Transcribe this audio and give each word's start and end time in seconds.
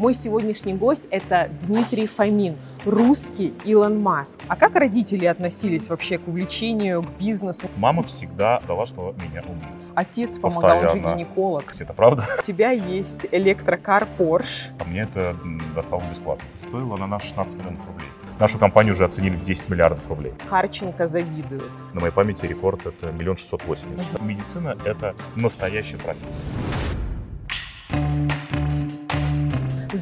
Мой 0.00 0.14
сегодняшний 0.14 0.72
гость– 0.72 1.02
это 1.10 1.50
Дмитрий 1.60 2.06
Фомин, 2.06 2.56
русский 2.86 3.52
Илон 3.66 4.00
Маск. 4.00 4.40
А 4.48 4.56
как 4.56 4.74
родители 4.76 5.26
относились 5.26 5.90
вообще 5.90 6.16
к 6.16 6.26
увлечению, 6.26 7.02
к 7.02 7.10
бизнесу? 7.20 7.68
Мама 7.76 8.02
всегда 8.04 8.62
дала, 8.66 8.86
что 8.86 9.14
меня 9.18 9.42
умеет. 9.46 9.62
Отец 9.94 10.38
помогал, 10.38 10.76
он 10.76 10.80
же 10.80 10.86
Постоянно. 10.86 11.14
гинеколог. 11.18 11.74
Это 11.78 11.92
правда? 11.92 12.24
У 12.38 12.42
тебя 12.42 12.70
есть 12.70 13.26
электрокар 13.30 14.08
Porsche. 14.18 14.70
А 14.80 14.84
мне 14.88 15.02
это 15.02 15.36
м, 15.42 15.60
досталось 15.74 16.06
бесплатно. 16.06 16.46
Стоило 16.66 16.96
на 16.96 17.06
нас 17.06 17.22
16 17.22 17.56
миллионов 17.58 17.86
рублей. 17.86 18.08
Нашу 18.38 18.58
компанию 18.58 18.94
уже 18.94 19.04
оценили 19.04 19.36
в 19.36 19.44
10 19.44 19.68
миллиардов 19.68 20.08
рублей. 20.08 20.32
Харченко 20.48 21.08
завидует. 21.08 21.70
На 21.92 22.00
моей 22.00 22.12
памяти 22.14 22.46
рекорд 22.46 22.86
это 22.86 23.12
миллион 23.12 23.36
шестьсот 23.36 23.62
восемьдесят. 23.66 24.18
Медицина– 24.22 24.78
это 24.86 25.14
настоящая 25.36 25.98
профессия. 25.98 26.46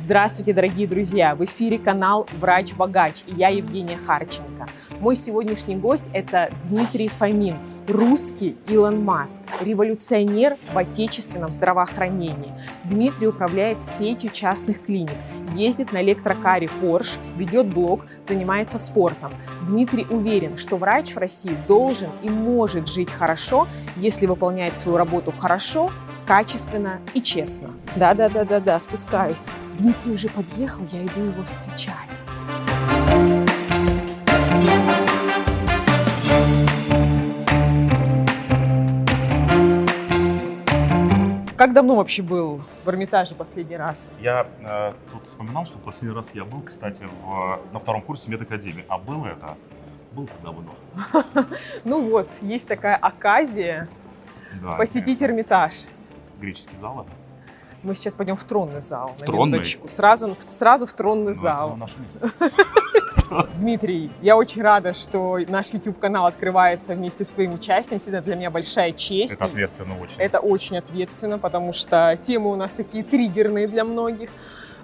Здравствуйте, 0.08 0.54
дорогие 0.54 0.88
друзья! 0.88 1.34
В 1.34 1.44
эфире 1.44 1.78
канал 1.78 2.26
«Врач-богач» 2.40 3.24
и 3.26 3.34
я 3.34 3.48
Евгения 3.48 3.98
Харченко. 4.06 4.66
Мой 5.00 5.16
сегодняшний 5.16 5.76
гость– 5.76 6.06
это 6.14 6.50
Дмитрий 6.64 7.08
Фомин, 7.08 7.58
русский 7.86 8.56
Илон 8.68 9.04
Маск, 9.04 9.42
революционер 9.60 10.56
в 10.72 10.78
отечественном 10.78 11.52
здравоохранении. 11.52 12.50
Дмитрий 12.84 13.26
управляет 13.26 13.82
сетью 13.82 14.30
частных 14.30 14.82
клиник, 14.82 15.12
ездит 15.54 15.92
на 15.92 16.00
электрокаре 16.00 16.70
Porsche, 16.80 17.18
ведет 17.36 17.66
блог, 17.66 18.06
занимается 18.22 18.78
спортом. 18.78 19.30
Дмитрий 19.66 20.06
уверен, 20.08 20.56
что 20.56 20.78
врач 20.78 21.12
в 21.12 21.18
России 21.18 21.54
должен 21.68 22.08
и 22.22 22.30
может 22.30 22.88
жить 22.88 23.10
хорошо, 23.10 23.68
если 23.96 24.24
выполняет 24.24 24.74
свою 24.74 24.96
работу 24.96 25.34
хорошо, 25.36 25.90
качественно 26.28 27.00
и 27.14 27.22
честно. 27.22 27.70
Да-да-да-да-да, 27.96 28.78
спускаюсь. 28.78 29.46
Дмитрий 29.78 30.12
уже 30.12 30.28
подъехал, 30.28 30.82
я 30.92 31.02
иду 31.06 31.20
его 31.22 31.42
встречать. 31.42 31.94
Как 41.56 41.72
давно 41.72 41.96
вообще 41.96 42.20
был 42.22 42.60
в 42.84 42.88
Эрмитаже 42.90 43.34
последний 43.34 43.78
раз? 43.78 44.12
Я 44.20 44.46
э, 44.60 44.92
тут 45.10 45.24
вспоминал, 45.24 45.64
что 45.64 45.78
последний 45.78 46.14
раз 46.14 46.32
я 46.34 46.44
был, 46.44 46.60
кстати, 46.60 47.04
в, 47.24 47.58
на 47.72 47.80
втором 47.80 48.02
курсе 48.02 48.30
медакадемии. 48.30 48.84
А 48.88 48.98
было 48.98 49.28
это? 49.28 49.56
Было 50.12 50.26
это 50.26 50.42
давно. 50.44 50.74
Ну 51.84 52.10
вот, 52.10 52.28
есть 52.42 52.68
такая 52.68 52.96
оказия 52.96 53.88
посетить. 54.76 55.22
Эрмитаж. 55.22 55.86
Греческий 56.40 56.74
зал 56.80 57.00
это? 57.02 57.10
Мы 57.82 57.94
сейчас 57.94 58.14
пойдем 58.14 58.36
в 58.36 58.42
тронный 58.44 58.80
зал. 58.80 59.12
В 59.16 59.20
на 59.20 59.26
тронный? 59.26 59.64
Сразу, 59.86 60.36
сразу 60.44 60.86
в 60.86 60.92
тронный 60.92 61.26
Ну, 61.26 61.30
это 61.30 61.40
зал. 61.40 61.76
наше 61.76 61.94
место. 62.00 62.30
Дмитрий, 63.58 64.10
я 64.22 64.36
очень 64.36 64.62
рада, 64.62 64.92
что 64.94 65.38
наш 65.48 65.68
YouTube-канал 65.68 66.26
открывается 66.26 66.94
вместе 66.94 67.24
с 67.24 67.28
твоим 67.28 67.54
участием. 67.54 68.00
Всегда 68.00 68.20
для 68.20 68.34
меня 68.36 68.50
большая 68.50 68.92
честь. 68.92 69.34
Это 69.34 69.44
ответственно 69.44 70.00
очень. 70.00 70.14
Это 70.18 70.40
очень 70.40 70.78
ответственно, 70.78 71.38
потому 71.38 71.72
что 71.72 72.18
темы 72.20 72.50
у 72.50 72.56
нас 72.56 72.72
такие 72.72 73.04
триггерные 73.04 73.68
для 73.68 73.84
многих. 73.84 74.30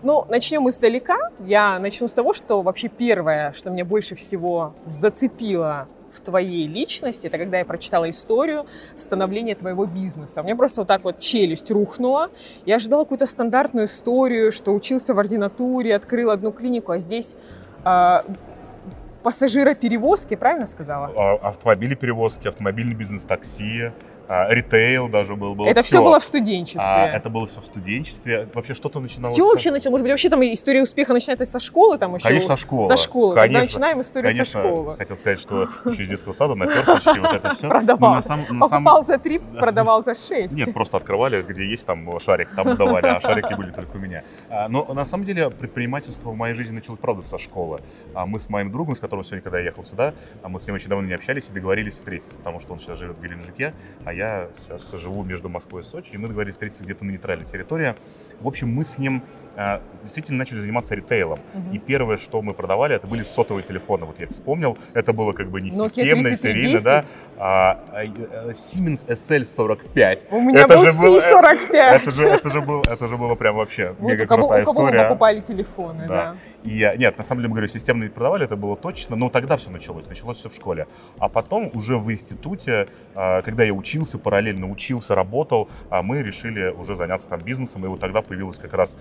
Ну, 0.02 0.24
начнем 0.28 0.68
издалека. 0.68 1.30
Я 1.40 1.78
начну 1.78 2.06
с 2.06 2.12
того, 2.12 2.34
что 2.34 2.62
вообще 2.62 2.88
первое, 2.88 3.52
что 3.54 3.70
меня 3.70 3.84
больше 3.84 4.14
всего 4.14 4.74
зацепило 4.84 5.88
в 6.14 6.20
твоей 6.20 6.66
личности, 6.66 7.26
это 7.26 7.38
когда 7.38 7.58
я 7.58 7.64
прочитала 7.64 8.08
историю 8.08 8.66
становления 8.94 9.54
твоего 9.54 9.86
бизнеса. 9.86 10.40
У 10.40 10.44
меня 10.44 10.56
просто 10.56 10.82
вот 10.82 10.88
так 10.88 11.04
вот 11.04 11.18
челюсть 11.18 11.70
рухнула. 11.70 12.30
Я 12.64 12.76
ожидала 12.76 13.02
какую-то 13.02 13.26
стандартную 13.26 13.86
историю, 13.86 14.52
что 14.52 14.72
учился 14.74 15.14
в 15.14 15.18
ординатуре, 15.18 15.94
открыл 15.94 16.30
одну 16.30 16.52
клинику, 16.52 16.92
а 16.92 16.98
здесь 16.98 17.36
а, 17.84 18.24
пассажироперевозки, 19.22 20.36
правильно 20.36 20.66
сказала? 20.66 21.12
А, 21.16 21.48
Автомобили 21.48 21.94
перевозки, 21.94 22.46
автомобильный 22.46 22.94
бизнес, 22.94 23.22
такси, 23.22 23.90
а, 24.28 24.48
ритейл 24.52 25.08
даже 25.08 25.36
был. 25.36 25.54
было 25.54 25.66
это 25.66 25.82
все 25.82 25.96
всё. 25.96 26.04
было 26.04 26.20
в 26.20 26.24
студенчестве. 26.24 26.82
А, 26.82 27.06
это 27.08 27.28
было 27.30 27.46
все 27.46 27.60
в 27.60 27.66
студенчестве. 27.66 28.48
Вообще 28.54 28.74
что-то 28.74 29.00
начиналось... 29.00 29.34
С 29.34 29.36
чего 29.36 29.50
вообще 29.50 29.70
начал? 29.70 29.90
Может 29.90 30.04
быть, 30.04 30.12
вообще 30.12 30.30
там 30.30 30.42
история 30.42 30.82
успеха 30.82 31.12
начинается 31.12 31.44
со 31.46 31.60
школы? 31.60 31.98
Там 31.98 32.14
еще... 32.14 32.28
Конечно, 32.28 32.56
со 32.56 32.62
школы. 32.62 32.86
Со 32.86 32.96
школы. 32.96 33.34
Тогда 33.34 33.58
Конечно. 33.58 33.62
начинаем 33.80 34.00
историю 34.00 34.30
Конечно, 34.30 34.62
со 34.62 34.66
школы. 34.68 34.96
хотел 34.96 35.16
сказать, 35.16 35.40
что 35.40 35.62
еще 35.86 36.02
из 36.04 36.08
детского 36.08 36.32
сада 36.32 36.54
на 36.54 36.66
персочке 36.66 37.20
вот 37.20 37.32
это 37.32 37.54
все. 37.54 37.68
Продавал. 37.68 38.22
на 38.50 38.68
Покупал 38.68 39.04
за 39.04 39.18
три, 39.18 39.38
продавал 39.38 40.02
за 40.02 40.14
шесть. 40.14 40.54
Нет, 40.54 40.72
просто 40.72 40.96
открывали, 40.96 41.42
где 41.42 41.68
есть 41.68 41.86
там 41.86 42.18
шарик, 42.20 42.54
там 42.54 42.76
давали, 42.76 43.06
а 43.06 43.20
шарики 43.20 43.54
были 43.54 43.70
только 43.70 43.96
у 43.96 43.98
меня. 43.98 44.22
А, 44.48 44.68
Но 44.68 44.84
на 44.92 45.06
самом 45.06 45.24
деле 45.24 45.50
предпринимательство 45.50 46.30
в 46.30 46.36
моей 46.36 46.54
жизни 46.54 46.74
началось, 46.74 47.00
правда, 47.00 47.22
со 47.22 47.38
школы. 47.38 47.80
А 48.14 48.26
Мы 48.26 48.40
с 48.40 48.48
моим 48.48 48.70
другом, 48.70 48.96
с 48.96 49.00
которым 49.00 49.24
сегодня, 49.24 49.42
когда 49.42 49.58
я 49.58 49.66
ехал 49.66 49.84
сюда, 49.84 50.14
мы 50.42 50.60
с 50.60 50.66
ним 50.66 50.76
очень 50.76 50.88
давно 50.88 51.06
не 51.06 51.14
общались 51.14 51.44
и 51.48 51.52
договорились 51.52 51.94
встретиться, 51.94 52.38
потому 52.38 52.60
что 52.60 52.72
он 52.72 52.78
сейчас 52.80 52.98
живет 52.98 53.16
в 53.18 53.22
Геленджике, 53.22 53.74
а 54.04 54.13
я 54.14 54.48
сейчас 54.66 54.90
живу 54.92 55.22
между 55.24 55.48
Москвой 55.48 55.82
и 55.82 55.84
Сочи, 55.84 56.12
и 56.12 56.16
мы 56.16 56.28
договорились 56.28 56.54
встретиться 56.54 56.84
где-то 56.84 57.04
на 57.04 57.10
нейтральной 57.10 57.46
территории. 57.46 57.94
В 58.40 58.46
общем, 58.48 58.68
мы 58.68 58.84
с 58.84 58.98
ним 58.98 59.22
действительно 60.02 60.38
начали 60.38 60.58
заниматься 60.58 60.94
ритейлом. 60.94 61.38
Мгм. 61.54 61.72
И 61.72 61.78
первое, 61.78 62.16
что 62.16 62.42
мы 62.42 62.54
продавали, 62.54 62.96
это 62.96 63.06
были 63.06 63.22
сотовые 63.22 63.62
телефоны. 63.64 64.04
Вот 64.06 64.18
я 64.20 64.26
вспомнил, 64.28 64.76
это 64.92 65.12
было 65.12 65.32
как 65.32 65.50
бы 65.50 65.60
не 65.60 65.70
Nokia 65.70 65.88
системное, 65.88 66.36
серийное, 66.36 66.80
да. 66.80 67.02
3310. 67.02 67.16
А, 67.38 67.80
а, 67.92 68.04
э, 68.04 68.50
Siemens 68.52 69.06
SL45. 69.08 70.26
У 70.30 70.40
меня 70.40 70.60
Это 70.60 70.68
был 70.76 70.84
был- 70.84 71.20
Си-45. 71.20 71.74
Это 71.74 72.10
же, 72.12 72.26
это 72.26 72.50
же 72.50 72.60
был, 72.60 72.80
это 72.82 73.08
же 73.08 73.16
было 73.16 73.34
прям 73.34 73.56
вообще 73.56 73.94
Вот 73.98 74.08
мега 74.10 74.24
у 74.24 74.26
кого, 74.26 74.48
крутая 74.48 74.62
у 74.62 74.66
кого 74.66 74.80
мы 74.82 74.88
история. 74.88 75.04
покупали 75.08 75.40
телефоны, 75.40 76.04
да. 76.08 76.14
Да. 76.14 76.36
И 76.64 76.94
нет, 76.96 77.18
на 77.18 77.24
самом 77.24 77.42
деле, 77.42 77.50
говорю, 77.52 77.68
системно 77.68 78.08
продавали, 78.08 78.44
это 78.46 78.56
было 78.56 78.74
точно, 78.76 79.16
но 79.16 79.28
тогда 79.28 79.56
все 79.58 79.68
началось, 79.70 80.06
началось 80.06 80.38
все 80.38 80.48
в 80.48 80.54
школе. 80.54 80.86
А 81.18 81.28
потом 81.28 81.70
уже 81.74 81.98
в 81.98 82.10
институте, 82.10 82.88
когда 83.14 83.64
я 83.64 83.72
учился, 83.74 84.18
параллельно 84.18 84.70
учился, 84.70 85.14
работал, 85.14 85.68
а, 85.90 86.02
мы 86.02 86.22
решили 86.22 86.68
уже 86.70 86.96
заняться 86.96 87.28
там 87.28 87.40
бизнесом, 87.40 87.84
и 87.84 87.88
вот 87.88 88.00
тогда 88.00 88.22
появилось 88.22 88.56
как 88.56 88.72
раз 88.72 88.96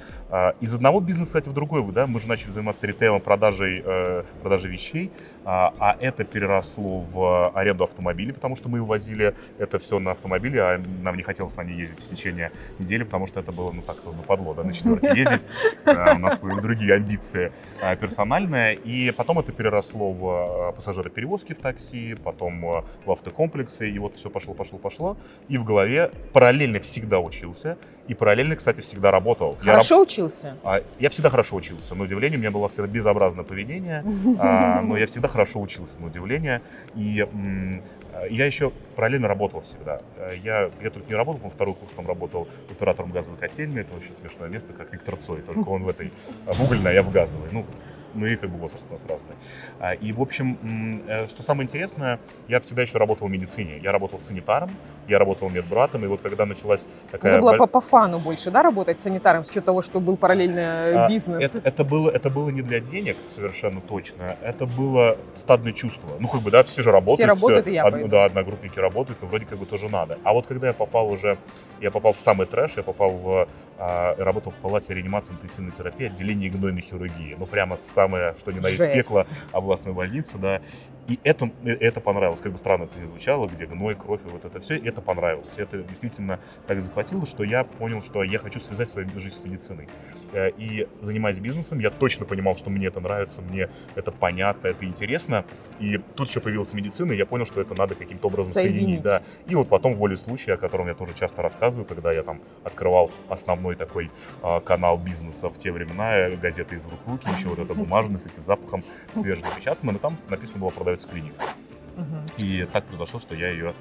из 0.59 0.73
одного 0.73 0.99
бизнеса, 0.99 1.27
кстати, 1.27 1.49
в 1.49 1.53
другой, 1.53 1.83
да, 1.91 2.07
мы 2.07 2.19
же 2.19 2.27
начали 2.27 2.51
заниматься 2.51 2.85
ритейлом, 2.87 3.21
продажей, 3.21 3.81
э, 3.85 4.23
продажей 4.41 4.71
вещей, 4.71 5.11
а, 5.45 5.73
а 5.79 5.97
это 5.99 6.23
переросло 6.23 6.99
в 6.99 7.49
аренду 7.53 7.83
автомобилей, 7.83 8.31
потому 8.33 8.55
что 8.55 8.69
мы 8.69 8.81
возили 8.83 9.35
это 9.59 9.79
все 9.79 9.99
на 9.99 10.11
автомобиле, 10.11 10.61
а 10.61 10.81
нам 11.01 11.17
не 11.17 11.23
хотелось 11.23 11.55
на 11.55 11.63
ней 11.63 11.75
ездить 11.75 11.99
в 12.01 12.09
течение 12.09 12.51
недели, 12.79 13.03
потому 13.03 13.27
что 13.27 13.39
это 13.39 13.51
было, 13.51 13.71
ну 13.71 13.81
так, 13.81 13.97
западло, 14.11 14.53
да, 14.53 14.63
на 14.63 14.73
четверке 14.73 15.07
ездить. 15.15 15.45
А, 15.85 16.13
У 16.15 16.19
нас 16.19 16.37
были 16.39 16.59
другие 16.61 16.93
амбиции 16.93 17.51
а, 17.83 17.95
персональные. 17.95 18.75
И 18.75 19.11
потом 19.11 19.39
это 19.39 19.51
переросло 19.51 20.11
в 20.11 20.73
пассажироперевозки 20.75 21.53
в 21.53 21.59
такси, 21.59 22.15
потом 22.23 22.61
в 23.05 23.11
автокомплексы, 23.11 23.89
и 23.89 23.99
вот 23.99 24.15
все 24.15 24.29
пошло, 24.29 24.53
пошло, 24.53 24.77
пошло. 24.79 25.17
И 25.49 25.57
в 25.57 25.63
голове 25.63 26.11
параллельно 26.31 26.79
всегда 26.79 27.19
учился, 27.19 27.77
и 28.07 28.13
параллельно, 28.13 28.55
кстати, 28.55 28.81
всегда 28.81 29.11
работал. 29.11 29.51
Я 29.63 29.73
раб- 29.73 29.83
Хорошо 29.83 30.05
учился? 30.33 30.57
а, 30.63 30.81
Я 30.99 31.09
всегда 31.09 31.29
хорошо 31.29 31.55
учился, 31.55 31.95
на 31.95 32.03
удивление, 32.03 32.37
у 32.37 32.41
меня 32.41 32.51
было 32.51 32.67
всегда 32.69 32.87
безобразное 32.87 33.43
поведение, 33.43 34.03
а, 34.39 34.81
но 34.81 34.97
я 34.97 35.07
всегда 35.07 35.27
хорошо 35.27 35.61
учился, 35.61 35.99
на 36.01 36.07
удивление. 36.07 36.61
И 36.95 37.21
а, 38.13 38.25
я 38.29 38.45
еще 38.45 38.71
параллельно 38.95 39.27
работал 39.27 39.61
всегда. 39.61 40.01
А, 40.17 40.33
Я, 40.33 40.69
я 40.81 40.89
только 40.89 41.09
не 41.09 41.15
работал, 41.15 41.41
он 41.45 41.51
второй 41.51 41.75
курс 41.75 41.91
там 41.93 42.07
работал 42.07 42.47
оператором 42.69 43.11
газовой 43.11 43.37
котельной. 43.37 43.81
Это 43.81 43.93
вообще 43.93 44.13
смешное 44.13 44.49
место, 44.49 44.73
как 44.73 44.91
Виктор 44.91 45.15
Цой, 45.17 45.41
только 45.41 45.69
он 45.69 45.83
в 45.83 45.89
этой 45.89 46.11
а, 46.47 46.53
в 46.53 46.61
угольной, 46.61 46.91
а 46.91 46.93
я 46.93 47.03
в 47.03 47.11
газовой. 47.11 47.49
Ну, 47.51 47.65
ну 48.13 48.25
и 48.25 48.35
как 48.35 48.49
бы 48.49 48.57
возраст 48.57 48.85
у 48.89 48.93
нас 48.93 49.01
разный. 49.07 49.35
А, 49.79 49.93
И, 49.93 50.11
в 50.11 50.21
общем, 50.21 50.57
э, 51.07 51.27
что 51.27 51.43
самое 51.43 51.67
интересное, 51.67 52.19
я 52.47 52.59
всегда 52.59 52.81
еще 52.81 52.97
работал 52.97 53.27
в 53.27 53.31
медицине. 53.31 53.77
Я 53.83 53.91
работал 53.91 54.19
санитаром, 54.19 54.69
я 55.07 55.19
работал 55.19 55.49
медбратом, 55.49 56.03
и 56.03 56.07
вот 56.07 56.21
когда 56.21 56.45
началась 56.45 56.85
такая... 57.11 57.33
Надо 57.33 57.41
было 57.41 57.51
боль- 57.51 57.57
по, 57.59 57.67
по 57.67 57.81
фану 57.81 58.19
больше, 58.19 58.51
да, 58.51 58.63
работать 58.63 58.99
санитаром, 58.99 59.43
с 59.43 59.49
учетом 59.49 59.65
того, 59.65 59.81
что 59.81 59.99
был 59.99 60.17
параллельно 60.17 60.59
э, 60.59 60.95
А, 60.95 61.07
бизнес? 61.07 61.55
Это, 61.55 61.67
это 61.67 61.83
было, 61.83 62.09
это 62.09 62.29
было 62.29 62.49
не 62.49 62.61
для 62.61 62.79
денег, 62.79 63.17
совершенно 63.27 63.81
точно. 63.81 64.35
Это 64.43 64.65
было 64.65 65.17
стадное 65.35 65.73
чувство. 65.73 66.09
Ну, 66.19 66.27
как 66.27 66.41
бы, 66.41 66.51
да, 66.51 66.63
все 66.63 66.81
же 66.83 66.91
работают. 66.91 67.17
Все 67.19 67.25
работают, 67.27 67.67
и 67.67 67.73
я 67.73 67.85
од-. 67.85 68.09
Да, 68.09 68.25
одногруппники 68.25 68.79
работают, 68.79 69.21
но 69.21 69.27
вроде 69.27 69.45
как 69.45 69.57
бы 69.59 69.65
тоже 69.65 69.89
надо. 69.89 70.17
А 70.23 70.33
вот 70.33 70.47
когда 70.47 70.67
я 70.67 70.73
попал 70.73 71.09
уже, 71.09 71.37
я 71.81 71.91
попал 71.91 72.13
в 72.13 72.19
самый 72.19 72.47
трэш, 72.47 72.73
я 72.77 72.83
попал 72.83 73.09
в, 73.11 73.47
а, 73.79 74.15
работал 74.17 74.51
в 74.51 74.55
палате 74.55 74.93
реанимации 74.93 75.33
интенсивной 75.33 75.71
терапии, 75.71 76.05
отделении 76.07 76.49
гнойной 76.49 76.81
хирургии. 76.81 77.35
Ну, 77.37 77.45
прямо 77.45 77.77
самое 77.77 78.02
самое, 78.03 78.35
что 78.39 78.51
ни 78.51 78.59
на 78.59 78.67
есть 78.67 78.79
Жесть. 78.79 78.93
пекло 78.95 79.25
областной 79.51 79.93
больницы, 79.93 80.37
да. 80.37 80.61
И 81.07 81.19
это, 81.25 81.51
это 81.65 81.99
понравилось, 81.99 82.39
как 82.39 82.53
бы 82.53 82.57
странно 82.57 82.83
это 82.83 82.97
ни 82.97 83.05
звучало, 83.05 83.47
где 83.47 83.65
гной, 83.65 83.93
кровь 83.93 84.21
и 84.25 84.29
вот 84.29 84.45
это 84.45 84.61
все, 84.61 84.77
это 84.77 85.01
понравилось. 85.01 85.51
Это 85.57 85.79
действительно 85.83 86.39
так 86.65 86.81
захватило, 86.81 87.25
что 87.25 87.43
я 87.43 87.65
понял, 87.65 88.01
что 88.01 88.23
я 88.23 88.39
хочу 88.39 88.61
связать 88.61 88.89
свою 88.89 89.09
жизнь 89.19 89.35
с 89.35 89.43
медициной. 89.43 89.89
Э, 90.31 90.51
И 90.57 90.87
занимаясь 91.01 91.39
бизнесом, 91.39 91.79
я 91.79 91.89
точно 91.89 92.25
понимал, 92.25 92.55
что 92.55 92.69
мне 92.69 92.87
это 92.87 93.01
нравится, 93.01 93.41
мне 93.41 93.67
это 93.95 94.13
понятно, 94.13 94.67
это 94.69 94.85
интересно. 94.85 95.43
И 95.81 95.97
тут 95.97 96.29
еще 96.29 96.39
появилась 96.39 96.71
медицина, 96.71 97.11
и 97.11 97.17
я 97.17 97.25
понял, 97.25 97.45
что 97.45 97.59
это 97.59 97.77
надо 97.77 97.95
каким-то 97.95 98.27
образом 98.27 98.53
Соединить. 98.53 98.77
соединить. 98.77 99.01
Да. 99.03 99.21
И 99.47 99.55
вот 99.55 99.67
потом 99.67 99.95
волей 99.95 100.15
случая, 100.15 100.53
о 100.53 100.57
котором 100.57 100.87
я 100.87 100.93
тоже 100.93 101.13
часто 101.15 101.41
рассказываю, 101.41 101.85
когда 101.85 102.13
я 102.13 102.23
там 102.23 102.39
открывал 102.63 103.11
основной 103.27 103.75
такой 103.75 104.09
а, 104.41 104.61
канал 104.61 104.97
бизнеса 104.97 105.49
в 105.49 105.57
те 105.57 105.73
времена, 105.73 106.15
э, 106.15 106.35
газета 106.37 106.75
из 106.75 106.85
рук 106.85 106.99
руки, 107.07 107.27
еще 107.37 107.49
вот 107.49 107.59
это 107.59 107.73
бумажный 107.93 108.19
с 108.19 108.25
этим 108.25 108.43
запахом 108.45 108.83
свеженапечатанным, 109.13 109.97
и 109.97 109.99
там 109.99 110.17
написано 110.29 110.59
было 110.59 110.69
«продается 110.69 111.07
клиника». 111.07 111.45
И 112.37 112.67
так 112.73 112.85
произошло, 112.85 113.19
что 113.19 113.35
я 113.35 113.49
ее 113.49 113.73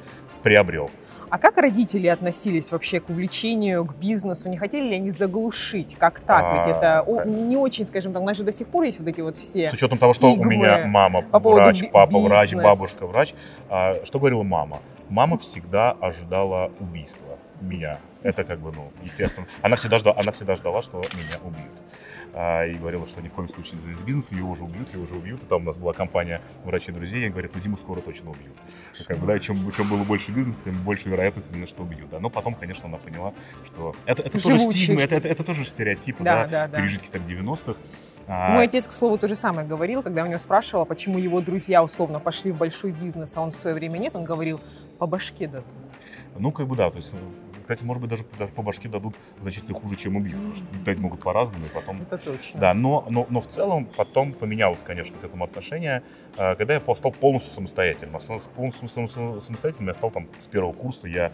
приобрел. 0.43 0.91
А 1.31 1.39
как 1.39 1.57
родители 1.57 2.09
относились 2.09 2.73
вообще 2.73 3.01
к 3.01 3.09
увлечению, 3.09 3.87
к 3.87 3.95
бизнесу? 3.95 4.51
Не 4.51 4.59
хотели 4.59 4.87
ли 4.87 4.97
они 4.97 5.11
заглушить? 5.11 5.97
Как 5.99 6.21
так? 6.21 6.59
Ведь 6.59 6.75
А, 6.75 6.77
это 6.77 7.01
о- 7.01 7.19
как? 7.19 7.27
не 7.27 7.57
очень, 7.57 7.87
скажем 7.87 8.13
так, 8.13 8.21
у 8.21 8.27
нас 8.27 8.37
же 8.37 8.45
до 8.45 8.53
сих 8.53 8.69
пор 8.69 8.85
есть 8.85 8.99
вот 8.99 9.09
эти 9.09 9.23
вот 9.23 9.39
все 9.39 9.71
С 9.71 9.73
учетом 9.73 9.97
того, 9.97 10.13
что 10.13 10.31
у 10.35 10.45
меня 10.45 10.87
мама 10.87 11.23
по 11.23 11.39
врач, 11.39 11.85
папа 11.91 12.19
врач, 12.19 12.53
бизнес. 12.53 12.65
бабушка 12.65 13.07
врач. 13.07 13.35
А, 13.71 13.95
что 14.05 14.19
говорила 14.19 14.43
мама? 14.43 14.81
Мама 15.09 15.39
всегда 15.39 15.93
ожидала 15.93 16.71
убийства 16.81 17.39
меня. 17.63 17.99
Это 18.23 18.45
как 18.45 18.61
бы, 18.61 18.73
ну, 18.77 18.93
естественно. 19.03 19.47
Она 19.63 19.77
всегда 19.77 19.99
ждала, 19.99 20.17
она 20.19 20.33
всегда 20.33 20.57
ждала 20.57 20.83
что 20.83 20.99
меня 20.99 21.39
убьют. 21.43 21.73
А, 22.35 22.65
и 22.65 22.75
говорила, 22.75 23.07
что 23.07 23.21
ни 23.21 23.29
в 23.29 23.33
коем 23.33 23.49
случае 23.51 23.75
не 23.77 23.83
займется 23.83 24.05
бизнесом, 24.07 24.39
его 24.39 24.51
уже 24.51 24.65
убьют, 24.65 24.91
его 24.93 25.05
уже 25.05 25.15
убьют. 25.15 25.43
И 25.43 25.47
там 25.47 25.63
у 25.63 25.65
нас 25.67 25.77
была 25.77 25.93
компания 25.93 26.41
врачей 26.65 26.95
друзей, 26.95 27.27
и 27.27 27.29
говорят, 27.29 27.53
ну 27.55 27.61
Диму 27.61 27.77
скоро 27.77 28.01
точно 28.01 28.31
убьют. 28.31 28.57
И 28.99 29.05
как 29.05 29.19
бы, 29.19 29.27
да, 29.27 29.39
чем, 29.39 29.71
чем 29.73 29.89
было 29.89 30.03
больше 30.05 30.31
бизнеса, 30.33 30.61
тем 30.65 30.75
больше 30.83 31.11
вероятность 31.11 31.49
именно, 31.53 31.67
что 31.67 31.83
убьют. 31.83 32.09
Да. 32.11 32.21
Но 32.21 32.31
потом, 32.31 32.55
конечно, 32.55 32.87
она 32.87 32.97
поняла, 32.97 33.35
что 33.67 33.95
это, 34.07 34.23
это 34.23 34.33
тоже 34.33 34.57
Живучие 34.57 34.85
стигмы, 34.85 35.01
штуки. 35.01 35.15
это, 35.15 35.17
это, 35.17 35.29
это 35.29 35.45
тоже 35.45 35.65
стереотипы, 35.65 36.25
Да, 36.25 36.47
да, 36.47 36.69
да, 36.69 36.79
пережитки 36.79 37.09
так 37.11 37.23
90-х. 37.23 37.77
А, 38.29 38.53
Мой 38.53 38.65
отец, 38.65 38.87
к 38.87 38.93
слову, 38.93 39.19
то 39.19 39.29
же 39.29 39.35
самое 39.35 39.67
говорил, 39.67 40.03
когда 40.03 40.23
у 40.23 40.27
него 40.27 40.39
спрашивала, 40.39 40.85
почему 40.85 41.19
его 41.19 41.41
друзья 41.41 41.83
условно 41.83 42.19
пошли 42.19 42.53
в 42.53 42.57
большой 42.57 42.93
бизнес, 42.93 43.37
а 43.37 43.43
он 43.43 43.51
в 43.51 43.57
свое 43.57 43.75
время 43.75 43.99
нет, 43.99 44.15
он 44.17 44.25
говорил, 44.25 44.61
по 44.99 45.07
башке 45.07 45.49
дадут. 45.49 45.67
Ну, 46.39 46.51
как 46.53 46.67
бы 46.67 46.77
да, 46.77 46.91
то 46.91 46.97
есть, 46.97 47.13
кстати, 47.75 47.87
может 47.87 48.01
быть, 48.03 48.11
даже, 48.11 48.25
даже 48.39 48.53
по 48.53 48.63
башке 48.63 48.89
дадут 48.89 49.15
значительно 49.41 49.79
хуже, 49.79 49.97
чем 49.97 50.17
убьют. 50.17 50.41
дать 50.85 50.99
могут 50.99 51.21
по-разному, 51.21 51.65
и 51.65 51.75
потом... 51.75 52.03
Это 52.03 52.19
точно. 52.19 52.61
Да, 52.61 52.75
но, 52.75 53.07
но, 53.09 53.27
но 53.31 53.41
в 53.41 53.49
целом 53.49 53.87
потом 53.97 54.33
поменялось, 54.33 54.81
конечно, 54.85 55.17
к 55.19 55.25
этому 55.25 55.45
отношение, 55.45 56.03
э, 56.37 56.55
когда 56.57 56.75
я 56.75 56.81
стал 56.81 57.13
полностью 57.13 57.53
самостоятельным. 57.55 58.17
А 58.17 58.21
сам- 58.21 58.41
Полностью 58.55 58.89
сам- 58.89 59.09
сам- 59.09 59.41
самостоятельным 59.41 59.89
я 59.89 59.95
стал 59.95 60.11
там 60.11 60.29
с 60.41 60.47
первого 60.47 60.73
курса. 60.73 61.07
Я, 61.09 61.33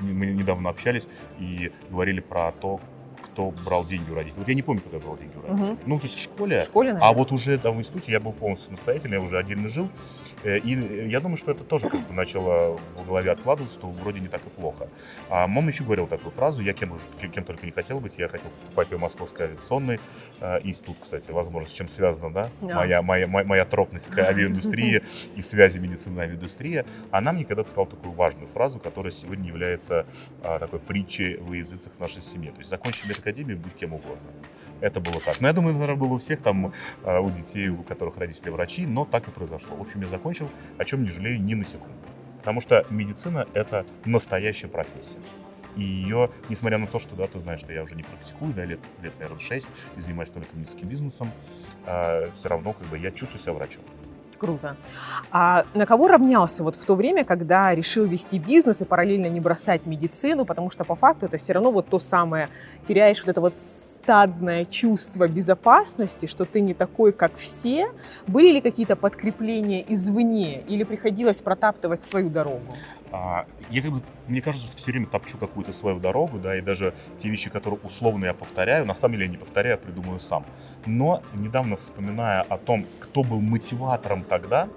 мы 0.00 0.26
недавно 0.26 0.70
общались 0.70 1.06
и 1.38 1.72
говорили 1.90 2.20
про 2.20 2.52
то, 2.52 2.80
кто 3.22 3.50
брал 3.64 3.84
деньги 3.84 4.10
у 4.10 4.14
родителей. 4.14 4.38
Вот 4.38 4.48
я 4.48 4.54
не 4.54 4.62
помню, 4.62 4.80
кто 4.80 4.98
брал 4.98 5.16
деньги 5.18 5.36
у 5.36 5.42
родителей. 5.42 5.72
Мгм. 5.72 5.78
Ну, 5.86 5.98
то 5.98 6.04
есть 6.04 6.16
в 6.16 6.22
школе. 6.22 6.60
В 6.60 6.64
школе, 6.64 6.92
наверное? 6.92 7.10
А 7.10 7.12
вот 7.12 7.32
уже 7.32 7.58
там 7.58 7.76
в 7.76 7.80
институте 7.80 8.12
я 8.12 8.20
был 8.20 8.32
полностью 8.32 8.66
самостоятельный, 8.68 9.18
я 9.18 9.22
уже 9.22 9.36
отдельно 9.38 9.68
жил. 9.68 9.88
Э, 10.46 10.58
И 10.58 11.08
я 11.08 11.20
думаю, 11.20 11.36
что 11.36 11.50
это 11.50 11.64
тоже 11.64 11.88
как 11.90 12.00
бы 12.06 12.14
начало 12.14 12.78
в 12.96 13.06
голове 13.06 13.32
откладываться, 13.32 13.76
что 13.78 13.88
вроде 13.88 14.20
не 14.20 14.28
так 14.28 14.40
и 14.46 14.50
плохо. 14.50 14.88
А 15.28 15.46
мама 15.48 15.70
еще 15.70 15.82
говорила 15.82 16.06
такую 16.06 16.30
фразу, 16.30 16.62
я 16.62 16.72
кем, 16.72 16.98
кем, 17.34 17.44
только 17.44 17.66
не 17.66 17.72
хотел 17.72 17.98
быть, 17.98 18.12
я 18.16 18.28
хотел 18.28 18.50
поступать 18.50 18.88
в 18.90 18.98
Московский 18.98 19.42
авиационный 19.42 19.98
э, 20.40 20.60
институт, 20.62 20.96
кстати, 21.02 21.30
возможно, 21.32 21.68
с 21.68 21.72
чем 21.72 21.88
связано, 21.88 22.32
да, 22.32 22.48
Да. 22.60 22.76
моя, 22.76 23.02
моя, 23.02 23.26
моя, 23.26 23.46
моя 23.46 23.64
тропность 23.64 24.06
к 24.08 24.18
авиаиндустрии 24.18 25.02
и 25.36 25.42
связи 25.42 25.78
медицины 25.78 26.20
и 26.20 26.22
авиаиндустрии. 26.22 26.84
Она 27.10 27.32
мне 27.32 27.44
когда-то 27.44 27.70
сказала 27.70 27.88
такую 27.90 28.14
важную 28.14 28.46
фразу, 28.48 28.78
которая 28.78 29.12
сегодня 29.12 29.48
является 29.48 30.06
а, 30.44 30.58
такой 30.60 30.78
притчей 30.78 31.38
во 31.38 31.56
языцах 31.56 31.92
нашей 31.98 32.22
семьи. 32.22 32.50
То 32.50 32.58
есть 32.58 32.70
закончи 32.70 33.04
медакадемию, 33.08 33.58
будь 33.58 33.74
кем 33.74 33.94
угодно. 33.94 34.30
Это 34.80 35.00
было 35.00 35.20
так. 35.20 35.40
Но 35.40 35.48
я 35.48 35.52
думаю, 35.52 35.74
наверное, 35.74 35.96
было 35.96 36.14
у 36.14 36.18
всех 36.18 36.42
там, 36.42 36.72
а, 37.02 37.20
у 37.20 37.30
детей, 37.30 37.68
у 37.68 37.82
которых 37.82 38.18
родители 38.18 38.50
врачи, 38.50 38.86
но 38.86 39.04
так 39.04 39.26
и 39.28 39.30
произошло. 39.30 39.76
В 39.76 39.82
общем, 39.82 40.02
я 40.02 40.08
закончил, 40.08 40.48
о 40.78 40.84
чем 40.84 41.02
не 41.02 41.10
жалею 41.10 41.42
ни 41.42 41.54
на 41.54 41.64
секунду. 41.64 41.94
Потому 42.38 42.60
что 42.60 42.86
медицина– 42.90 43.46
это 43.54 43.86
настоящая 44.04 44.68
профессия. 44.68 45.18
И 45.76 45.82
ее, 45.82 46.30
несмотря 46.48 46.78
на 46.78 46.86
то, 46.86 46.98
что, 46.98 47.16
да, 47.16 47.26
ты 47.26 47.38
знаешь, 47.40 47.60
что 47.60 47.72
я 47.72 47.82
уже 47.82 47.96
не 47.96 48.02
практикую, 48.02 48.54
да, 48.54 48.64
лет, 48.64 48.80
лет 49.02 49.12
наверное, 49.18 49.40
6, 49.40 49.66
и 49.96 50.00
занимаюсь 50.00 50.30
только 50.30 50.48
медицинским 50.54 50.88
бизнесом, 50.88 51.30
все 51.84 52.48
равно, 52.48 52.72
как 52.72 52.86
бы, 52.88 52.98
я 52.98 53.10
чувствую 53.10 53.42
себя 53.42 53.52
врачом. 53.52 53.82
Круто. 54.38 54.76
А 55.30 55.64
на 55.74 55.86
кого 55.86 56.08
равнялся 56.08 56.62
вот 56.62 56.76
в 56.76 56.84
то 56.84 56.94
время, 56.94 57.24
когда 57.24 57.74
решил 57.74 58.04
вести 58.04 58.38
бизнес 58.38 58.82
и 58.82 58.84
параллельно 58.84 59.26
не 59.26 59.40
бросать 59.40 59.86
медицину, 59.86 60.44
потому 60.44 60.70
что 60.70 60.84
по 60.84 60.94
факту 60.94 61.26
это 61.26 61.38
все 61.38 61.54
равно 61.54 61.70
вот 61.70 61.88
то 61.88 61.98
самое, 61.98 62.48
теряешь 62.84 63.20
вот 63.20 63.28
это 63.30 63.40
вот 63.40 63.56
стадное 63.56 64.66
чувство 64.66 65.26
безопасности, 65.26 66.26
что 66.26 66.44
ты 66.44 66.60
не 66.60 66.74
такой, 66.74 67.12
как 67.12 67.36
все. 67.36 67.90
Были 68.26 68.52
ли 68.52 68.60
какие-то 68.60 68.94
подкрепления 68.94 69.84
извне 69.88 70.60
или 70.68 70.84
приходилось 70.84 71.40
протаптывать 71.40 72.02
свою 72.02 72.28
дорогу? 72.28 72.76
А, 73.18 73.46
я 73.70 73.80
как 73.80 73.92
бы, 73.92 74.02
мне 74.28 74.42
кажется, 74.42 74.66
что 74.66 74.76
все 74.76 74.90
время 74.90 75.06
топчу 75.06 75.38
какую-то 75.38 75.72
свою 75.72 75.98
дорогу, 75.98 76.38
да, 76.38 76.56
и 76.56 76.60
даже 76.60 76.92
те 77.18 77.30
вещи, 77.30 77.48
которые 77.48 77.80
условно 77.82 78.26
я 78.26 78.34
повторяю, 78.34 78.84
на 78.84 78.94
самом 78.94 79.14
деле 79.14 79.24
я 79.24 79.30
не 79.30 79.38
повторяю, 79.38 79.78
придумаю 79.78 80.20
сам. 80.20 80.44
Но 80.84 81.22
недавно 81.32 81.76
вспоминая 81.78 82.42
о 82.42 82.58
том, 82.58 82.84
кто 83.00 83.22
был 83.22 83.40
мотиватором 83.40 84.22
тогда, 84.22 84.68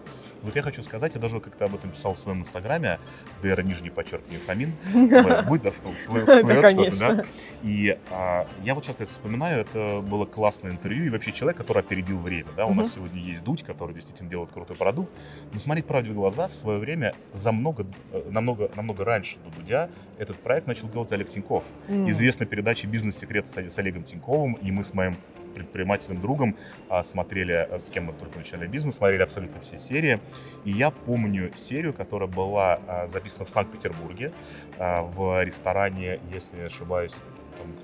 вот 0.44 0.56
я 0.56 0.62
хочу 0.62 0.83
сказать, 0.83 1.13
я 1.15 1.21
даже 1.21 1.39
как-то 1.39 1.65
об 1.65 1.75
этом 1.75 1.91
писал 1.91 2.15
в 2.15 2.19
своем 2.19 2.41
инстаграме, 2.41 3.00
ДР 3.41 3.63
нижний 3.63 3.89
подчеркивание 3.89 4.39
Фомин, 4.39 4.74
будет, 5.47 5.62
да, 5.63 5.71
всплывет 5.71 6.62
конечно. 6.62 7.15
да? 7.15 7.25
И 7.63 7.97
а, 8.12 8.47
я 8.63 8.75
вот 8.75 8.86
сейчас 8.86 8.95
это 9.00 9.09
вспоминаю, 9.09 9.62
это 9.62 10.01
было 10.01 10.25
классное 10.25 10.71
интервью, 10.71 11.06
и 11.06 11.09
вообще 11.09 11.31
человек, 11.31 11.57
который 11.57 11.80
опередил 11.80 12.19
время, 12.19 12.50
да, 12.56 12.65
у 12.65 12.74
нас 12.74 12.94
сегодня 12.94 13.21
есть 13.21 13.44
Дудь, 13.44 13.63
который 13.63 13.94
действительно 13.94 14.30
делает 14.30 14.51
крутой 14.51 14.75
продукт, 14.75 15.12
но 15.53 15.59
смотреть 15.59 15.86
правде 15.86 16.12
в 16.12 16.13
глаза, 16.13 16.47
в 16.47 16.56
свое 16.56 16.80
время 16.80 17.13
за 17.33 17.51
много, 17.51 17.86
э, 18.12 18.24
намного, 18.30 18.69
намного 18.75 19.06
раньше 19.06 19.38
до 19.39 19.59
Дудя 19.59 19.89
этот 20.18 20.38
проект 20.38 20.68
начал 20.68 20.89
делать 20.89 21.12
Олег 21.12 21.30
Тиньков. 21.30 21.63
Известная 21.88 22.45
передача 22.45 22.88
«Бизнес-секрет» 22.88 23.45
с 23.50 23.77
Олегом 23.77 24.03
Тиньковым, 24.03 24.53
и 24.53 24.71
мы 24.71 24.83
с 24.83 24.94
моим 24.94 25.15
предпринимательным 25.54 26.22
другом 26.22 26.56
а, 26.88 27.04
смотрели, 27.04 27.54
а, 27.54 27.80
с 27.80 27.90
кем 27.90 28.06
мы 28.06 28.13
только 28.13 28.38
начинали 28.38 28.68
бизнес, 28.68 28.96
смотрели 28.96 29.22
абсолютно 29.22 29.62
все 29.62 29.78
серии. 29.78 30.19
И 30.66 30.72
я 30.72 30.92
помню 30.92 31.51
серию, 31.57 31.94
которая 31.94 32.30
была 32.30 32.80
а, 32.88 33.07
записана 33.07 33.46
в 33.46 33.50
Санкт-Петербурге 33.50 34.31
а, 34.78 35.01
в 35.04 35.44
ресторане, 35.44 36.19
если 36.31 36.57
не 36.57 36.63
ошибаюсь, 36.63 37.16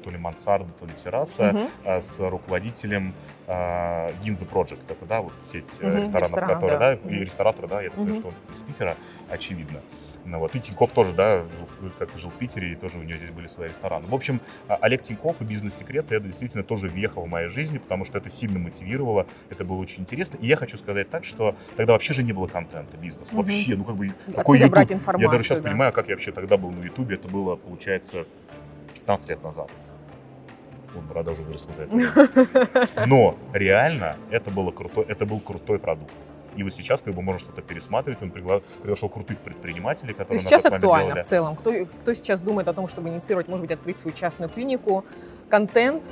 то 0.04 0.10
ли 0.10 0.18
мансарда, 0.18 0.72
то 0.80 0.86
ли 0.86 0.94
терраса, 1.04 1.70
а, 1.84 2.02
с 2.02 2.20
руководителем 2.20 3.14
а, 3.48 4.12
Ginza 4.24 4.48
Project. 4.50 4.80
Это, 4.88 5.06
да, 5.06 5.22
вот 5.22 5.34
сеть 5.52 5.66
э, 5.80 5.84
Мгм, 5.86 6.00
ресторанов, 6.00 6.24
ресторанов, 6.24 6.54
которые, 6.56 6.80
да. 6.80 6.96
да, 6.96 7.02
и 7.02 7.14
Мгм. 7.16 7.24
ресторатор, 7.24 7.68
да, 7.68 7.82
я 7.82 7.90
так 7.90 7.98
понимаю, 8.00 8.14
Мгм. 8.16 8.20
что 8.22 8.28
он 8.30 8.56
из 8.56 8.62
Питера, 8.62 8.98
очевидно. 9.30 9.82
Ну, 10.26 10.40
вот. 10.40 10.56
И 10.56 10.60
Тиньков 10.60 10.92
тоже, 10.92 11.14
да, 11.14 11.44
жил, 11.44 11.92
как 12.00 12.10
жил 12.18 12.32
в 12.32 12.34
Питере, 12.34 12.72
и 12.72 12.76
тоже 12.76 12.98
у 12.98 13.04
него 13.04 13.18
здесь 13.18 13.30
были 13.30 13.48
свои 13.48 13.70
рестораны. 13.70 14.08
В 14.08 14.16
общем, 14.16 14.42
а, 14.68 14.76
Олег 14.82 15.04
Тиньков 15.04 15.42
и 15.42 15.46
бизнес-секреты, 15.46 16.16
это 16.16 16.26
действительно 16.26 16.64
тоже 16.64 16.88
въехало 16.88 17.26
в 17.26 17.30
мою 17.30 17.50
жизнь, 17.50 17.80
потому 17.80 18.06
что 18.06 18.18
это 18.18 18.30
сильно 18.30 18.58
мотивировало, 18.58 19.28
это 19.50 19.64
было 19.64 19.78
очень 19.78 20.02
интересно. 20.02 20.38
И 20.42 20.48
я 20.48 20.58
хочу 20.58 20.78
сказать 20.78 21.10
так, 21.10 21.26
что 21.26 21.56
тогда 21.76 21.94
вообще 21.94 22.14
же 22.14 22.24
не 22.24 22.34
было 22.34 22.48
контента, 22.48 22.98
бизнес. 22.98 23.28
Мгм. 23.32 23.38
Вообще, 23.38 23.76
ну 23.76 23.84
как 23.84 23.96
бы, 23.96 24.08
Откуда 24.08 24.36
какой 24.38 24.58
YouTube? 24.58 24.72
брать 24.72 24.90
Я 24.90 24.96
информацию? 24.96 25.32
даже 25.32 25.44
сейчас 25.44 25.60
да. 25.60 25.70
понимаю, 25.70 25.94
как 25.94 26.08
я 26.08 26.16
вообще 26.16 26.32
тогда 26.32 26.58
был 26.58 26.72
на 26.72 26.84
Ютубе, 26.84 27.16
это 27.16 27.28
было, 27.28 27.56
получается, 27.56 28.26
15 28.96 29.30
лет 29.30 29.44
назад. 29.44 29.70
Вот, 30.96 31.04
борода 31.04 31.34
уже 31.34 31.44
выросла 31.44 31.74
за 31.74 31.84
это. 31.84 32.90
Но 33.06 33.38
реально 33.54 34.16
это, 34.32 34.50
было 34.50 34.72
крутой, 34.72 35.06
это 35.08 35.26
был 35.26 35.40
крутой 35.40 35.78
продукт. 35.78 36.14
И 36.56 36.64
вот 36.64 36.74
сейчас 36.74 37.02
как 37.02 37.14
бы 37.14 37.22
можно 37.22 37.40
что-то 37.40 37.62
пересматривать. 37.62 38.22
Он 38.22 38.30
пригла- 38.30 38.64
приглашал 38.82 39.10
крутых 39.10 39.38
предпринимателей, 39.40 40.14
То 40.14 40.20
которые 40.20 40.42
на 40.42 40.50
сейчас 40.50 40.66
актуально 40.66 41.08
делали. 41.10 41.24
в 41.24 41.28
целом. 41.28 41.56
Кто, 41.56 41.86
кто 41.86 42.14
сейчас 42.14 42.42
думает 42.42 42.68
о 42.68 42.74
том, 42.74 42.88
чтобы 42.88 43.10
инициировать, 43.10 43.48
может 43.48 43.62
быть, 43.62 43.72
открыть 43.72 44.00
свою 44.00 44.16
частную 44.16 44.50
клинику, 44.50 45.04
контент 45.50 46.04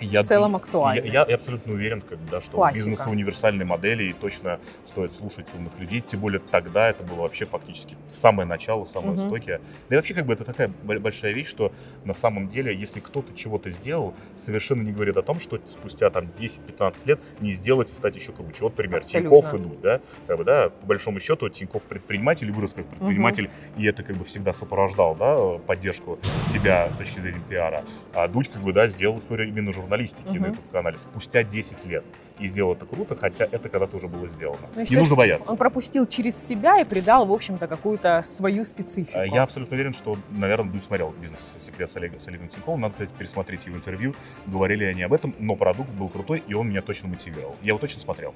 Я, 0.00 0.22
в 0.22 0.26
целом 0.26 0.52
я, 0.52 0.56
актуальный. 0.56 1.08
я- 1.08 1.24
я 1.28 1.34
абсолютно 1.36 1.72
уверен, 1.72 2.00
как 2.02 2.18
да, 2.30 2.40
что 2.40 2.52
Классика. 2.52 2.90
бизнес 2.90 3.06
универсальной 3.06 3.64
модели 3.64 4.04
и 4.04 4.12
точно 4.12 4.58
стоит 4.88 5.12
слушать 5.12 5.46
умных 5.54 5.72
людей. 5.78 6.00
Тем 6.00 6.20
более 6.20 6.40
тогда 6.40 6.88
это 6.90 7.02
было 7.04 7.22
вообще 7.22 7.44
фактически 7.46 7.96
самое 8.08 8.46
начало, 8.48 8.86
Мгм. 8.94 9.16
истоки. 9.16 9.60
Да 9.88 9.94
и 9.94 9.98
вообще 9.98 10.14
как 10.14 10.26
бы 10.26 10.32
это 10.32 10.44
такая 10.44 10.70
бо- 10.82 10.98
большая 10.98 11.32
вещь, 11.32 11.48
что 11.48 11.72
на 12.04 12.12
самом 12.14 12.48
деле, 12.48 12.74
если 12.74 13.00
кто-то 13.00 13.34
чего-то 13.34 13.70
сделал, 13.70 14.14
совершенно 14.36 14.82
не 14.82 14.92
говорит 14.92 15.16
о 15.16 15.22
том, 15.22 15.38
что 15.40 15.60
спустя 15.66 16.10
там 16.10 16.26
10-15 16.32 17.06
лет 17.06 17.20
не 17.40 17.52
сделать 17.52 17.90
и 17.90 17.94
стать 17.94 18.16
еще 18.16 18.32
круче. 18.32 18.58
Вот 18.62 18.74
пример. 18.74 18.98
Абсолютно. 18.98 19.30
Тиньков 19.30 19.54
идут, 19.60 19.80
да, 19.80 20.00
как 20.26 20.38
бы, 20.38 20.44
да, 20.44 20.70
по 20.70 20.86
большому 20.86 21.20
счету 21.20 21.48
Тиньков 21.48 21.82
предприниматель 21.84 22.50
вырос 22.50 22.72
как 22.72 22.86
предприниматель, 22.86 23.48
и 23.76 23.86
это 23.86 24.02
как 24.02 24.16
бы 24.16 24.24
всегда 24.24 24.52
сопровождал, 24.52 25.14
да, 25.14 25.58
поддержку 25.66 26.18
себя 26.52 26.90
с 26.94 26.98
точки 26.98 27.20
зрения 27.20 27.40
пиара. 27.48 27.84
А 28.12 28.26
Дудь 28.28 28.50
как 28.50 28.62
бы, 28.62 28.72
да, 28.72 28.88
сделал 28.88 29.18
историю 29.18 29.48
именно 29.48 29.72
журналистики 29.72 29.83
журналистики 29.84 30.38
на 30.38 30.46
YouTube-канале 30.46 30.98
спустя 30.98 31.42
10 31.42 31.84
лет. 31.86 32.04
И 32.40 32.48
сделал 32.48 32.72
это 32.72 32.84
круто, 32.84 33.14
хотя 33.14 33.44
это 33.44 33.68
когда-то 33.68 33.96
уже 33.96 34.08
было 34.08 34.26
сделано. 34.26 34.58
Ну, 34.74 34.80
Не 34.80 34.84
считаешь, 34.84 35.02
нужно 35.02 35.14
бояться. 35.14 35.48
Он 35.48 35.56
пропустил 35.56 36.04
через 36.06 36.36
себя 36.36 36.80
и 36.80 36.84
придал, 36.84 37.26
в 37.26 37.32
общем-то, 37.32 37.68
какую-то 37.68 38.22
свою 38.24 38.64
специфику. 38.64 39.18
А 39.18 39.24
Я 39.24 39.44
абсолютно 39.44 39.74
уверен, 39.74 39.94
что, 39.94 40.16
наверное, 40.30 40.72
не 40.72 40.80
смотрел 40.80 41.14
«Бизнес-секрет» 41.20 41.92
с 41.92 41.96
Олегом, 41.96 42.18
с 42.18 42.26
Олегом 42.26 42.48
Тиньковым. 42.48 42.80
Надо, 42.80 42.94
кстати, 42.94 43.10
пересмотреть 43.16 43.66
его 43.66 43.76
интервью. 43.76 44.14
Говорили 44.46 44.84
они 44.84 45.02
об 45.02 45.12
этом, 45.12 45.32
но 45.38 45.54
продукт 45.54 45.90
был 45.90 46.08
крутой, 46.08 46.42
и 46.48 46.54
он 46.54 46.68
меня 46.70 46.82
точно 46.82 47.08
мотивировал. 47.08 47.54
Я 47.62 47.68
его 47.68 47.78
точно 47.78 48.00
смотрел. 48.00 48.34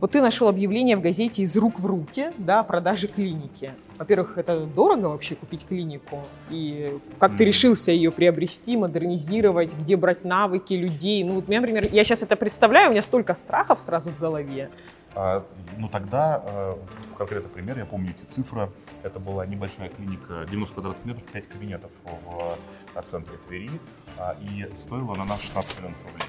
Вот 0.00 0.12
ты 0.12 0.20
нашел 0.22 0.46
объявление 0.48 0.96
в 0.96 1.00
газете 1.00 1.42
«Из 1.42 1.56
рук 1.56 1.80
в 1.80 1.86
руки» 1.86 2.30
да, 2.38 2.60
о 2.60 2.62
продаже 2.62 3.08
клиники. 3.08 3.72
Во-первых, 3.98 4.38
это 4.38 4.60
дорого 4.64 5.06
вообще 5.06 5.34
купить 5.34 5.66
клинику? 5.66 6.20
И 6.50 6.96
как 7.18 7.32
ты 7.32 7.38
Мгм. 7.42 7.46
решился 7.46 7.90
ее 7.90 8.12
приобрести, 8.12 8.76
модернизировать, 8.76 9.74
где 9.74 9.96
брать 9.96 10.24
навыки 10.24 10.74
людей? 10.74 11.24
Ну, 11.24 11.34
вот 11.34 11.46
у 11.48 11.50
меня, 11.50 11.60
например, 11.62 11.88
я 11.90 12.04
сейчас 12.04 12.22
это 12.22 12.36
представляю, 12.36 12.88
у 12.88 12.92
меня 12.92 13.02
столько 13.02 13.34
страхов 13.34 13.80
сразу 13.80 14.10
в 14.10 14.18
голове. 14.20 14.70
А, 15.16 15.44
ну 15.78 15.88
тогда, 15.88 16.44
э, 16.46 16.76
конкретный 17.16 17.50
пример, 17.50 17.76
я 17.78 17.84
помню 17.86 18.10
эти 18.16 18.24
цифры. 18.30 18.70
Это 19.02 19.18
была 19.18 19.46
небольшая 19.46 19.88
клиника, 19.88 20.46
90 20.48 20.74
квадратных 20.74 21.04
метров, 21.06 21.24
5 21.32 21.48
кабинетов 21.48 21.90
в 22.04 22.56
э, 22.96 23.02
центре 23.02 23.34
Твери. 23.48 23.70
а, 24.16 24.36
И 24.40 24.68
стоила 24.76 25.14
она 25.14 25.24
на 25.24 25.36
16 25.36 25.78
миллионов 25.78 26.04
рублей. 26.04 26.28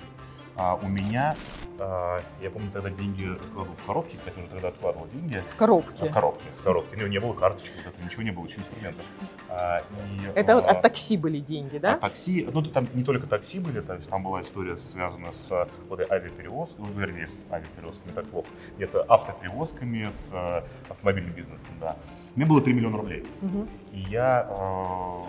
А 0.59 0.75
у 0.75 0.87
меня, 0.89 1.35
а, 1.79 2.19
я 2.41 2.51
помню, 2.51 2.69
тогда 2.73 2.89
деньги 2.89 3.31
откладывал 3.31 3.77
в 3.77 3.85
коробке, 3.85 4.17
кстати, 4.17 4.37
уже 4.39 4.47
тогда 4.49 4.67
откладывал 4.67 5.07
деньги. 5.13 5.41
В 5.47 5.55
коробке. 5.55 6.05
В 6.05 6.11
коробке, 6.11 6.43
в 6.49 6.63
коробке. 6.63 6.97
Ну, 6.99 7.07
не 7.07 7.17
было 7.17 7.31
карточки, 7.31 7.71
вот 7.77 7.93
это, 7.93 8.03
ничего 8.03 8.23
не 8.23 8.31
было, 8.31 8.45
еще 8.45 8.57
инструментов. 8.57 9.05
А, 9.47 9.79
и, 9.79 10.27
Это 10.35 10.55
вот 10.55 10.65
а, 10.65 10.71
от 10.71 10.81
такси 10.81 11.15
были 11.15 11.39
деньги, 11.39 11.77
да? 11.77 11.93
а 11.93 11.97
такси, 11.97 12.45
ну 12.51 12.61
там 12.61 12.85
не 12.93 13.05
только 13.05 13.25
такси 13.25 13.59
были, 13.59 13.79
то 13.79 13.93
есть 13.93 14.09
там 14.09 14.21
была 14.21 14.41
история 14.41 14.75
связана 14.75 15.31
с 15.31 15.69
вот 15.87 16.01
авиаперевозками, 16.11 16.87
ну, 16.93 16.99
вернее, 16.99 17.27
с 17.27 17.45
авиаперевозками, 17.49 18.11
так 18.11 18.25
плохо, 18.27 18.49
где-то 18.75 19.03
автоперевозками, 19.03 20.09
с 20.11 20.29
э, 20.33 20.63
автомобильным 20.89 21.31
бизнесом, 21.31 21.71
да. 21.79 21.95
Мне 22.35 22.45
было 22.45 22.61
3 22.61 22.73
миллиона 22.73 22.97
рублей. 22.97 23.25
Мгм. 23.39 23.69
И 23.93 23.99
я, 24.09 24.45
э, 24.49 25.23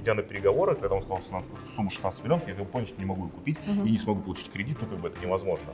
идя 0.00 0.14
на 0.14 0.22
переговоры, 0.22 0.74
когда 0.74 0.94
он 0.94 1.02
сказал 1.02 1.20
на 1.30 1.42
сумму 1.76 1.90
16 1.90 2.24
миллионов, 2.24 2.48
я 2.48 2.54
понял, 2.64 2.86
что 2.86 2.98
не 2.98 3.06
могу 3.06 3.24
ее 3.24 3.30
купить 3.30 3.58
Мгм. 3.66 3.86
и 3.86 3.90
не 3.90 3.98
смогу 3.98 4.22
получить 4.22 4.50
кредит, 4.50 4.78
ну 4.80 4.86
как 4.88 4.98
бы 4.98 5.08
это 5.08 5.20
невозможно. 5.20 5.72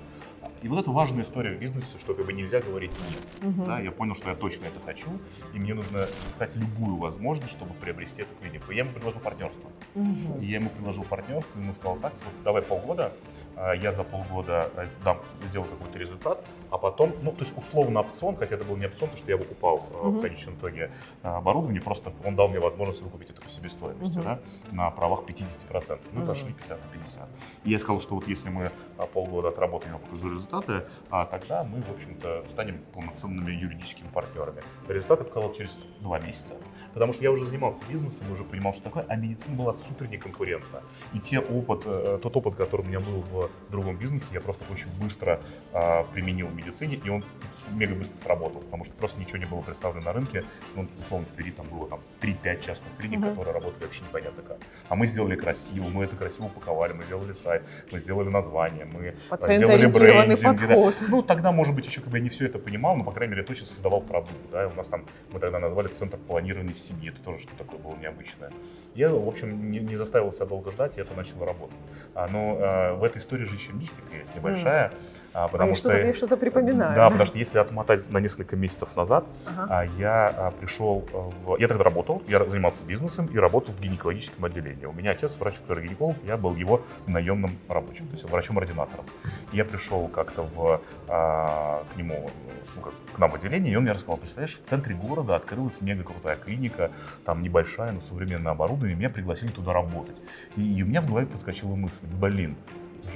И 0.63 0.69
вот 0.69 0.81
это 0.81 0.91
важная 0.91 1.23
история 1.23 1.55
в 1.55 1.61
бизнесе, 1.61 1.99
что 1.99 2.15
как 2.15 2.27
бы 2.27 2.33
нельзя 2.33 2.61
говорить 2.61 2.93
нет. 2.93 3.55
Мгм. 3.55 3.67
Да, 3.67 3.79
я 3.79 3.93
понял, 3.93 4.15
что 4.15 4.31
я 4.31 4.37
точно 4.37 4.67
это 4.67 4.81
хочу, 4.85 5.09
и 5.55 5.59
мне 5.59 5.75
нужно 5.75 6.07
искать 6.29 6.57
любую 6.57 6.97
возможность, 6.97 7.53
чтобы 7.53 7.75
приобрести 7.75 8.23
эту 8.23 8.35
клинику. 8.41 8.73
И 8.73 8.77
я 8.77 8.83
ему 8.83 8.93
предложил 8.93 9.21
партнерство. 9.21 9.71
Мгм. 9.95 10.41
И 10.41 10.47
я 10.47 10.57
ему 10.57 10.71
предложил 10.71 11.05
партнерство, 11.05 11.59
и 11.59 11.63
ему 11.63 11.73
сказал, 11.75 11.97
так, 11.97 12.13
вот 12.15 12.33
давай 12.43 12.63
полгода, 12.63 13.13
а, 13.55 13.73
я 13.75 13.93
за 13.93 14.03
полгода 14.03 14.71
э, 14.77 14.87
дам, 15.05 15.19
сделаю 15.45 15.71
какой-то 15.71 15.99
результат, 15.99 16.45
а 16.71 16.79
потом, 16.79 17.13
ну, 17.23 17.33
то 17.33 17.41
есть 17.45 17.57
условно 17.57 18.01
опцион, 18.01 18.37
хотя 18.37 18.57
это 18.57 18.65
был 18.65 18.77
не 18.77 18.87
опцион, 18.87 19.09
потому 19.11 19.17
что 19.19 19.31
я 19.31 19.37
выкупал 19.37 19.87
э, 19.91 20.07
Мгм. 20.09 20.19
в 20.19 20.21
конечном 20.21 20.55
итоге 20.55 20.91
э, 21.23 21.29
оборудование, 21.29 21.81
просто 21.83 22.13
он 22.25 22.37
дал 22.37 22.49
мне 22.49 22.61
возможность 22.61 23.03
выкупить 23.03 23.31
это 23.31 23.41
по 23.41 23.49
себестоимости, 23.51 24.17
Мгм. 24.19 24.25
да, 24.25 24.41
на 24.73 24.91
правах 24.91 25.25
50%. 25.27 26.01
Мы 26.13 26.21
Мгм. 26.21 26.29
пошли 26.29 26.53
50 26.53 26.79
на 26.85 26.91
50. 26.93 27.29
И 27.65 27.71
я 27.71 27.79
сказал, 27.79 28.01
что 28.01 28.15
вот 28.17 28.27
если 28.29 28.49
мы 28.49 28.71
а, 28.99 29.07
полгода 29.07 29.49
отработаем, 29.49 29.95
я 29.95 29.99
покажу 29.99 30.33
результаты, 30.33 30.83
а 31.11 31.25
тогда 31.27 31.65
мы, 31.65 31.83
в 31.83 31.91
общем-то, 31.91 32.45
станем 32.49 32.81
полноценными 32.93 33.51
юридическими 33.53 34.09
партнерами. 34.13 34.63
Результат 34.89 35.19
показал 35.19 35.53
через 35.53 35.79
два 36.01 36.19
месяца, 36.21 36.55
потому 36.95 37.13
что 37.13 37.23
я 37.23 37.31
уже 37.31 37.45
занимался 37.45 37.83
бизнесом, 37.89 38.31
уже 38.31 38.45
понимал, 38.45 38.73
что 38.73 38.83
такое, 38.85 39.05
а 39.09 39.17
медицина 39.17 39.55
была 39.57 39.75
супер 39.75 40.09
неконкурентна. 40.09 40.83
И 41.13 41.19
те 41.21 41.41
опыт, 41.41 41.83
э, 41.85 42.19
тот 42.23 42.37
опыт, 42.37 42.55
который 42.57 42.83
у 42.83 42.85
меня 42.85 43.01
был 43.01 43.21
в 43.31 43.51
другом 43.71 43.97
бизнесе, 43.97 44.27
я 44.33 44.41
просто 44.41 44.65
очень 44.73 44.89
быстро 45.01 45.41
а, 45.73 46.05
применил 46.05 46.49
медицине, 46.57 46.97
и 46.97 47.09
он 47.09 47.25
мега 47.71 47.95
быстро 47.95 48.17
сработал, 48.19 48.61
потому 48.61 48.85
что 48.85 48.95
просто 48.95 49.19
ничего 49.19 49.39
не 49.39 49.47
было 49.47 49.61
представлено 49.61 50.05
на 50.05 50.13
рынке. 50.13 50.45
Ну, 50.75 50.87
условно, 51.01 51.27
в 51.31 51.35
Твери 51.37 51.51
там 51.51 51.67
было 51.69 51.89
там 51.89 52.01
3-5 52.21 52.61
частных 52.65 52.97
клиник, 52.99 53.19
Мгм. 53.19 53.31
которые 53.31 53.55
работали 53.55 53.85
вообще 53.85 54.03
непонятно 54.03 54.43
как. 54.43 54.59
А 54.89 54.95
мы 54.95 55.07
сделали 55.07 55.37
красиво, 55.37 55.89
мы 55.89 56.05
это 56.05 56.17
красиво 56.17 56.47
упаковали, 56.47 56.93
мы 56.93 57.05
сделали 57.05 57.33
сайт, 57.33 57.63
мы 57.91 57.99
сделали 57.99 58.29
название, 58.29 58.85
мы 58.85 58.93
сделали 58.93 59.17
Пациентоориентированный 59.29 60.37
брендинг, 60.37 60.69
да. 60.69 61.07
Ну, 61.09 61.23
тогда, 61.23 61.53
может 61.53 61.75
быть, 61.75 61.87
еще 61.87 62.01
как 62.01 62.11
бы 62.11 62.19
я 62.19 62.23
не 62.25 62.31
все 62.31 62.47
это 62.47 62.59
понимал, 62.59 62.97
но, 62.97 63.05
по 63.05 63.13
крайней 63.13 63.33
мере, 63.33 63.43
я 63.43 63.47
точно 63.47 63.67
создавал 63.67 64.01
продукт, 64.01 64.35
да, 64.53 64.69
у 64.69 64.75
нас 64.75 64.89
там, 64.89 65.05
мы 65.33 65.41
тогда 65.41 65.59
назвали 65.59 65.89
Центр 65.89 66.19
планирования 66.19 66.75
семьи, 66.75 67.11
это 67.11 67.21
тоже 67.21 67.41
что-то 67.41 67.65
такое 67.65 67.81
было 67.81 67.97
необычное. 67.97 68.51
Я, 68.95 69.09
в 69.11 69.29
общем, 69.29 69.71
не, 69.71 69.79
не 69.81 69.97
заставил 69.97 70.33
себя 70.33 70.47
долго 70.47 70.73
ждать, 70.73 70.97
и 70.97 71.01
это 71.01 71.15
начало 71.15 71.47
работать. 71.47 71.77
А, 72.15 72.29
но 72.29 72.57
а, 72.59 72.95
в 72.95 73.05
этой 73.05 73.19
истории 73.19 73.45
же 73.45 73.55
еще 73.55 73.73
мистика 73.73 74.17
есть 74.17 74.35
небольшая, 74.35 74.87
а, 74.87 74.93
А 75.37 75.49
потому 75.49 75.71
я 75.71 75.75
что... 75.75 75.91
что-то, 75.91 76.07
я 76.07 76.13
что-то 76.15 76.37
припоминаю. 76.39 76.95
Да, 76.95 77.11
потому 77.11 77.27
что 77.27 77.37
если 77.37 77.59
отмотать 77.59 78.11
на 78.11 78.19
несколько 78.19 78.57
месяцев 78.57 78.97
назад, 78.97 79.27
Ага. 79.45 79.67
а, 79.69 79.85
я 79.99 80.29
а, 80.29 80.51
пришел 80.51 81.05
в... 81.13 81.59
Я 81.59 81.69
тогда 81.69 81.85
работал, 81.85 82.23
я 82.27 82.43
занимался 82.47 82.83
бизнесом 82.85 83.27
и 83.27 83.37
работал 83.39 83.75
в 83.75 83.81
гинекологическом 83.83 84.47
отделении. 84.47 84.87
У 84.87 84.93
меня 84.93 85.11
отец 85.11 85.37
врач, 85.39 85.57
который 85.57 85.87
гинеколог, 85.87 86.17
я 86.25 86.39
был 86.39 86.55
его 86.55 86.81
наемным 87.07 87.51
рабочим, 87.69 88.07
то 88.07 88.13
есть 88.13 88.25
врачом-ординатором. 88.25 89.05
Я 89.53 89.67
пришел 89.67 90.09
как-то 90.09 90.41
в, 90.41 90.81
а, 91.07 91.85
к 91.93 91.97
нему, 91.99 92.31
ну, 92.75 92.81
как, 92.81 92.95
к 93.15 93.19
нам 93.19 93.31
в 93.31 93.35
отделение, 93.35 93.75
и 93.75 93.77
он 93.77 93.83
мне 93.83 93.93
рассказал, 93.93 94.17
представляешь, 94.17 94.59
в 94.65 94.67
центре 94.67 94.95
города 94.95 95.37
открылась 95.37 95.83
мега 95.83 96.03
крутая 96.03 96.37
клиника, 96.37 96.91
там 97.27 97.43
небольшая, 97.43 97.93
но 97.93 98.01
современное 98.01 98.53
оборудование, 98.53 98.97
меня 98.97 99.11
пригласили 99.11 99.51
туда 99.51 99.75
работать. 99.75 100.17
И, 100.57 100.79
и 100.79 100.83
у 100.83 100.87
меня 100.87 101.03
в 101.03 101.09
голове 101.11 101.27
подскочила 101.27 101.75
мысль, 101.75 101.93
блин, 102.03 102.57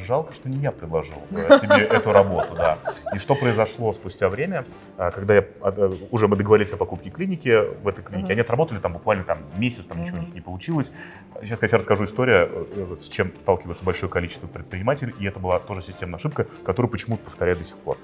Жалко, 0.07 0.33
что 0.35 0.49
не 0.49 0.59
я 0.59 0.73
предложил 0.73 1.17
э, 1.31 1.59
себе 1.61 1.85
эту 1.91 2.13
работу, 2.13 2.55
да. 2.55 2.79
И 3.15 3.19
что 3.19 3.35
произошло 3.35 3.93
спустя 3.93 4.29
время, 4.29 4.65
а, 4.97 5.11
когда 5.11 5.37
я, 5.37 5.45
а, 5.61 5.93
уже 6.11 6.29
мы 6.29 6.37
договорились 6.37 6.73
о 6.73 6.77
покупке 6.77 7.11
клиники 7.11 7.63
в 7.83 7.89
этой 7.89 8.03
клинике, 8.03 8.33
они 8.33 8.41
отработали 8.41 8.79
там 8.79 8.93
буквально 8.93 9.25
там 9.25 9.39
месяц, 9.57 9.85
там 9.85 10.01
ничего 10.01 10.19
у 10.19 10.21
них 10.21 10.35
не 10.35 10.41
получилось. 10.41 10.91
Сейчас, 11.43 11.63
я 11.63 11.79
расскажу 11.79 12.05
историю, 12.05 12.69
э, 12.75 12.97
с 13.01 13.09
чем 13.09 13.33
сталкивается 13.43 13.85
большое 13.85 14.11
количество 14.11 14.47
предпринимателей, 14.47 15.15
и 15.19 15.27
это 15.27 15.39
была 15.39 15.59
тоже 15.59 15.83
системная 15.83 16.19
ошибка, 16.19 16.47
которую 16.65 16.91
почему-то 16.91 17.25
повторяют 17.25 17.61
до 17.61 17.65
сих 17.65 17.77
пор. 17.77 17.97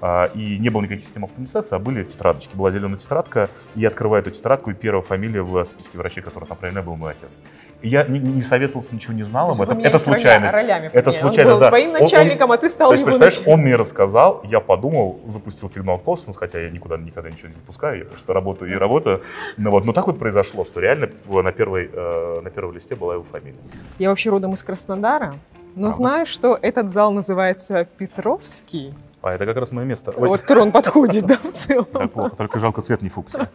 А, 0.00 0.26
И 0.34 0.58
не 0.58 0.70
было 0.70 0.82
никаких 0.82 1.04
систем 1.04 1.24
автоматизации, 1.24 1.76
а 1.76 1.78
были 1.78 2.04
тетрадочки. 2.04 2.54
Была 2.54 2.70
зеленая 2.70 2.98
тетрадка, 2.98 3.48
и 3.74 3.80
я 3.80 3.88
открываю 3.88 4.22
эту 4.22 4.30
тетрадку, 4.30 4.70
и 4.70 4.74
первая 4.74 5.02
фамилия 5.02 5.42
в 5.42 5.64
списке 5.64 5.98
врачей, 5.98 6.22
которые 6.22 6.48
там 6.48 6.56
проверяли, 6.56 6.84
был 6.84 6.96
мой 6.96 7.12
отец. 7.12 7.40
Я 7.84 8.04
не, 8.04 8.18
не 8.18 8.42
советовался, 8.42 8.94
ничего 8.94 9.12
не 9.14 9.22
знал 9.22 9.50
об 9.50 9.60
этом. 9.60 9.78
Это 9.80 9.98
случайность. 9.98 10.52
роля- 10.54 10.62
ролями 10.62 10.86
Это 10.86 10.94
поменялись. 11.12 11.20
случайно, 11.20 11.50
Он 11.50 11.54
был 11.56 11.60
да. 11.60 11.68
твоим 11.68 11.88
Он- 11.90 11.94
он- 11.96 12.00
начальником, 12.02 12.52
а 12.52 12.56
ты 12.56 12.68
стал 12.70 12.88
То 12.88 12.94
есть, 12.94 13.00
его 13.02 13.06
представляешь, 13.10 13.34
начальником. 13.38 13.52
он 13.60 13.64
мне 13.64 13.76
рассказал, 13.76 14.42
я 14.44 14.60
подумал, 14.60 15.20
запустил 15.26 15.70
сигнал 15.70 15.98
космос, 15.98 16.36
хотя 16.36 16.60
я 16.60 16.70
никуда 16.70 16.96
никогда 16.96 17.30
ничего 17.30 17.48
не 17.48 17.54
запускаю, 17.54 17.98
я 18.00 18.04
просто 18.06 18.32
работаю 18.32 18.72
и 18.72 18.74
работаю. 18.76 19.22
Ну 19.56 19.70
вот, 19.70 19.84
но 19.84 19.92
так 19.92 20.06
вот 20.06 20.18
произошло, 20.18 20.64
что 20.64 20.80
реально 20.80 21.10
на 21.28 21.52
первой, 21.52 21.90
э, 21.92 22.40
на 22.42 22.50
первом 22.50 22.74
листе 22.74 22.94
была 22.94 23.14
его 23.14 23.24
фамилия. 23.24 23.58
Я 23.98 24.08
вообще 24.08 24.30
родом 24.30 24.54
из 24.54 24.62
Краснодара, 24.62 25.34
но 25.74 25.88
А, 25.88 25.92
знаю, 25.92 26.26
что 26.26 26.58
этот 26.60 26.90
зал 26.90 27.12
называется 27.12 27.86
Петровский. 27.98 28.94
А 29.24 29.32
это 29.32 29.46
как 29.46 29.56
раз 29.56 29.72
мое 29.72 29.86
место. 29.86 30.12
Ой, 30.14 30.28
Вот 30.28 30.44
трон 30.44 30.70
подходит, 30.70 31.24
да, 31.24 31.36
в 31.36 31.50
целом. 31.52 32.10
плохо, 32.10 32.36
только 32.36 32.60
жалко 32.60 32.82
цвет 32.82 33.00
не 33.00 33.08
фуксия. 33.08 33.48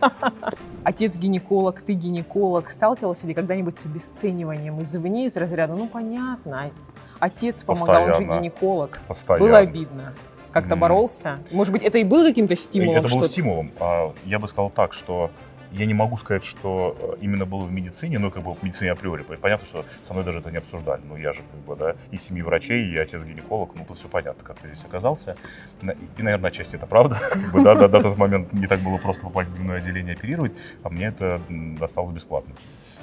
Отец 0.83 1.15
гинеколог, 1.15 1.81
ты 1.81 1.93
гинеколог. 1.93 2.71
Сталкивался 2.71 3.27
ли 3.27 3.35
когда-нибудь 3.35 3.77
с 3.77 3.85
обесцениванием 3.85 4.81
извне, 4.81 5.27
из 5.27 5.37
разряда? 5.37 5.75
Ну, 5.75 5.87
понятно, 5.87 6.71
отец 7.19 7.63
помогал, 7.63 8.01
он 8.01 8.07
же 8.07 8.13
Постоянно. 8.13 8.39
гинеколог. 8.41 8.99
Постоянно. 9.07 9.45
Было 9.45 9.57
обидно. 9.59 10.13
Как-то 10.51 10.75
боролся? 10.75 11.37
Может 11.51 11.71
быть, 11.71 11.83
это 11.83 11.99
и 11.99 12.03
было 12.03 12.23
каким-то 12.23 12.55
стимулом? 12.55 13.05
Это 13.05 13.15
было 13.15 13.29
стимулом. 13.29 13.71
А, 13.79 14.11
Я 14.25 14.39
бы 14.39 14.47
сказал 14.47 14.71
так, 14.71 14.93
что 14.93 15.29
я 15.71 15.85
не 15.85 15.93
могу 15.93 16.17
сказать, 16.17 16.43
что 16.43 16.95
э, 16.99 17.17
именно 17.21 17.45
было 17.45 17.63
в 17.65 17.71
медицине, 17.71 18.19
ну, 18.19 18.31
как 18.31 18.43
бы 18.43 18.53
в 18.53 18.63
медицине 18.63 18.91
априори. 18.91 19.23
Понятно, 19.23 19.65
что 19.67 19.85
со 20.03 20.13
мной 20.13 20.25
даже 20.25 20.39
это 20.39 20.51
не 20.51 20.57
обсуждали. 20.57 21.01
Ну, 21.07 21.15
я 21.15 21.33
же, 21.33 21.41
как 21.51 21.59
бы, 21.61 21.75
да, 21.75 21.95
и 22.11 22.17
семьи 22.17 22.41
врачей, 22.41 22.85
и 22.85 22.97
отец-гинеколог, 22.97 23.75
ну, 23.75 23.85
тут 23.85 23.97
все 23.97 24.07
понятно, 24.07 24.43
как 24.43 24.59
ты 24.59 24.67
здесь 24.67 24.83
оказался. 24.83 25.35
И, 25.81 26.23
наверное, 26.23 26.49
отчасти 26.49 26.75
это 26.75 26.85
правда. 26.85 27.17
Бы, 27.53 27.63
да, 27.63 27.75
да, 27.75 27.87
до 27.87 28.01
тот 28.01 28.17
момент 28.17 28.53
не 28.53 28.67
так 28.67 28.79
было 28.81 28.97
просто 28.97 29.23
попасть 29.23 29.49
в 29.49 29.55
дневное 29.55 29.77
отделение 29.77 30.13
оперировать, 30.13 30.53
а 30.83 30.89
мне 30.89 31.07
это 31.07 31.41
досталось 31.49 32.13
бесплатно. 32.13 32.53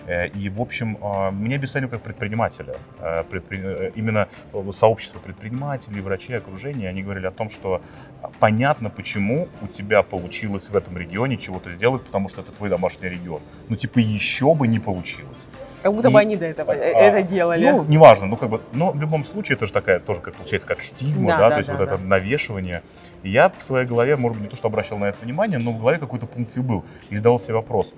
Э, 0.07 0.29
И, 0.29 0.49
в 0.49 0.61
общем, 0.61 0.99
а, 1.03 1.31
меня 1.31 1.57
обесценивают 1.57 1.93
как 1.93 2.03
предпринимателя. 2.03 2.75
Э, 3.01 3.25
предпри- 3.31 3.61
э, 3.63 3.91
Именно 3.97 4.29
сообщество 4.73 5.19
предпринимателей, 5.19 6.01
врачей, 6.01 6.39
окружения, 6.39 6.89
они 6.89 7.03
говорили 7.03 7.27
о 7.27 7.31
том, 7.33 7.51
что 7.51 7.81
а, 8.23 8.31
понятно, 8.41 8.89
почему 8.91 9.49
у 9.63 9.67
тебя 9.67 10.03
получилось 10.03 10.69
в 10.71 10.77
этом 10.77 10.97
регионе 10.97 11.37
чего-то 11.37 11.71
сделать, 11.73 12.03
потому 12.05 12.29
что 12.29 12.41
это 12.43 12.53
твой 12.53 12.71
домашний 12.71 13.09
регион. 13.09 13.41
Ну, 13.69 13.77
типа, 13.77 13.99
еще 13.99 14.55
бы 14.55 14.69
не 14.69 14.79
получилось. 14.79 15.39
Как 15.83 15.93
будто 15.95 16.09
И- 16.09 16.13
бы 16.13 16.19
они 16.21 16.37
до 16.37 16.47
этого 16.47 16.73
э, 16.73 16.93
а, 16.93 16.99
это 17.01 17.23
делали. 17.23 17.69
Ну, 17.71 17.85
неважно, 17.85 18.27
ну, 18.27 18.37
как 18.37 18.49
бы, 18.49 18.61
но 18.73 18.91
в 18.93 19.01
любом 19.01 19.25
случае 19.25 19.57
это 19.57 19.67
же 19.67 19.73
такая, 19.73 20.01
тоже, 20.01 20.21
как 20.21 20.35
получается, 20.35 20.69
как 20.69 20.83
стигма, 20.83 21.27
Да, 21.29 21.37
да, 21.39 21.49
да, 21.49 21.51
то 21.51 21.57
есть 21.59 21.69
да, 21.71 21.77
вот 21.77 21.83
это 21.89 21.99
да. 21.99 22.05
навешивание. 22.05 22.83
И 23.23 23.31
я 23.31 23.49
в 23.51 23.63
своей 23.63 23.87
голове, 23.87 24.17
может 24.17 24.37
быть, 24.39 24.45
не 24.45 24.51
то, 24.51 24.57
что 24.57 24.69
обращал 24.69 24.99
на 24.99 25.07
это 25.07 25.19
внимание, 25.25 25.59
но 25.59 25.73
в 25.73 25.79
голове 25.79 25.99
какой-то 25.99 26.27
пункт 26.27 26.57
и 26.57 26.61
был. 26.61 26.85
И 27.11 27.17
задал 27.17 27.39
себе 27.41 27.55
вопрос, 27.55 27.93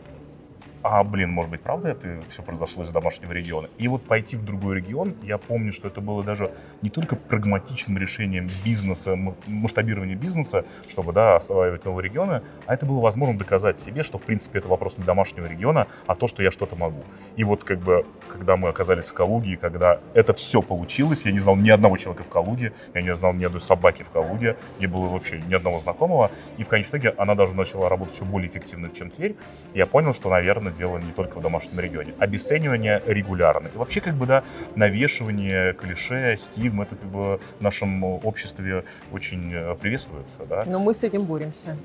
а, 0.83 1.03
блин, 1.05 1.31
может 1.31 1.51
быть, 1.51 1.61
правда 1.61 1.89
это 1.89 2.21
все 2.29 2.43
произошло 2.43 2.85
из 2.85 2.91
домашнего 2.91 3.33
региона? 3.33 3.69
И 3.79 3.89
вот 3.89 4.03
пойти 4.05 4.37
в 4.37 4.45
другой 4.45 4.77
регион, 4.77 5.15
я 5.23 5.39
помню, 5.39 5.73
что 5.73 5.89
это 5.89 6.01
было 6.01 6.23
даже 6.23 6.53
не 6.83 6.91
только 6.91 7.17
прагматичным 7.17 7.99
решением 7.99 8.49
бизнеса, 8.65 9.17
масштабирования 9.47 10.17
бизнеса, 10.17 10.65
чтобы, 10.89 11.13
да, 11.13 11.37
осваивать 11.37 11.85
новые 11.85 12.05
регионы, 12.05 12.43
а 12.67 12.75
это 12.75 12.87
было 12.87 13.01
возможно 13.01 13.39
доказать 13.39 13.81
себе, 13.81 14.03
что, 14.03 14.19
в 14.19 14.23
принципе, 14.23 14.59
это 14.59 14.69
вопрос 14.69 14.99
не 14.99 15.05
домашнего 15.05 15.47
региона, 15.47 15.87
а 16.07 16.15
то, 16.15 16.29
что 16.29 16.43
я 16.43 16.51
что-то 16.51 16.77
могу. 16.77 17.03
И 17.37 17.45
вот, 17.45 17.65
как 17.65 17.79
бы, 17.81 18.07
когда 18.29 18.57
мы 18.57 18.69
оказались 18.69 19.07
в 19.07 19.15
Калуге, 19.15 19.57
когда 19.57 20.01
это 20.15 20.35
все 20.35 20.63
получилось, 20.63 21.23
я 21.25 21.33
не 21.33 21.41
знал 21.41 21.57
ни 21.57 21.71
одного 21.71 21.97
человека 21.97 22.23
в 22.23 22.29
Калуге, 22.29 22.73
я 22.95 23.03
не 23.03 23.15
знал 23.15 23.33
ни 23.33 23.45
одной 23.45 23.61
собаки 23.61 24.03
в 24.03 24.11
Калуге, 24.11 24.57
не 24.81 24.87
было 24.87 25.07
вообще 25.07 25.41
ни 25.49 25.55
одного 25.55 25.81
знакомого, 25.81 26.31
и 26.57 26.65
в 26.65 26.69
конечном 26.69 27.01
итоге 27.01 27.15
она 27.19 27.35
даже 27.35 27.55
начала 27.55 27.89
работать 27.89 28.15
еще 28.15 28.25
более 28.25 28.49
эффективно, 28.49 28.91
чем 28.91 29.11
Тверь, 29.11 29.37
я 29.75 29.87
понял, 29.87 30.15
что, 30.15 30.31
наверное, 30.31 30.68
дело 30.71 30.99
не 30.99 31.13
только 31.13 31.39
в 31.39 31.43
домашнем 31.43 31.79
регионе. 31.81 32.15
Обесценивание 32.19 33.03
регулярно. 33.07 33.69
И 33.69 33.77
вообще, 33.77 34.01
как 34.01 34.15
бы, 34.15 34.27
да, 34.27 34.45
навешивание 34.77 35.73
клише, 35.75 36.39
стигм, 36.41 36.83
это 36.83 36.97
как 36.97 37.09
бы 37.11 37.41
в 37.59 37.61
нашем 37.63 38.03
обществе 38.05 38.85
очень 39.13 39.53
э, 39.53 39.75
приветствуется, 39.75 40.45
да. 40.49 40.65
Но 40.67 40.79
мы 40.79 40.95
с 40.95 41.05
этим 41.05 41.23
боремся. 41.25 41.77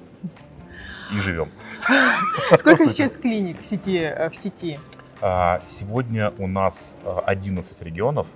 И 1.16 1.20
живем. 1.20 1.50
Сколько 2.58 2.88
сейчас 2.90 3.18
клиник 3.18 3.60
в 3.60 3.66
сети? 3.66 4.00
э, 4.00 4.30
В 4.30 4.36
сети? 4.36 4.80
А, 5.22 5.62
Сегодня 5.68 6.32
у 6.38 6.48
нас 6.48 6.96
а, 7.04 7.22
11 7.25 7.82
регионов, 7.82 8.28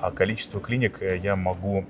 а 0.00 0.10
количество 0.10 0.60
клиник 0.60 1.02
э, 1.02 1.18
я 1.18 1.36
могу 1.36 1.84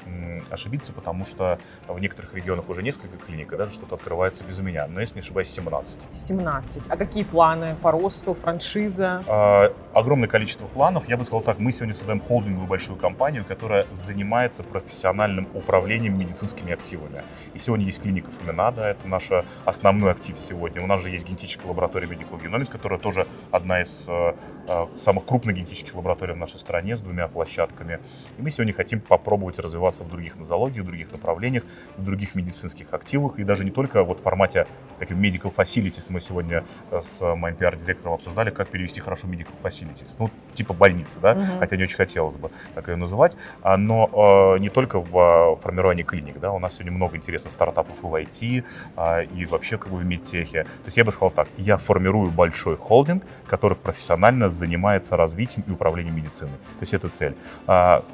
ошибиться, 0.51 0.93
потому 0.93 1.27
что 1.27 1.59
в 1.89 1.99
некоторых 1.99 2.35
регионах 2.35 2.69
уже 2.69 2.83
несколько 2.83 3.17
клиник, 3.19 3.53
и 3.53 3.57
даже 3.57 3.75
что-то 3.75 3.95
открывается 3.97 4.45
без 4.45 4.59
меня. 4.59 4.87
Но 4.87 5.01
если 5.01 5.17
не 5.17 5.21
ошибаюсь, 5.21 5.51
17. 5.51 5.99
17. 6.11 6.83
А 6.89 6.97
какие 6.97 7.25
планы 7.25 7.77
по 7.83 7.91
росту, 7.91 8.35
франшиза? 8.35 9.23
А, 9.27 9.73
Огромное 9.93 10.29
количество 10.29 10.67
планов. 10.67 11.09
Я 11.09 11.17
бы 11.17 11.25
сказал 11.25 11.41
так, 11.41 11.59
мы 11.59 11.73
сегодня 11.73 11.95
создаем 11.95 12.21
холдинговую 12.21 12.69
большую 12.69 12.99
компанию, 12.99 13.45
которая 13.47 13.87
занимается 13.95 14.63
профессиональным 14.63 15.49
управлением 15.55 16.19
медицинскими 16.19 16.73
активами. 16.73 17.23
И 17.55 17.59
сегодня 17.59 17.87
есть 17.87 18.03
клиника 18.03 18.31
Фоминада, 18.31 18.83
это 18.89 19.09
наш 19.09 19.31
основной 19.65 20.13
актив 20.13 20.39
сегодня. 20.39 20.83
У 20.83 20.87
нас 20.87 21.01
же 21.01 21.11
есть 21.11 21.27
генетическая 21.27 21.67
лаборатория 21.67 22.07
Medical 22.07 22.39
Genomics, 22.39 22.71
которая 22.71 22.99
тоже 22.99 23.27
одна 23.51 23.81
из 23.81 24.05
э, 24.07 24.35
э, 24.69 24.87
самых 24.99 25.25
крупных 25.25 25.57
генетических 25.57 25.95
лабораторий 25.95 26.35
в 26.35 26.37
нашей 26.37 26.59
стране 26.59 26.97
с 26.97 27.01
двумя 27.01 27.29
площадками. 27.29 28.01
И 28.39 28.43
мы 28.43 28.51
сегодня 28.51 28.73
хотим 28.73 29.01
попробовать 29.01 29.59
развиваться 29.59 30.05
в 30.05 30.09
других 30.09 30.37
нозологиях, 30.37 30.85
в 30.85 30.87
других 30.89 31.13
направлениях, 31.13 31.65
в 31.97 32.05
других 32.05 32.35
медицинских 32.35 32.93
активах. 32.93 33.39
И 33.39 33.45
даже 33.45 33.65
не 33.65 33.71
только 33.71 34.03
вот 34.05 34.21
в 34.21 34.23
формате 34.23 34.67
таких 34.99 35.17
medical 35.17 35.55
facilities. 35.55 36.07
Мы 36.09 36.21
сегодня 36.21 36.65
э, 36.91 37.01
с 37.03 37.21
моим 37.37 37.57
пиар-директором 37.57 38.15
обсуждали, 38.15 38.51
как 38.51 38.69
перевести 38.69 39.01
хорошо 39.01 39.27
medical 39.27 39.55
facilities. 39.63 40.15
Ну, 40.19 40.31
типа 40.55 40.75
больницы, 40.75 41.19
да, 41.21 41.35
Мгм. 41.35 41.59
хотя 41.59 41.77
не 41.77 41.83
очень 41.85 41.97
хотелось 41.97 42.37
бы 42.37 42.51
так 42.75 42.89
ее 42.89 42.97
называть. 42.97 43.37
А, 43.63 43.77
Но 43.77 44.55
э, 44.57 44.59
не 44.61 44.69
только 44.71 45.01
в 45.01 45.57
э, 45.59 45.61
формировании 45.63 46.03
клиник, 46.03 46.39
да, 46.41 46.53
у 46.53 46.59
нас 46.59 46.75
сегодня 46.75 46.93
много 46.93 47.17
интересных 47.17 47.53
стартапов 47.53 47.97
и 48.03 48.07
в 48.07 48.15
IT, 48.15 48.65
а, 48.97 49.21
и 49.23 49.45
вообще 49.47 49.77
как 49.79 49.91
бы 49.93 49.99
в 49.99 50.05
медтехе. 50.05 50.65
То 50.65 50.87
есть 50.87 50.97
я 50.97 51.05
бы 51.05 51.13
сказал 51.13 51.31
так, 51.31 51.49
я 51.59 51.77
формирую 51.77 52.31
большой 52.31 52.77
холдинг, 52.77 53.23
который 53.47 53.77
профессионально 53.77 54.51
занимается 54.51 55.17
развитием 55.17 55.65
и 55.69 55.71
управлением 55.71 56.17
медициной. 56.17 56.53
То 56.79 56.83
есть 56.83 56.95
это 56.95 57.09
цель. 57.09 57.35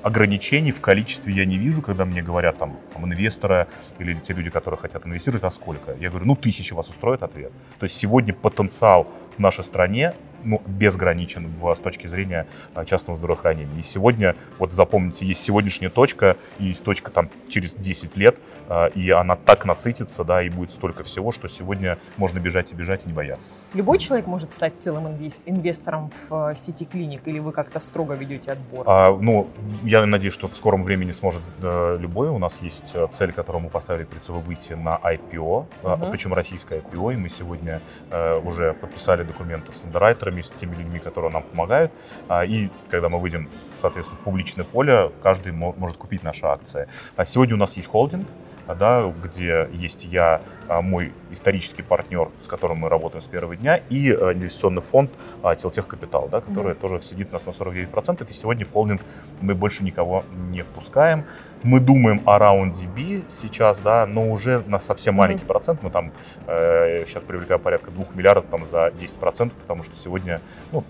Ограничений 0.02 0.72
в 0.72 0.80
количестве 0.80 1.32
я 1.32 1.44
не 1.44 1.56
вижу, 1.56 1.82
когда 1.82 2.04
мне 2.04 2.22
говорят 2.22 2.58
там, 2.58 2.76
там 2.92 3.04
инвесторы 3.06 3.66
или 3.98 4.14
те 4.14 4.34
люди, 4.34 4.50
которые 4.50 4.78
хотят 4.78 5.06
инвестировать, 5.06 5.44
а 5.44 5.50
сколько? 5.50 5.94
Я 6.00 6.10
говорю, 6.10 6.26
ну 6.26 6.36
тысячи 6.36 6.74
вас 6.74 6.88
устроит 6.88 7.22
ответ. 7.22 7.52
То 7.78 7.84
есть 7.84 7.96
сегодня 7.96 8.34
потенциал 8.34 9.06
в 9.36 9.38
нашей 9.38 9.64
стране 9.64 10.14
ну, 10.44 10.60
безграничен 10.66 11.46
в, 11.60 11.72
с 11.72 11.78
точки 11.78 12.06
зрения 12.06 12.46
а, 12.74 12.84
частного 12.84 13.16
здравоохранения. 13.16 13.80
И 13.80 13.84
сегодня, 13.84 14.34
вот 14.58 14.72
запомните, 14.72 15.24
есть 15.24 15.42
сегодняшняя 15.42 15.88
точка, 15.88 16.36
и 16.58 16.66
есть 16.66 16.82
точка 16.82 17.10
там 17.10 17.30
через 17.48 17.74
10 17.74 18.16
лет, 18.16 18.38
а, 18.68 18.86
и 18.86 19.10
она 19.10 19.36
так 19.36 19.64
насытится, 19.64 20.24
да, 20.24 20.42
и 20.42 20.48
будет 20.48 20.72
столько 20.72 21.04
всего, 21.04 21.30
что 21.32 21.48
сегодня 21.48 21.98
можно 22.16 22.38
бежать 22.40 22.72
и 22.72 22.74
бежать 22.74 23.02
и 23.04 23.08
не 23.08 23.14
бояться. 23.14 23.50
Любой 23.74 23.98
человек 23.98 24.26
может 24.26 24.52
стать 24.52 24.78
целым 24.78 25.06
инвес- 25.06 25.42
инвестором 25.46 26.10
в 26.28 26.50
э, 26.50 26.54
сети 26.56 26.84
клиник, 26.84 27.26
или 27.26 27.38
вы 27.38 27.52
как-то 27.52 27.78
строго 27.80 28.14
ведете 28.14 28.52
отбор? 28.52 28.84
А, 28.88 29.16
ну, 29.16 29.48
я 29.84 30.04
надеюсь, 30.06 30.34
что 30.34 30.46
в 30.48 30.54
скором 30.56 30.82
времени 30.82 31.12
сможет 31.12 31.42
э, 31.62 31.98
любой. 32.00 32.28
У 32.30 32.38
нас 32.38 32.58
есть 32.62 32.92
э, 32.94 33.06
цель, 33.12 33.32
которую 33.32 33.62
мы 33.62 33.70
поставили 33.70 34.04
перед 34.04 34.24
собой, 34.24 34.42
выйти 34.42 34.72
на 34.72 34.98
IPO, 35.04 35.66
э, 35.84 35.96
Мгм. 35.96 36.10
причем 36.10 36.34
российское 36.34 36.80
IPO, 36.80 37.14
и 37.14 37.16
мы 37.16 37.28
сегодня 37.28 37.80
э, 38.10 38.40
уже 38.40 38.72
подписали 38.74 39.21
документы 39.24 39.72
с 39.72 39.84
андеррайтерами, 39.84 40.42
с 40.42 40.50
теми 40.50 40.74
людьми, 40.74 40.98
которые 40.98 41.32
нам 41.32 41.42
помогают. 41.42 41.92
А, 42.28 42.44
и 42.44 42.70
когда 42.90 43.08
мы 43.08 43.18
выйдем, 43.18 43.48
соответственно, 43.80 44.20
в 44.20 44.24
публичное 44.24 44.64
поле, 44.64 45.10
каждый 45.22 45.52
мо- 45.52 45.74
может 45.76 45.96
купить 45.96 46.22
наши 46.22 46.44
акции. 46.46 46.88
А 47.16 47.24
сегодня 47.24 47.54
у 47.54 47.58
нас 47.58 47.76
есть 47.76 47.88
холдинг, 47.88 48.26
а, 48.72 48.74
да, 48.74 49.12
где 49.22 49.68
есть 49.72 50.04
я, 50.04 50.40
а, 50.68 50.80
мой 50.80 51.12
исторический 51.30 51.82
партнер, 51.82 52.28
с 52.42 52.48
которым 52.48 52.78
мы 52.78 52.88
работаем 52.88 53.22
с 53.22 53.26
первого 53.26 53.54
дня, 53.54 53.80
и 53.90 54.08
э, 54.08 54.32
инвестиционный 54.32 54.82
фонд 54.82 55.10
а, 55.42 55.54
Телтех 55.54 55.86
Капитал, 55.86 56.28
да, 56.30 56.40
который 56.40 56.74
тоже 56.74 57.00
сидит 57.02 57.28
у 57.30 57.32
нас 57.34 57.46
на 57.46 57.50
49%, 57.50 58.26
и 58.28 58.32
сегодня 58.32 58.64
в 58.64 58.72
холдинг 58.72 59.02
мы 59.40 59.54
больше 59.54 59.84
никого 59.84 60.24
не 60.50 60.62
впускаем. 60.62 61.24
Мы 61.62 61.80
думаем 61.80 62.22
о 62.24 62.38
раунде 62.38 62.86
B 62.86 63.22
сейчас, 63.40 63.78
да, 63.78 64.06
но 64.06 64.30
уже 64.30 64.62
на 64.66 64.78
совсем 64.78 65.14
маленький 65.14 65.44
процент. 65.44 65.82
Мы 65.82 65.90
там 65.90 66.12
э, 66.46 67.04
сейчас 67.06 67.22
привлекаем 67.22 67.60
порядка 67.60 67.90
2 67.90 68.06
миллиардов 68.14 68.46
там, 68.50 68.66
за 68.66 68.88
10%, 68.88 69.52
потому 69.60 69.84
что 69.84 69.94
сегодня, 69.96 70.40
ну, 70.72 70.82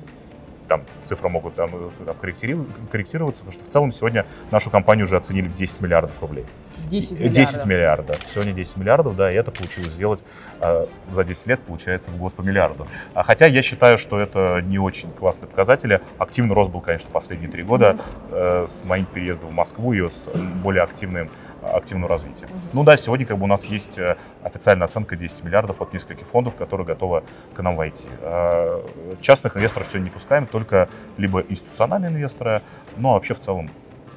там 0.69 0.83
цифры 1.05 1.29
могут 1.29 1.57
там, 1.57 1.71
э, 1.73 1.91
там, 2.07 2.17
корректироваться, 2.17 3.43
потому 3.45 3.53
что 3.53 3.65
в 3.65 3.69
целом 3.69 3.93
сегодня 3.93 4.25
нашу 4.51 4.71
компанию 4.71 5.05
уже 5.05 5.17
оценили 5.17 5.49
в 5.49 5.55
10 5.55 5.81
миллиардов 5.81 6.21
рублей. 6.23 6.45
10 6.89 7.19
10 7.19 7.67
миллиардов. 7.67 7.67
миллиардов. 7.67 8.17
Сегодня 8.33 8.53
10 8.53 8.77
миллиардов, 8.77 9.17
да, 9.17 9.33
и 9.33 9.35
это 9.35 9.51
получилось 9.51 9.91
сделать 9.91 10.21
э, 10.61 10.87
за 11.13 11.25
10 11.25 11.47
лет, 11.47 11.61
получается, 11.61 12.11
в 12.11 12.17
год 12.19 12.35
по 12.35 12.43
миллиарду. 12.43 12.87
А 13.15 13.23
Хотя 13.23 13.47
я 13.47 13.63
считаю, 13.63 13.99
что 13.99 14.19
это 14.19 14.61
не 14.63 14.79
очень 14.79 15.11
классные 15.11 15.49
показатели. 15.49 16.01
Активный 16.19 16.55
рост 16.55 16.71
был, 16.71 16.81
конечно, 16.81 17.09
последние 17.11 17.51
три 17.51 17.63
года 17.63 17.97
э, 18.31 18.67
с 18.69 18.85
моим 18.85 19.07
переездом 19.07 19.51
в 19.51 19.53
Москву 19.53 19.93
и 19.93 20.09
с 20.09 20.29
более 20.63 20.83
активным, 20.83 21.31
активным 21.63 22.09
развитием. 22.09 22.49
Ну 22.73 22.85
да, 22.85 22.97
сегодня 22.97 23.27
как 23.27 23.39
бы 23.39 23.45
у 23.45 23.49
нас 23.49 23.65
есть 23.65 23.99
э, 23.99 24.17
официальная 24.43 24.87
оценка 24.87 25.17
10 25.17 25.45
миллиардов 25.45 25.81
от 25.81 25.93
нескольких 25.93 26.27
фондов, 26.27 26.57
которые 26.57 26.87
готовы 26.87 27.23
к 27.55 27.63
нам 27.63 27.77
войти. 27.77 28.09
А 28.21 28.85
Частных 29.21 29.57
инвесторов 29.57 29.89
сегодня 29.89 30.05
не 30.07 30.11
пускаем, 30.11 30.47
только 30.47 30.89
либо 31.17 31.41
институциональные 31.41 32.11
инвесторы, 32.11 32.63
ну 32.97 33.11
а 33.11 33.13
вообще 33.15 33.35
в 33.35 33.41
целом 33.41 33.71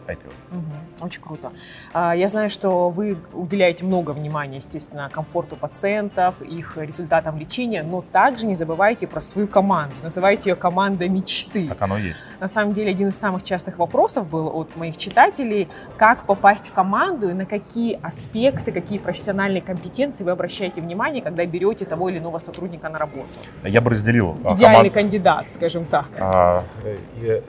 IPO. 0.08 0.32
Мгм. 0.52 0.64
Очень 1.02 1.22
круто. 1.22 1.52
А, 1.94 2.14
Я 2.16 2.30
знаю, 2.30 2.50
что 2.50 2.90
вы 2.90 3.18
уделяете 3.34 3.84
много 3.86 4.12
внимания, 4.12 4.58
естественно, 4.58 5.10
комфорту 5.12 5.56
пациентов, 5.56 6.42
их 6.42 6.78
результатам 6.78 7.38
лечения, 7.38 7.84
но 7.84 8.02
также 8.02 8.46
не 8.46 8.56
забывайте 8.56 9.08
про 9.08 9.22
свою 9.22 9.48
команду. 9.48 9.94
Называйте 10.04 10.50
ее 10.52 10.56
команда 10.56 11.08
мечты. 11.10 11.68
Так 11.68 11.82
оно 11.82 11.98
есть. 11.98 12.20
На 12.40 12.48
самом 12.48 12.74
деле, 12.74 12.92
один 12.92 13.10
из 13.10 13.18
самых 13.18 13.44
частых 13.44 13.78
вопросов 13.78 14.28
был 14.30 14.48
от 14.58 14.76
моих 14.78 14.96
читателей, 14.98 15.68
как 15.98 16.24
попасть 16.24 16.70
в 16.70 16.74
команду 16.74 17.30
и 17.30 17.34
на 17.34 17.46
какие 17.46 18.00
аспекты, 18.02 18.72
какие 18.72 18.98
профессиональные 18.98 19.62
компетенции 19.62 20.24
вы 20.24 20.32
обращаете 20.32 20.82
внимание, 20.82 21.22
когда 21.22 21.46
берете 21.46 21.86
того 21.86 22.10
или 22.10 22.20
иного 22.20 22.38
сотрудника 22.38 22.90
на 22.90 22.98
работу. 23.00 23.28
Я 23.64 23.82
бы 23.82 23.90
разделил 23.92 24.38
а, 24.46 24.54
Идеальный 24.56 24.90
команд- 24.90 24.94
кандидат, 24.94 25.52
скажем 25.52 25.86
так. 25.86 26.06
А, 26.20 26.64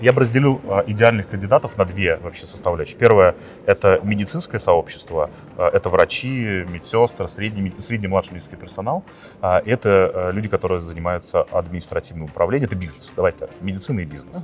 Я 0.01 0.13
бы 0.13 0.21
разделил 0.23 0.61
идеальных 0.87 1.29
кандидатов 1.29 1.79
на 1.79 1.85
две 1.85 2.17
вообще 2.17 2.47
составляющие. 2.47 2.97
Первое– 2.97 3.35
это 3.67 4.01
медицинское 4.03 4.59
сообщество, 4.59 5.31
а, 5.57 5.69
это 5.69 5.89
врачи, 5.89 6.65
медсестры, 6.69 7.29
средний, 7.29 7.73
средний 7.81 8.09
младший 8.09 8.35
медицинский 8.35 8.57
персонал. 8.57 9.05
А, 9.41 9.63
Это 9.65 10.11
а, 10.15 10.31
люди, 10.31 10.49
которые 10.49 10.81
занимаются 10.81 11.43
административным 11.43 12.27
управлением, 12.27 12.69
это 12.69 12.77
бизнес, 12.77 13.13
давайте 13.15 13.39
так, 13.39 13.51
медицина 13.61 14.01
и 14.01 14.05
бизнес. 14.05 14.37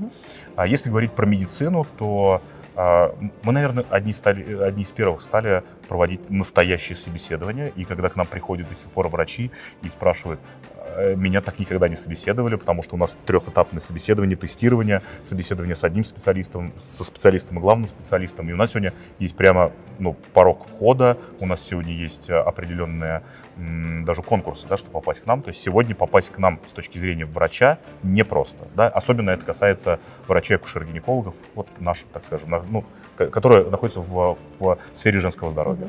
А 0.57 0.67
Если 0.67 0.91
говорить 0.91 1.13
про 1.13 1.27
медицину, 1.27 1.87
то 1.99 2.41
мы, 2.75 3.53
наверное, 3.53 3.85
одни, 3.91 4.15
стали, 4.15 4.63
одни 4.63 4.85
из 4.85 4.91
первых 4.91 5.21
стали 5.21 5.63
проводить 5.89 6.31
настоящие 6.31 6.97
собеседования. 6.97 7.71
И 7.77 7.85
когда 7.85 8.09
к 8.09 8.17
нам 8.17 8.27
приходят 8.27 8.67
до 8.67 8.75
сих 8.75 8.89
пор 8.89 9.09
врачи 9.09 9.51
и 9.83 9.89
спрашивают, 9.89 10.41
«Э, 10.77 10.82
меня 11.17 11.41
так 11.41 11.59
никогда 11.59 11.89
не 11.89 11.97
собеседовали, 11.97 12.57
потому 12.57 12.83
что 12.83 12.97
у 12.97 12.99
нас 12.99 13.17
трехэтапное 13.27 13.81
собеседование, 13.81 14.37
тестирование, 14.37 15.03
собеседование 15.25 15.77
с 15.77 15.85
одним 15.85 16.05
специалистом, 16.05 16.73
со 16.79 17.05
специалистом 17.05 17.59
и 17.59 17.61
главным 17.61 17.89
специалистом. 17.89 18.49
И 18.49 18.53
у 18.53 18.57
нас 18.57 18.71
сегодня 18.71 18.93
есть 19.19 19.37
прямо 19.37 19.73
ну, 19.99 20.17
порог 20.33 20.67
входа, 20.67 21.19
у 21.41 21.47
нас 21.47 21.61
сегодня 21.63 21.93
есть 21.93 22.31
э, 22.31 22.37
определенные 22.37 23.23
даже 23.57 24.23
конкурсы, 24.23 24.67
да, 24.67 24.77
чтобы 24.77 24.93
попасть 24.93 25.21
к 25.21 25.27
нам. 25.27 25.43
То 25.43 25.49
есть 25.49 25.61
сегодня 25.61 25.95
попасть 25.95 26.31
к 26.31 26.39
нам 26.39 26.59
с 26.69 26.73
точки 26.73 26.99
зрения 26.99 27.27
врача 27.27 27.79
непросто. 28.03 28.67
Да? 28.75 28.89
Особенно 28.89 29.31
это 29.31 29.45
касается 29.45 30.01
врачей 30.27 30.57
акушер-гинекологов, 30.57 31.35
вот 31.55 31.69
наших, 31.79 32.09
так 32.09 32.25
скажем, 32.25 32.51
ну, 32.71 32.85
ко- 33.17 33.29
которые 33.29 33.69
находятся 33.69 34.01
в, 34.01 34.39
в 34.59 34.79
сфере 34.95 35.21
женского 35.21 35.51
здоровья. 35.51 35.89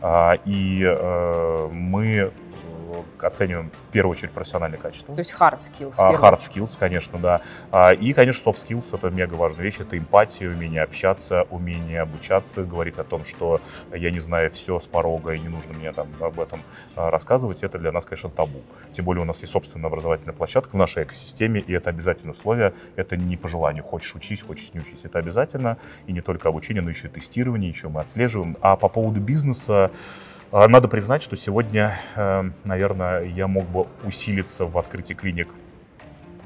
А, 0.00 0.38
и 0.44 0.82
э, 0.84 1.68
мы 1.72 2.32
оцениваем 3.20 3.70
в 3.70 3.92
первую 3.92 4.12
очередь 4.12 4.32
профессиональные 4.32 4.78
качества. 4.78 5.14
То 5.14 5.20
есть 5.20 5.34
hard 5.38 5.58
skills. 5.58 5.94
А, 5.98 6.12
hard 6.12 6.40
skills, 6.40 6.70
конечно, 6.78 7.18
да. 7.18 7.40
А, 7.70 7.92
и, 7.92 8.12
конечно, 8.12 8.50
soft 8.50 8.66
skills— 8.66 8.84
это 8.92 9.10
мега 9.10 9.34
важная 9.34 9.64
вещь. 9.64 9.80
Это 9.80 9.98
эмпатия, 9.98 10.50
умение 10.50 10.82
общаться, 10.82 11.46
умение 11.50 12.00
обучаться, 12.00 12.64
говорить 12.64 12.98
о 12.98 13.04
том, 13.04 13.24
что 13.24 13.60
я 13.92 14.10
не 14.10 14.20
знаю 14.20 14.50
все 14.50 14.78
с 14.78 14.84
порога 14.84 15.32
и 15.32 15.38
не 15.38 15.48
нужно 15.48 15.72
мне 15.74 15.92
там 15.92 16.08
об 16.20 16.40
этом 16.40 16.60
рассказывать. 16.96 17.62
Это 17.62 17.78
для 17.78 17.92
нас, 17.92 18.04
конечно, 18.04 18.30
табу. 18.30 18.62
Тем 18.92 19.04
более 19.04 19.22
у 19.22 19.26
нас 19.26 19.40
есть 19.40 19.52
собственная 19.52 19.88
образовательная 19.88 20.34
площадка 20.34 20.70
в 20.70 20.76
нашей 20.76 21.04
экосистеме, 21.04 21.60
и 21.60 21.72
это 21.72 21.90
обязательное 21.90 22.32
условие. 22.32 22.74
Это 22.96 23.16
не 23.16 23.36
по 23.36 23.48
желанию. 23.48 23.84
Хочешь 23.84 24.14
учись, 24.14 24.42
хочешь 24.42 24.72
не 24.74 24.80
учись. 24.80 25.00
Это 25.02 25.18
обязательно. 25.18 25.78
И 26.06 26.12
не 26.12 26.20
только 26.20 26.48
обучение, 26.48 26.82
но 26.82 26.90
еще 26.90 27.08
и 27.08 27.10
тестирование, 27.10 27.70
еще 27.70 27.88
мы 27.88 28.00
отслеживаем. 28.00 28.56
А 28.60 28.76
по 28.76 28.88
поводу 28.88 29.20
бизнеса, 29.20 29.72
а, 29.72 29.90
надо 30.52 30.86
признать, 30.86 31.22
что 31.22 31.34
сегодня, 31.34 31.98
э, 32.14 32.44
наверное, 32.64 33.24
я 33.24 33.46
мог 33.46 33.64
бы 33.64 33.86
усилиться 34.04 34.66
в 34.66 34.76
открытии 34.76 35.14
клиник 35.14 35.48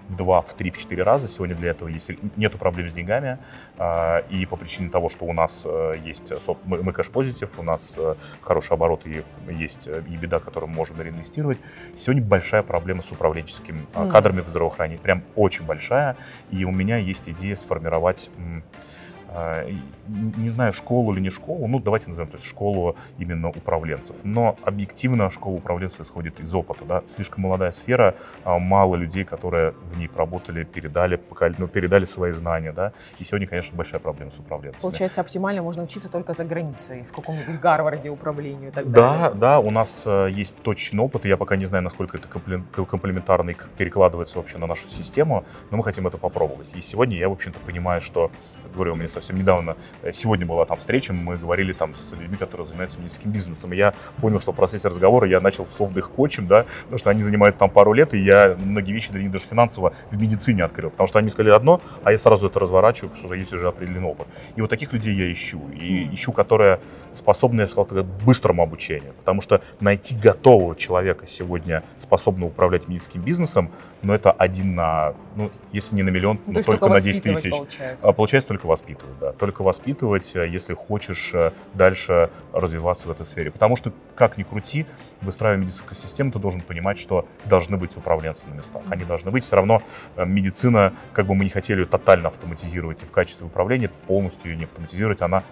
в 0.09 0.17
два, 0.17 0.43
в 0.43 0.55
три, 0.55 0.71
в 0.71 0.79
четыре 0.79 1.03
раза. 1.03 1.27
Сегодня 1.27 1.57
для 1.57 1.71
этого 1.71 1.89
есть, 1.89 2.13
нету 2.37 2.57
проблем 2.57 2.89
с 2.89 2.93
деньгами. 2.93 3.39
А, 3.79 4.19
и 4.31 4.47
по 4.47 4.55
причине 4.55 4.91
того, 4.91 5.09
что 5.09 5.25
у 5.25 5.33
нас 5.33 5.63
э, 5.65 5.95
есть, 6.05 6.33
мы 6.65 6.93
кэш-позитив, 6.93 7.59
у 7.59 7.65
нас 7.65 7.95
э, 7.97 8.15
хороший 8.43 8.75
оборот 8.75 9.05
и 9.07 9.25
есть 9.51 9.89
и 9.89 10.17
беда, 10.17 10.39
которую 10.39 10.71
мы 10.71 10.77
можем 10.77 11.01
реинвестировать. 11.03 11.59
Сегодня 11.97 12.23
большая 12.23 12.63
проблема 12.63 13.03
с 13.03 13.11
управленческими 13.11 13.87
mm. 13.93 14.13
кадрами 14.13 14.41
в 14.41 14.49
здравоохранении. 14.49 15.03
Прям 15.03 15.25
очень 15.35 15.65
большая. 15.65 16.17
И 16.53 16.65
у 16.65 16.71
меня 16.71 16.99
есть 16.99 17.29
идея 17.29 17.57
сформировать 17.57 18.31
а, 18.39 18.63
не 20.09 20.49
знаю, 20.51 20.73
школу 20.73 21.13
или 21.13 21.21
не 21.21 21.31
школу, 21.31 21.67
ну, 21.67 21.81
давайте 21.81 22.09
назовем, 22.09 22.31
то 22.31 22.37
есть 22.37 22.47
школу 22.47 22.97
именно 23.19 23.49
управленцев. 23.49 24.17
Но 24.25 24.57
объективно 24.63 25.31
школа 25.31 25.57
управленцев 25.57 26.01
исходит 26.01 26.41
из 26.41 26.55
опыта, 26.55 26.85
да, 26.85 27.03
слишком 27.07 27.43
молодая 27.43 27.73
сфера, 27.73 28.15
а, 28.45 28.59
мало 28.59 28.97
людей, 28.97 29.25
которые 29.25 29.75
в 29.93 29.99
ней 29.99 30.09
поработали, 30.09 30.65
передали, 30.65 31.21
ну, 31.59 31.67
передали 31.69 32.05
свои 32.05 32.33
знания, 32.33 32.73
да, 32.73 32.93
и 33.19 33.25
сегодня, 33.25 33.47
конечно, 33.47 33.77
большая 33.77 34.01
проблема 34.01 34.31
с 34.31 34.39
управленцами. 34.39 34.83
Получается, 34.83 35.21
оптимально 35.21 35.63
можно 35.63 35.83
учиться 35.83 36.11
только 36.11 36.35
за 36.35 36.45
границей, 36.45 37.03
в 37.03 37.13
каком-нибудь 37.13 37.61
Гарварде 37.61 38.11
управлению 38.11 38.69
и 38.69 38.73
так 38.73 38.91
далее. 38.91 39.31
Да, 39.31 39.31
да, 39.31 39.61
у 39.61 39.71
нас 39.71 40.03
э, 40.07 40.29
есть 40.31 40.55
точный 40.63 41.03
опыт, 41.03 41.27
и 41.27 41.29
я 41.29 41.37
пока 41.37 41.57
не 41.57 41.67
знаю, 41.67 41.83
насколько 41.85 42.17
это 42.17 42.29
комплементарно 42.29 43.51
и 43.51 43.57
перекладывается 43.77 44.39
вообще 44.39 44.59
на 44.59 44.67
нашу 44.67 44.89
систему, 44.89 45.45
но 45.71 45.77
мы 45.77 45.85
хотим 45.85 46.07
это 46.07 46.19
попробовать. 46.19 46.69
И 46.75 46.81
сегодня 46.81 47.17
я, 47.17 47.29
в 47.29 47.33
общем-то, 47.33 47.59
понимаю, 47.61 48.01
что, 48.01 48.31
говорю, 48.75 48.93
у 48.93 48.97
меня 48.97 49.09
совсем 49.17 49.39
недавно, 49.39 49.77
э, 50.03 50.13
сегодня 50.13 50.47
была 50.47 50.65
там 50.65 50.77
встреча, 50.77 51.13
мы 51.13 51.37
говорили 51.37 51.73
там 51.73 51.95
с 51.95 52.13
людьми, 52.13 52.37
которые 52.37 52.67
занимаются 52.67 52.99
медицинским 52.99 53.31
бизнесом, 53.31 53.73
и 53.73 53.77
я 53.77 53.95
понял, 54.21 54.41
что 54.41 54.53
в 54.53 54.57
процессе 54.57 54.89
разговора 54.89 55.29
я 55.29 55.41
начал 55.41 55.65
условно 55.65 55.99
их 55.99 56.11
коучем, 56.11 56.47
да, 56.47 56.67
потому 56.83 56.99
что 56.99 57.11
они 57.11 57.23
занимаются 57.23 57.59
там 57.59 57.71
пару 57.71 57.93
лет, 57.93 58.15
и 58.15 58.19
я 58.19 58.57
многие 58.59 58.93
вещи 58.93 59.11
для 59.11 59.23
них 59.23 59.31
даже 59.31 59.45
финансово 59.45 59.95
в 60.11 60.21
медицине 60.21 60.65
открыл, 60.65 60.91
потому 60.91 61.09
что 61.09 61.19
они 61.19 61.31
сказали 61.31 61.55
одно, 61.55 61.81
а 62.05 62.13
я 62.13 62.19
сразу 62.19 62.49
это 62.49 62.61
разворачиваю, 62.61 63.11
потому 63.11 63.29
что 63.29 63.35
есть 63.35 63.53
уже 63.53 63.69
определенный 63.69 64.09
опыт. 64.09 64.27
И 64.57 64.61
вот 64.61 64.71
таких 64.71 64.93
людей 64.93 65.15
я 65.15 65.33
ищу, 65.33 65.61
и 65.75 66.15
ищу, 66.15 66.33
которые 66.33 66.81
способны, 67.13 67.63
я 67.63 67.69
сказал, 67.69 67.87
к 67.87 68.03
быстрому 68.25 68.63
обучению, 68.63 69.15
потому 69.15 69.41
что 69.41 69.63
найти 69.81 70.15
готового 70.15 70.77
человека 70.77 71.27
сегодня, 71.27 71.83
способного 71.99 72.51
управлять 72.51 72.89
медицинским 72.89 73.23
бизнесом, 73.23 73.71
но 74.03 74.09
ну, 74.09 74.15
это 74.15 74.31
один 74.31 74.75
на, 74.75 75.15
ну, 75.35 75.51
если 75.73 75.95
не 75.95 76.03
на 76.03 76.11
миллион, 76.11 76.39
ну, 76.47 76.55
только, 76.55 76.73
только 76.73 76.89
на 76.89 77.01
10 77.01 77.23
тысяч. 77.23 77.51
Получается. 77.51 78.09
А, 78.09 78.13
получается 78.13 78.49
только 78.49 78.67
воспитывать, 78.67 79.06
да. 79.21 79.33
Только 79.33 79.63
воспитывать, 79.63 80.35
э, 80.35 80.49
если 80.49 80.75
хочешь 80.75 81.33
э, 81.35 81.53
дальше 81.75 82.31
развиваться 82.53 83.09
в 83.09 83.11
этой 83.11 83.27
сфере. 83.27 83.51
Потому 83.51 83.77
что, 83.77 83.93
как 84.15 84.39
ни 84.39 84.43
крути, 84.43 84.87
выстраивая 85.23 85.59
медицинскую 85.59 85.97
систему, 85.97 86.33
ты 86.33 86.39
должен 86.39 86.61
понимать, 86.61 86.99
что 86.99 87.27
должны 87.45 87.77
быть 87.77 87.97
управленцы 87.97 88.45
на 88.47 88.55
местах. 88.55 88.83
Они 88.91 89.05
должны 89.05 89.31
быть. 89.31 89.45
Все 89.45 89.57
равно 89.57 89.83
э, 90.17 90.25
медицина, 90.25 90.93
как 91.13 91.27
бы 91.27 91.35
мы 91.35 91.45
не 91.45 91.51
хотели 91.51 91.81
ее 91.81 91.87
тотально 91.87 92.29
автоматизировать 92.29 93.03
и 93.03 93.07
в 93.07 93.13
качестве 93.13 93.47
управления, 93.47 93.91
полностью 94.07 94.51
ее 94.51 94.57
не 94.57 94.65
автоматизировать, 94.65 95.23
она 95.23 95.43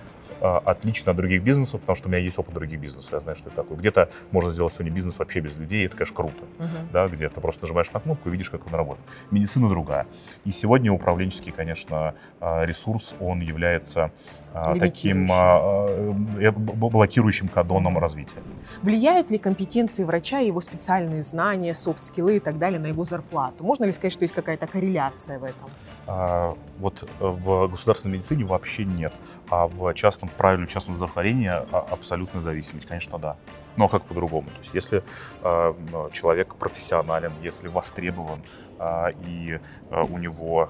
отлично 0.44 1.12
от 1.12 1.16
других 1.16 1.42
бизнесов, 1.42 1.80
потому 1.80 1.96
что 1.96 2.09
у 2.09 2.11
меня 2.11 2.20
есть 2.20 2.38
опыт 2.38 2.54
других 2.54 2.80
бизнесов, 2.80 3.12
я 3.12 3.20
знаю, 3.20 3.37
что 3.37 3.48
это 3.48 3.57
такое. 3.57 3.78
Где-то 3.78 4.11
можно 4.30 4.50
сделать 4.50 4.74
сегодня 4.74 4.92
бизнес 4.92 5.18
вообще 5.18 5.40
без 5.40 5.57
людей, 5.57 5.83
и 5.83 5.87
это, 5.87 5.96
конечно, 5.96 6.16
круто, 6.16 6.44
uh-huh. 6.59 6.92
да, 6.92 7.09
где 7.09 7.28
ты 7.28 7.40
просто 7.40 7.62
нажимаешь 7.62 7.90
на 7.92 8.00
кнопку 8.00 8.28
и 8.28 8.33
видишь, 8.33 8.50
как 8.50 8.66
он 8.66 8.74
работает. 8.74 9.07
Медицина 9.30 9.68
другая. 9.68 10.07
И 10.44 10.52
сегодня 10.52 10.92
управленческий, 10.92 11.52
конечно, 11.52 12.14
а, 12.40 12.64
ресурс, 12.64 13.14
он 13.20 13.40
является 13.40 14.11
а, 14.52 14.78
таким 14.78 15.26
э, 15.28 16.52
блокирующим 16.52 17.48
кадоном 17.48 17.98
развития. 17.98 18.38
Влияют 18.83 19.30
ли 19.33 19.38
компетенции 19.38 20.04
врача, 20.04 20.38
его 20.38 20.61
специальные 20.61 21.22
знания, 21.22 21.74
софт-скиллы 21.74 22.37
и 22.37 22.40
так 22.40 22.59
далее 22.59 22.78
на 22.78 22.87
его 22.87 23.04
зарплату? 23.04 23.64
Можно 23.64 23.85
ли 23.85 23.92
сказать, 23.92 24.12
что 24.12 24.22
есть 24.22 24.35
какая-то 24.35 24.68
корреляция 24.68 25.40
в 25.40 25.44
этом? 25.44 25.70
А, 26.06 26.56
вот 26.78 27.02
э, 27.02 27.06
в 27.20 27.68
государственной 27.68 28.18
медицине 28.18 28.44
вообще 28.44 28.84
нет, 28.84 29.12
а 29.48 29.68
в 29.68 29.94
частном 29.94 30.28
правильном 30.28 30.68
частном 30.68 30.96
здравоохранении 30.96 31.48
а, 31.48 31.64
абсолютная 31.90 32.42
зависимость, 32.42 32.86
конечно, 32.86 33.18
да. 33.18 33.36
Но 33.76 33.88
как 33.88 34.04
по-другому? 34.04 34.48
То 34.50 34.58
есть, 34.60 34.72
если 34.72 35.02
человек 36.12 36.54
профессионален, 36.54 37.32
если 37.42 37.66
востребован, 37.66 38.38
и 39.26 39.58
э, 39.90 40.02
у 40.02 40.18
него 40.18 40.68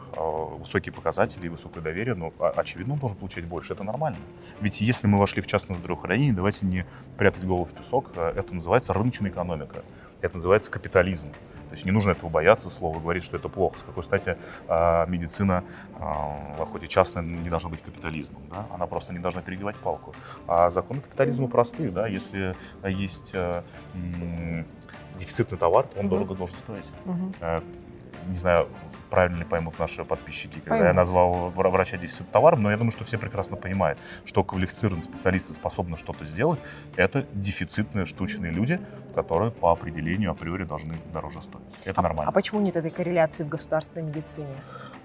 высокие 0.59 0.93
показатели 0.93 1.47
и 1.47 1.49
высокое 1.51 1.83
доверие, 1.83 2.15
ну, 2.15 2.33
очевидно, 2.39 2.95
он 2.95 3.01
должен 3.01 3.19
получать 3.19 3.45
больше. 3.45 3.75
Это 3.75 3.85
нормально. 3.85 4.19
Ведь 4.61 4.81
если 4.81 5.07
мы 5.07 5.19
вошли 5.19 5.43
в 5.43 5.47
частное 5.47 5.77
здравоохранение, 5.77 6.33
давайте 6.33 6.65
не 6.65 6.87
прятать 7.19 7.45
голову 7.45 7.67
в 7.67 7.73
песок, 7.73 8.11
это 8.17 8.55
называется 8.55 8.95
рыночная 8.95 9.31
экономика, 9.31 9.83
это 10.23 10.37
называется 10.37 10.71
капитализм. 10.71 11.29
То 11.75 11.77
есть 11.77 11.87
не 11.87 11.91
нужно 11.91 12.13
этого 12.13 12.31
бояться 12.31 12.71
слова, 12.71 13.01
говорить, 13.01 13.25
что 13.25 13.37
это 13.37 13.49
плохо. 13.49 13.81
С 13.81 13.83
какой 13.83 14.05
стати 14.05 14.37
э, 14.69 15.07
медицина, 15.09 15.65
э, 15.97 16.65
хоть 16.71 16.85
и 16.85 16.89
частная, 16.89 17.25
не 17.25 17.51
должна 17.51 17.69
быть 17.69 17.83
капитализмом. 17.83 18.43
Да? 18.49 18.67
Она 18.73 18.87
просто 18.87 19.13
не 19.13 19.19
должна 19.19 19.43
перегибать 19.43 19.75
палку. 19.75 20.15
А 20.47 20.71
законы 20.71 21.01
капитализма 21.01 21.49
простые. 21.49 21.91
Да? 21.91 22.07
Если 22.07 22.55
есть 22.85 23.33
э, 23.33 23.63
дефицитный 25.19 25.59
товар, 25.59 25.87
он 25.97 26.07
угу. 26.07 26.15
дорого 26.15 26.35
должен 26.37 26.57
стоить. 26.59 26.87
Угу. 27.07 27.33
Э, 27.41 27.61
не 28.29 28.39
знаю, 28.39 28.69
правильно 29.15 29.37
ли 29.39 29.45
поймут 29.45 29.79
наши 29.79 30.05
подписчики, 30.05 30.55
когда 30.55 30.71
Поймут. 30.71 30.89
я 30.89 30.93
назвал 30.93 31.51
врача 31.51 31.97
дефицит 31.97 32.29
товаром, 32.33 32.65
но 32.65 32.73
я 32.73 32.77
думаю, 32.77 32.91
что 32.91 33.05
все 33.05 33.17
прекрасно 33.17 33.57
понимают, 33.57 33.97
что 34.25 34.43
квалифицированные 34.43 35.05
специалисты 35.05 35.55
способны 35.55 35.97
что-то 35.97 36.25
сделать, 36.25 36.59
это 36.97 37.25
дефицитные 37.33 38.07
штучные 38.07 38.51
люди, 38.51 38.81
которые 39.15 39.53
по 39.53 39.71
определению 39.71 40.33
априори 40.33 40.65
должны 40.65 40.95
дороже 41.13 41.43
стоить. 41.43 41.63
Это 41.85 42.01
а, 42.01 42.03
нормально. 42.03 42.31
А 42.31 42.33
почему 42.33 42.61
нет 42.61 42.75
этой 42.75 42.91
корреляции 42.91 43.45
в 43.45 43.49
государственной 43.49 44.03
медицине? 44.03 44.57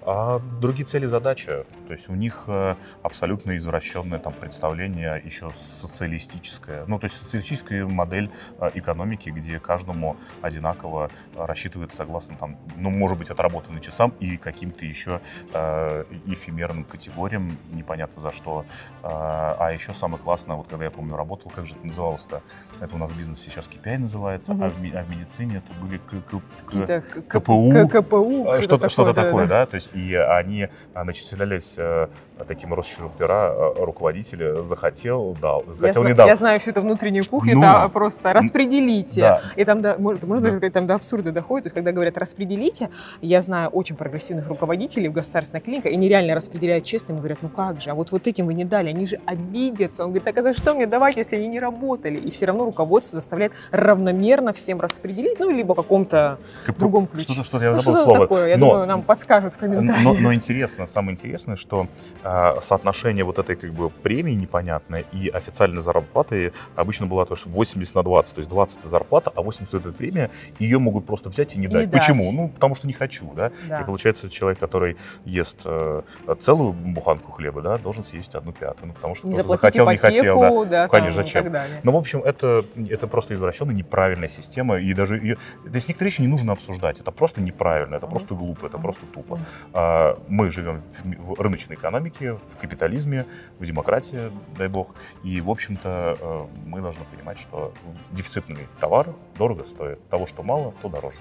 А 0.02 0.40
другие 0.60 0.86
цели 0.86 1.06
задачи. 1.06 1.64
То 1.86 1.92
есть 1.92 2.08
у 2.08 2.14
них 2.14 2.44
э, 2.46 2.74
абсолютно 3.02 3.56
извращенное 3.58 4.18
там 4.18 4.32
представление 4.32 5.20
еще 5.22 5.50
социалистическое. 5.80 6.84
Ну, 6.86 6.98
то 6.98 7.04
есть 7.04 7.20
социалистическая 7.20 7.84
модель 7.84 8.30
э, 8.58 8.70
экономики, 8.74 9.28
где 9.28 9.58
каждому 9.58 10.16
одинаково 10.40 11.10
рассчитывается 11.36 11.98
согласно 11.98 12.36
там, 12.36 12.56
ну, 12.76 12.90
может 12.90 13.18
быть, 13.18 13.28
отработанным 13.28 13.80
часам 13.80 14.14
и 14.20 14.38
каким-то 14.38 14.86
еще 14.86 15.20
э, 15.52 16.04
эфемерным 16.26 16.84
категориям, 16.84 17.56
непонятно 17.72 18.22
за 18.22 18.30
что. 18.30 18.64
Э, 19.02 19.08
а 19.10 19.70
еще 19.72 19.92
самое 19.92 20.22
классное, 20.22 20.56
вот 20.56 20.68
когда 20.68 20.84
я 20.86 20.90
помню 20.90 21.14
работал, 21.14 21.50
как 21.54 21.66
же 21.66 21.74
это 21.76 21.86
называлось-то? 21.86 22.40
Это 22.80 22.94
у 22.94 22.98
нас 22.98 23.12
бизнес 23.12 23.40
сейчас 23.40 23.66
KPI 23.66 23.98
называется, 23.98 24.52
угу. 24.52 24.64
а, 24.64 24.70
в, 24.70 24.78
а 24.94 25.02
в 25.02 25.10
медицине 25.10 25.58
это 25.58 25.80
были 25.82 25.98
к, 25.98 26.10
к, 26.26 27.02
к, 27.28 27.40
КПУ. 27.40 27.70
КПУ, 27.88 28.46
что-то, 28.62 28.88
что-то 28.88 29.12
такое, 29.12 29.46
да, 29.46 29.66
то 29.66 29.74
есть 29.74 29.89
и 29.92 30.14
они 30.14 30.68
а, 30.94 31.04
начислялись 31.04 31.74
э, 31.76 32.08
таким 32.46 32.74
росчерком 32.74 33.12
пера 33.16 33.52
э, 33.52 33.84
руководителя 33.84 34.62
захотел, 34.64 35.36
дал, 35.40 35.64
захотел, 35.68 36.02
я 36.02 36.08
не 36.08 36.14
дал. 36.14 36.26
Я 36.26 36.36
знаю 36.36 36.60
всю 36.60 36.70
эту 36.70 36.82
внутреннюю 36.82 37.24
кухню, 37.24 37.54
ну, 37.54 37.62
да, 37.62 37.88
просто 37.88 38.32
распределите. 38.32 39.20
Да. 39.20 39.40
И 39.56 39.64
там, 39.64 39.82
да, 39.82 39.96
можно, 39.98 40.26
можно 40.26 40.60
да. 40.60 40.70
там 40.70 40.86
до 40.86 40.94
абсурда 40.94 41.32
доходит. 41.32 41.64
То 41.64 41.66
есть, 41.68 41.74
когда 41.74 41.92
говорят 41.92 42.16
распределите, 42.18 42.90
я 43.20 43.42
знаю 43.42 43.68
очень 43.70 43.96
прогрессивных 43.96 44.48
руководителей 44.48 45.08
в 45.08 45.12
государственной 45.12 45.60
клинике, 45.60 45.90
и 45.90 45.94
они 45.94 46.08
реально 46.08 46.34
распределяют 46.34 46.84
честно, 46.84 47.12
им 47.12 47.18
говорят, 47.18 47.38
ну 47.42 47.48
как 47.48 47.80
же, 47.80 47.90
а 47.90 47.94
вот 47.94 48.12
вот 48.12 48.26
этим 48.26 48.46
вы 48.46 48.54
не 48.54 48.64
дали, 48.64 48.88
они 48.90 49.06
же 49.06 49.20
обидятся. 49.26 50.04
Он 50.04 50.10
говорит, 50.10 50.24
так 50.24 50.38
а 50.38 50.42
за 50.42 50.54
что 50.54 50.74
мне 50.74 50.86
давать, 50.86 51.16
если 51.16 51.36
они 51.36 51.48
не 51.48 51.60
работали? 51.60 52.16
И 52.16 52.30
все 52.30 52.46
равно 52.46 52.64
руководство 52.64 53.16
заставляет 53.16 53.52
равномерно 53.70 54.52
всем 54.52 54.80
распределить, 54.80 55.38
ну, 55.38 55.50
либо 55.50 55.72
в 55.72 55.76
каком-то 55.76 56.38
другом 56.78 57.06
ключе. 57.06 57.32
Что-то, 57.32 57.44
что-то 57.44 57.64
я 57.64 57.72
ну, 57.72 57.78
забыл 57.78 57.92
что 57.92 58.04
слово. 58.04 58.20
такое? 58.20 58.48
Я 58.48 58.56
Но... 58.56 58.66
думаю, 58.66 58.86
нам 58.86 59.02
подскажут 59.02 59.54
в 59.54 59.58
комментариях. 59.58 60.02
Но, 60.02 60.14
но 60.14 60.34
интересно, 60.34 60.86
самое 60.86 61.16
интересное, 61.16 61.56
что 61.56 61.86
э, 62.22 62.28
соотношение 62.60 63.24
вот 63.24 63.38
этой 63.38 63.56
как 63.56 63.72
бы 63.72 63.90
премии 63.90 64.32
непонятной 64.34 65.04
и 65.12 65.28
официальной 65.28 65.82
зарплаты 65.82 66.52
обычно 66.76 67.06
было 67.06 67.26
то, 67.26 67.36
что 67.36 67.48
80 67.50 67.94
на 67.94 68.02
20, 68.02 68.34
то 68.34 68.38
есть 68.40 68.50
20 68.50 68.78
это 68.78 68.88
зарплата, 68.88 69.32
а 69.34 69.42
80 69.42 69.74
это 69.74 69.92
премия, 69.92 70.30
ее 70.58 70.78
могут 70.78 71.06
просто 71.06 71.28
взять 71.28 71.54
и 71.56 71.58
не 71.58 71.66
И 71.66 71.68
дать. 71.68 71.80
не 71.80 71.86
дать. 71.86 72.00
Почему? 72.00 72.32
Ну, 72.32 72.48
потому 72.48 72.74
что 72.74 72.86
не 72.86 72.92
хочу, 72.92 73.32
да. 73.34 73.50
Да. 73.68 73.80
И 73.80 73.84
получается, 73.84 74.28
человек, 74.30 74.58
который 74.58 74.96
ест 75.24 75.56
э, 75.64 76.02
целую 76.40 76.72
буханку 76.72 77.32
хлеба, 77.32 77.62
да, 77.62 77.78
должен 77.78 78.04
съесть 78.04 78.34
одну 78.34 78.52
пятую, 78.52 78.88
ну, 78.88 78.92
потому 78.94 79.14
что 79.14 79.26
Не 79.28 79.34
захотел, 79.34 79.88
не 79.88 79.96
ипотеку, 79.96 80.40
хотел, 80.40 80.64
да. 80.64 80.70
да, 80.70 80.88
Конечно, 80.88 81.22
зачем? 81.22 81.54
Ну, 81.82 81.92
в 81.92 81.96
общем, 81.96 82.22
это, 82.22 82.64
это 82.88 83.06
просто 83.06 83.34
извращенная, 83.34 83.74
неправильная 83.74 84.28
система, 84.28 84.78
и 84.78 84.92
даже 84.94 85.16
ее, 85.16 85.36
то 85.64 85.70
есть 85.74 85.88
некоторые 85.88 86.10
вещи 86.10 86.20
не 86.22 86.28
нужно 86.28 86.52
обсуждать, 86.52 87.00
это 87.00 87.10
просто 87.10 87.40
неправильно, 87.40 87.96
это 87.96 88.06
Мгм. 88.06 88.10
просто 88.10 88.34
глупо, 88.34 88.66
это 88.66 88.76
Мгм. 88.76 88.82
просто 88.82 89.06
тупо. 89.06 89.36
Мгм. 89.36 89.44
А, 89.74 90.16
Мы 90.28 90.50
живем 90.50 90.82
в 91.04 91.30
в 91.30 91.40
рыночной 91.40 91.76
экономике, 91.76 92.19
в 92.28 92.56
капитализме, 92.60 93.26
в 93.58 93.64
демократии, 93.64 94.30
дай 94.56 94.68
бог, 94.68 94.94
и, 95.24 95.40
в 95.40 95.50
общем-то, 95.50 96.16
э, 96.20 96.40
мы 96.66 96.80
должны 96.80 97.04
понимать, 97.14 97.38
что 97.38 97.72
дефицитный 98.12 98.66
товар 98.80 99.08
дорого 99.38 99.64
стоит, 99.64 100.06
того, 100.08 100.26
что 100.26 100.42
мало, 100.42 100.74
то 100.82 100.88
дороже. 100.88 101.16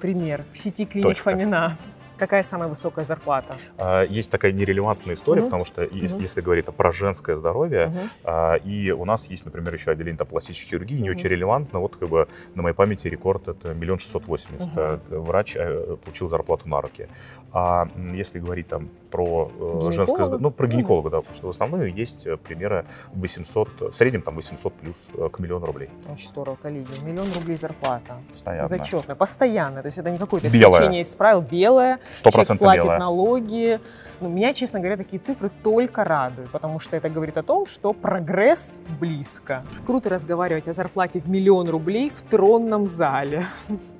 Пример. 0.00 0.44
В 0.52 0.58
сети 0.58 0.84
клиник 0.84 1.08
Точка. 1.08 1.24
Фомина. 1.30 1.76
Какая 2.16 2.44
самая 2.44 2.68
высокая 2.68 3.04
зарплата? 3.04 3.56
А, 3.76 4.04
Есть 4.04 4.30
такая 4.30 4.52
нерелевантная 4.52 5.16
история, 5.16 5.40
Мгм. 5.40 5.48
потому 5.50 5.64
что 5.64 5.82
ес- 5.82 6.12
Мгм. 6.12 6.20
если 6.22 6.40
говорить 6.42 6.66
про 6.66 6.92
женское 6.92 7.34
здоровье. 7.34 7.92
А, 8.22 8.54
И 8.54 8.92
у 8.92 9.04
нас 9.04 9.26
есть, 9.26 9.44
например, 9.44 9.74
еще 9.74 9.90
отделение 9.90 10.16
там, 10.18 10.28
пластической 10.28 10.68
хирургии, 10.70 10.94
не 11.00 11.08
Мгм. 11.10 11.16
очень 11.18 11.28
релевантно. 11.28 11.80
Вот 11.80 11.96
как 11.96 12.08
бы 12.08 12.28
на 12.54 12.62
моей 12.62 12.74
памяти 12.76 13.08
рекорд 13.08 13.48
это 13.48 13.74
миллион 13.74 13.98
шестьсот 13.98 14.26
восемьдесят. 14.28 15.00
Врач 15.08 15.56
э, 15.56 15.96
получил 16.04 16.28
зарплату 16.28 16.68
на 16.68 16.80
руки. 16.80 17.08
А 17.56 17.86
если 18.12 18.40
говорить 18.40 18.66
там 18.66 18.88
про 19.12 19.48
э, 19.48 19.60
Гинеколога? 19.60 19.92
женское 19.92 20.24
здоровье, 20.24 20.42
ну 20.42 20.50
про 20.50 20.66
гинеколога, 20.66 21.10
да, 21.10 21.18
потому 21.18 21.36
что 21.36 21.46
в 21.46 21.50
основном 21.50 21.84
есть 21.86 22.26
э, 22.26 22.36
примеры 22.36 22.84
800, 23.12 23.92
в 23.92 23.92
среднем 23.92 24.22
там 24.22 24.34
800 24.34 24.72
плюс 24.72 24.96
э, 25.14 25.28
к 25.32 25.38
миллиону 25.38 25.64
рублей. 25.64 25.88
Очень 26.10 26.28
здорово, 26.30 26.56
коллеги. 26.56 26.88
Миллион 27.04 27.28
рублей 27.32 27.56
зарплата. 27.56 28.16
Постоянно. 28.32 28.66
Зачетная, 28.66 29.14
постоянно. 29.14 29.82
То 29.82 29.86
есть 29.86 29.98
это 29.98 30.10
не 30.10 30.18
какое-то 30.18 30.48
исключение 30.48 31.02
из 31.02 31.14
правил. 31.14 31.42
Белое. 31.42 32.00
Сто 32.12 32.32
Человек 32.32 32.34
процентов 32.34 32.64
платит 32.66 32.82
белая. 32.82 32.98
налоги. 32.98 33.80
Ну, 34.20 34.28
меня, 34.30 34.52
честно 34.52 34.80
говоря, 34.80 34.96
такие 34.96 35.22
цифры 35.22 35.48
только 35.62 36.02
радуют, 36.02 36.50
потому 36.50 36.80
что 36.80 36.96
это 36.96 37.08
говорит 37.08 37.38
о 37.38 37.44
том, 37.44 37.66
что 37.66 37.92
прогресс 37.92 38.80
близко. 38.98 39.62
Круто 39.86 40.10
разговаривать 40.10 40.66
о 40.66 40.72
зарплате 40.72 41.20
в 41.20 41.28
миллион 41.28 41.68
рублей 41.68 42.10
в 42.10 42.20
тронном 42.22 42.88
зале. 42.88 43.46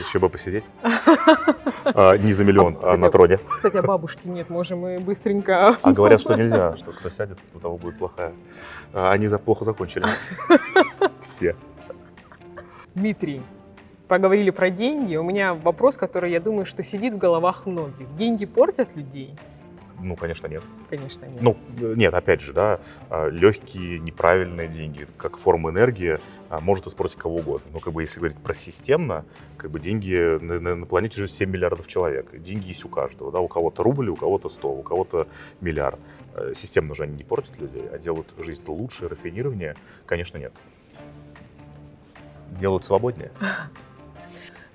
Еще 0.00 0.18
бы 0.18 0.28
посидеть. 0.28 0.64
А, 1.84 2.16
Не 2.16 2.32
за 2.32 2.44
миллион, 2.44 2.76
А, 2.82 2.94
а 2.94 2.96
на 2.96 3.10
троне. 3.10 3.38
Кстати, 3.48 3.76
а 3.76 3.82
бабушки 3.82 4.26
нет, 4.26 4.50
можем 4.50 4.80
мы 4.80 4.98
быстренько... 4.98 5.76
А 5.82 5.92
говорят, 5.92 6.20
что 6.20 6.34
нельзя, 6.34 6.76
что 6.76 6.92
кто 6.92 7.10
сядет, 7.10 7.38
у 7.54 7.58
того 7.60 7.78
будет 7.78 7.98
плохая. 7.98 8.32
А, 8.92 9.10
Они 9.12 9.28
за- 9.28 9.38
плохо 9.38 9.64
закончили. 9.64 10.06
Все. 11.22 11.54
Дмитрий, 12.94 13.42
поговорили 14.08 14.50
про 14.50 14.70
деньги. 14.70 15.16
У 15.16 15.22
меня 15.22 15.54
вопрос, 15.54 15.96
который, 15.96 16.30
я 16.32 16.40
думаю, 16.40 16.66
что 16.66 16.82
сидит 16.82 17.14
в 17.14 17.18
головах 17.18 17.66
многих. 17.66 18.14
Деньги 18.16 18.46
портят 18.46 18.96
людей? 18.96 19.34
Ну, 19.98 20.14
конечно, 20.16 20.46
нет. 20.46 20.62
Конечно, 20.90 21.24
нет. 21.26 21.40
Ну, 21.42 21.56
нет, 21.94 22.12
опять 22.14 22.40
же, 22.40 22.52
да, 22.52 22.80
а, 23.08 23.28
легкие, 23.28 23.98
неправильные 23.98 24.68
деньги, 24.68 25.06
как 25.16 25.38
форма 25.38 25.70
энергии, 25.70 26.18
а, 26.48 26.60
может 26.60 26.86
испортить 26.86 27.16
кого 27.18 27.36
угодно. 27.36 27.70
Но, 27.72 27.80
как 27.80 27.92
бы, 27.92 28.02
если 28.02 28.18
говорить 28.18 28.38
про 28.38 28.52
системно, 28.54 29.24
как 29.56 29.70
бы 29.70 29.80
деньги 29.80 30.38
на, 30.42 30.60
на- 30.60 30.76
на 30.76 30.86
планете 30.86 31.16
живет 31.16 31.32
7 31.32 31.50
миллиардов 31.50 31.86
человек. 31.86 32.38
Деньги 32.38 32.68
есть 32.68 32.84
у 32.84 32.88
каждого, 32.88 33.32
да, 33.32 33.40
у 33.40 33.48
кого-то 33.48 33.82
рубль, 33.82 34.08
у 34.10 34.16
кого-то 34.16 34.48
100, 34.48 34.70
у 34.70 34.82
кого-то 34.82 35.28
миллиард. 35.60 35.98
Э, 36.34 36.52
Системно 36.54 36.94
же 36.94 37.04
они 37.04 37.16
не 37.16 37.24
портят 37.24 37.58
людей, 37.58 37.88
а 37.90 37.98
делают 37.98 38.28
жизнь 38.38 38.62
лучше, 38.66 39.08
рафинированнее, 39.08 39.74
конечно, 40.04 40.36
нет. 40.38 40.52
Делают 42.60 42.84
свободнее. 42.84 43.30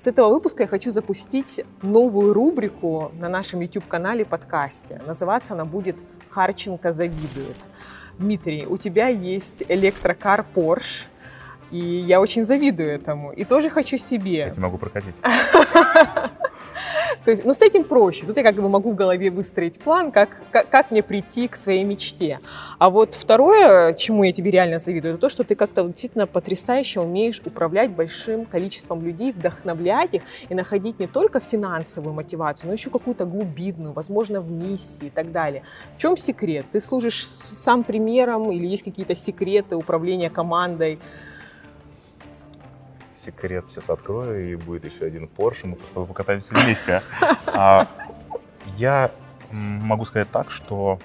С 0.01 0.07
этого 0.07 0.29
выпуска 0.29 0.63
я 0.63 0.67
хочу 0.67 0.89
запустить 0.89 1.63
новую 1.83 2.33
рубрику 2.33 3.11
на 3.19 3.29
нашем 3.29 3.59
YouTube-канале 3.59 4.25
подкасте. 4.25 4.99
Называться 5.05 5.53
она 5.53 5.63
будет 5.63 5.95
«Харченко 6.31 6.91
завидует». 6.91 7.55
Дмитрий, 8.17 8.65
у 8.65 8.77
тебя 8.77 9.09
есть 9.09 9.63
электрокар 9.67 10.43
Porsche, 10.55 11.05
и 11.69 11.77
я 11.77 12.19
очень 12.19 12.45
завидую 12.45 12.89
этому. 12.89 13.31
И 13.31 13.43
тоже 13.43 13.69
хочу 13.69 13.97
Я 13.97 14.01
себе. 14.01 14.49
тебе 14.51 14.63
могу 14.63 14.79
прокатить. 14.79 15.17
То 17.25 17.31
есть, 17.31 17.45
ну, 17.45 17.53
с 17.53 17.61
этим 17.61 17.83
проще. 17.83 18.25
Тут 18.25 18.37
я 18.37 18.43
как 18.43 18.55
бы 18.55 18.67
могу 18.67 18.91
в 18.91 18.95
голове 18.95 19.29
выстроить 19.29 19.79
план, 19.79 20.11
как, 20.11 20.41
как, 20.51 20.69
как 20.69 20.91
мне 20.91 21.03
прийти 21.03 21.47
к 21.47 21.55
своей 21.55 21.83
мечте. 21.83 22.39
А 22.79 22.89
вот 22.89 23.13
второе, 23.13 23.93
чему 23.93 24.23
я 24.23 24.31
тебе 24.31 24.49
реально 24.49 24.79
завидую, 24.79 25.13
это 25.13 25.21
то, 25.21 25.29
что 25.29 25.43
ты 25.43 25.55
как-то 25.55 25.83
действительно 25.83 26.25
потрясающе 26.25 26.99
умеешь 26.99 27.41
управлять 27.45 27.91
большим 27.91 28.45
количеством 28.45 29.03
людей, 29.03 29.33
вдохновлять 29.33 30.15
их 30.15 30.23
и 30.49 30.55
находить 30.55 30.99
не 30.99 31.07
только 31.07 31.39
финансовую 31.39 32.13
мотивацию, 32.13 32.67
но 32.67 32.73
еще 32.73 32.89
какую-то 32.89 33.25
глубинную, 33.25 33.93
возможно, 33.93 34.41
в 34.41 34.51
миссии 34.51 35.07
и 35.07 35.11
так 35.11 35.31
далее. 35.31 35.63
В 35.97 36.01
чем 36.01 36.17
секрет? 36.17 36.65
Ты 36.71 36.81
служишь 36.81 37.25
сам 37.25 37.83
примером 37.83 38.51
или 38.51 38.65
есть 38.65 38.83
какие-то 38.83 39.15
секреты 39.15 39.75
управления 39.75 40.31
командой? 40.31 40.99
Секрет 43.25 43.69
сейчас 43.69 43.89
открою, 43.89 44.51
и 44.51 44.55
будет 44.55 44.85
еще 44.85 45.05
один 45.05 45.25
Porsche, 45.25 45.67
мы 45.67 45.75
просто 45.75 46.01
покатаемся 46.01 46.53
вместе. 46.53 47.01
А, 47.47 47.87
Я 48.77 49.11
м, 49.51 49.57
могу 49.85 50.05
сказать 50.05 50.29
так, 50.31 50.51
что 50.51 50.99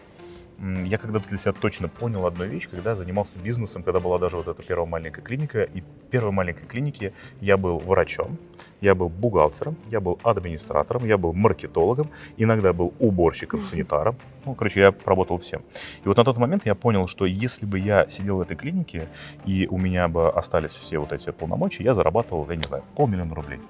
я 0.58 0.96
когда-то 0.96 1.28
для 1.28 1.38
себя 1.38 1.52
точно 1.52 1.88
понял 1.88 2.24
одну 2.26 2.46
вещь, 2.46 2.68
когда 2.68 2.96
занимался 2.96 3.38
бизнесом, 3.38 3.82
когда 3.82 4.00
была 4.00 4.18
даже 4.18 4.36
вот 4.36 4.48
эта 4.48 4.62
первая 4.62 4.86
маленькая 4.86 5.20
клиника, 5.22 5.62
и 5.62 5.82
в 5.82 5.84
первой 6.10 6.32
маленькой 6.32 6.66
клинике 6.66 7.12
я 7.40 7.56
был 7.58 7.78
врачом, 7.78 8.38
я 8.80 8.94
был 8.94 9.08
бухгалтером, 9.08 9.76
я 9.90 10.00
был 10.00 10.18
администратором, 10.22 11.04
я 11.04 11.18
был 11.18 11.34
маркетологом, 11.34 12.10
иногда 12.38 12.72
был 12.72 12.94
уборщиком, 12.98 13.60
санитаром. 13.60 14.16
Ну, 14.44 14.54
короче, 14.54 14.80
я 14.80 14.94
работал 15.04 15.38
всем. 15.38 15.62
И 16.04 16.08
вот 16.08 16.16
на 16.16 16.24
тот 16.24 16.38
момент 16.38 16.64
я 16.64 16.74
понял, 16.74 17.06
что 17.06 17.26
если 17.26 17.66
бы 17.66 17.78
я 17.78 18.08
сидел 18.08 18.36
в 18.36 18.40
этой 18.40 18.56
клинике, 18.56 19.08
и 19.44 19.66
у 19.70 19.78
меня 19.78 20.08
бы 20.08 20.30
остались 20.30 20.72
все 20.72 20.98
вот 20.98 21.12
эти 21.12 21.30
полномочия, 21.32 21.84
я 21.84 21.94
зарабатывал, 21.94 22.48
я 22.48 22.56
не 22.56 22.64
знаю, 22.64 22.82
полмиллиона 22.94 23.34
рублей. 23.34 23.60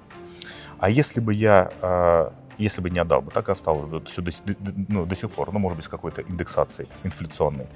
А 0.79 0.89
если 0.89 1.19
бы 1.19 1.33
я, 1.33 1.71
э, 1.81 2.29
если 2.57 2.81
бы 2.81 2.89
не 2.89 2.99
отдал 2.99 3.21
бы, 3.21 3.31
так 3.31 3.49
и 3.49 3.51
осталось 3.51 3.87
бы 3.89 4.01
всё 4.05 4.21
до, 4.21 4.31
с- 4.31 4.41
ну, 4.87 5.05
до 5.05 5.15
сих 5.15 5.31
пор, 5.31 5.51
ну, 5.53 5.59
может 5.59 5.75
быть, 5.77 5.85
с 5.85 5.89
какой-то 5.89 6.21
индексацией 6.21 6.87
инфляционной. 7.03 7.67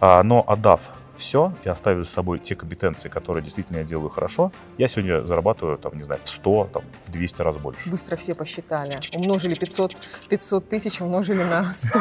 А, 0.00 0.22
но 0.22 0.44
отдав 0.46 0.80
все 1.16 1.52
и 1.64 1.68
оставив 1.68 2.06
за 2.06 2.10
собой 2.10 2.38
те 2.38 2.54
компетенции, 2.54 3.10
которые 3.10 3.42
действительно 3.44 3.78
я 3.78 3.84
делаю 3.84 4.08
хорошо, 4.08 4.50
я 4.78 4.88
сегодня 4.88 5.20
зарабатываю, 5.20 5.76
там, 5.76 5.94
не 5.98 6.02
знаю, 6.04 6.18
в 6.24 6.28
100, 6.28 6.70
там, 6.72 6.82
в 7.06 7.10
200 7.12 7.42
раз 7.42 7.56
больше. 7.58 7.90
Быстро 7.90 8.16
все 8.16 8.34
посчитали. 8.34 8.98
Умножили 9.14 9.54
500, 9.54 9.96
500 10.30 10.68
тысяч, 10.70 11.02
умножили 11.02 11.42
на 11.44 11.64
100. 11.72 11.98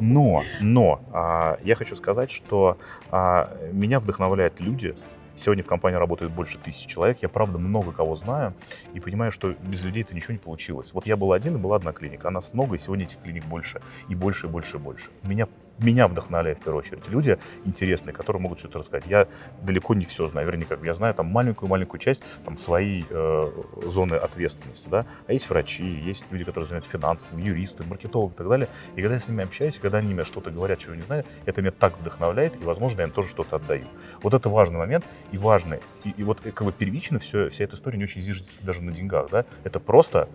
Но, 0.00 0.42
но 0.60 1.00
а, 1.12 1.58
я 1.62 1.76
хочу 1.76 1.94
сказать, 1.96 2.30
что 2.30 2.78
а, 3.10 3.54
меня 3.72 4.00
вдохновляют 4.00 4.60
люди. 4.60 4.96
Сегодня 5.38 5.62
в 5.62 5.66
компании 5.66 5.96
работает 5.96 6.32
больше 6.32 6.58
тысячи 6.58 6.88
человек. 6.88 7.18
Я, 7.22 7.28
правда, 7.28 7.58
много 7.58 7.92
кого 7.92 8.16
знаю 8.16 8.54
и 8.92 9.00
понимаю, 9.00 9.30
что 9.30 9.52
без 9.52 9.84
людей 9.84 10.02
это 10.02 10.14
ничего 10.14 10.32
не 10.32 10.38
получилось. 10.38 10.90
Вот 10.92 11.06
я 11.06 11.16
был 11.16 11.32
один, 11.32 11.56
и 11.56 11.58
была 11.58 11.76
одна 11.76 11.92
клиника. 11.92 12.28
А 12.28 12.30
нас 12.30 12.52
много, 12.52 12.76
и 12.76 12.78
сегодня 12.78 13.04
этих 13.04 13.20
клиник 13.20 13.44
больше. 13.44 13.80
И 14.08 14.14
больше, 14.14 14.46
и 14.46 14.50
больше, 14.50 14.76
и 14.76 14.80
больше. 14.80 15.10
Меня, 15.22 15.46
меня 15.78 16.08
вдохновляют 16.08 16.58
в 16.58 16.62
первую 16.62 16.82
очередь 16.82 17.08
люди 17.08 17.38
интересные, 17.64 18.12
которые 18.12 18.42
могут 18.42 18.58
что-то 18.58 18.78
рассказать. 18.78 19.06
Я 19.06 19.28
далеко 19.62 19.94
не 19.94 20.04
все 20.04 20.28
знаю. 20.28 20.46
Вернее, 20.46 20.66
как 20.66 20.82
я 20.82 20.94
знаю 20.94 21.14
там 21.14 21.26
маленькую-маленькую 21.26 22.00
часть 22.00 22.22
там, 22.44 22.56
своей 22.58 23.04
э, 23.08 23.50
зоны 23.86 24.14
ответственности. 24.14 24.88
Да? 24.88 25.06
А 25.26 25.32
есть 25.32 25.48
врачи, 25.48 25.84
есть 25.84 26.24
люди, 26.30 26.44
которые 26.44 26.66
занимаются 26.66 26.90
финансами, 26.90 27.42
юристы, 27.42 27.84
маркетологи 27.84 28.32
и 28.32 28.36
так 28.36 28.48
далее. 28.48 28.68
И 28.96 29.02
когда 29.02 29.14
я 29.14 29.20
с 29.20 29.28
ними 29.28 29.44
общаюсь, 29.44 29.78
когда 29.78 29.98
они 29.98 30.14
мне 30.14 30.24
что-то 30.24 30.50
говорят, 30.50 30.78
чего 30.78 30.94
не 30.94 31.02
знаю, 31.02 31.24
это 31.46 31.60
меня 31.60 31.72
так 31.72 31.98
вдохновляет, 31.98 32.60
и, 32.60 32.64
возможно, 32.64 33.00
я 33.00 33.06
им 33.06 33.12
тоже 33.12 33.28
что-то 33.28 33.56
отдаю. 33.56 33.84
Вот 34.22 34.34
это 34.34 34.48
важный 34.48 34.78
момент 34.78 35.04
и 35.32 35.38
важный. 35.38 35.80
И, 36.04 36.10
и 36.10 36.22
вот 36.22 36.40
э, 36.44 36.50
как 36.50 36.66
бы 36.66 36.72
первично 36.72 37.18
все, 37.18 37.50
вся 37.50 37.64
эта 37.64 37.76
история 37.76 37.98
не 37.98 38.04
очень 38.04 38.20
зиждется 38.20 38.52
даже 38.62 38.82
на 38.82 38.92
деньгах. 38.92 39.30
Да? 39.30 39.44
Это 39.64 39.80
просто 39.80 40.28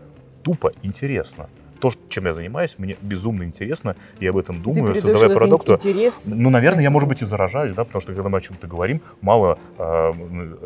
тупо 0.43 0.71
интересно. 0.81 1.49
То, 1.83 1.91
чем 2.07 2.27
я 2.27 2.33
занимаюсь, 2.33 2.75
мне 2.77 2.95
безумно 3.01 3.43
интересно, 3.43 3.97
я 4.21 4.29
об 4.29 4.37
этом 4.37 4.61
думаю, 4.61 4.93
Ты 4.93 5.01
создавая 5.01 5.35
продукт. 5.35 5.67
интерес 5.67 6.31
Ну, 6.33 6.49
наверное, 6.49 6.81
я, 6.81 6.89
может 6.89 7.09
быть, 7.09 7.21
и 7.21 7.25
заражаюсь, 7.25 7.75
да, 7.75 7.83
потому 7.83 7.99
что 7.99 8.13
когда 8.13 8.29
мы 8.29 8.37
о 8.37 8.41
чем-то 8.41 8.67
говорим, 8.67 9.01
мало, 9.19 9.59
э, 9.77 10.13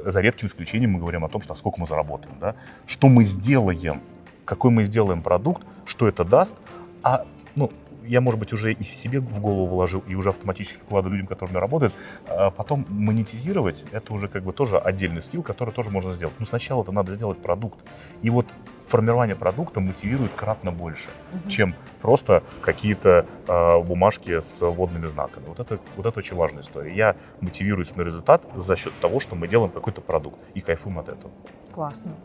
за 0.06 0.22
редким 0.22 0.48
исключением 0.48 0.92
мы 0.92 1.00
говорим 1.00 1.26
о 1.26 1.28
том, 1.28 1.42
что 1.42 1.56
сколько 1.56 1.82
мы 1.82 1.88
заработаем, 1.88 2.36
да, 2.40 2.54
что 2.86 3.08
мы 3.08 3.24
сделаем, 3.24 4.02
какой 4.46 4.70
мы 4.70 4.84
сделаем 4.84 5.24
продукт, 5.24 5.64
что 5.86 6.08
это 6.08 6.24
даст, 6.24 6.54
а, 7.02 7.26
ну, 7.56 7.72
я, 8.08 8.22
может 8.22 8.39
быть, 8.39 8.54
уже 8.54 8.74
и 8.74 8.84
себе 8.84 9.20
в 9.20 9.39
голову 9.39 9.67
вложил, 9.67 10.04
и 10.08 10.15
уже 10.15 10.30
автоматически 10.30 10.78
вкладываю 10.78 11.15
людям, 11.15 11.28
которые 11.28 11.60
работают. 11.60 11.93
А 12.28 12.52
потом 12.52 12.86
монетизировать, 12.89 13.84
это 13.91 14.13
уже 14.13 14.28
как 14.28 14.43
бы 14.43 14.54
тоже 14.54 14.78
отдельный 14.78 15.22
скилл, 15.22 15.43
который 15.43 15.74
тоже 15.74 15.89
можно 15.89 16.13
сделать. 16.13 16.36
Но 16.39 16.46
сначала 16.46 16.84
это 16.84 16.91
надо 16.91 17.13
сделать 17.13 17.39
продукт. 17.39 17.80
И 18.22 18.30
вот 18.30 18.46
формирование 18.88 19.36
продукта 19.36 19.80
мотивирует 19.80 20.32
кратно 20.36 20.72
больше, 20.72 21.10
угу. 21.34 21.50
чем 21.50 21.76
просто 22.02 22.43
какие-то 22.62 23.26
э, 23.48 23.82
бумажки 23.84 24.39
с 24.41 24.62
водными 24.62 25.06
знаками. 25.06 25.46
Вот 25.48 25.60
это, 25.60 25.80
вот 25.96 26.06
это 26.06 26.20
очень 26.20 26.36
важная 26.36 26.63
история. 26.63 26.96
Я 26.96 27.15
мотивируюсь 27.41 27.96
на 27.96 28.02
результат 28.02 28.43
за 28.56 28.76
счет 28.76 28.93
того, 29.02 29.20
что 29.20 29.36
мы 29.36 29.48
делаем 29.48 29.72
какой-то 29.72 30.02
продукт 30.02 30.39
и 30.54 30.62
кайфуем 30.62 31.00
от 31.00 31.10
этого. 31.10 31.32
Классно. 31.72 32.15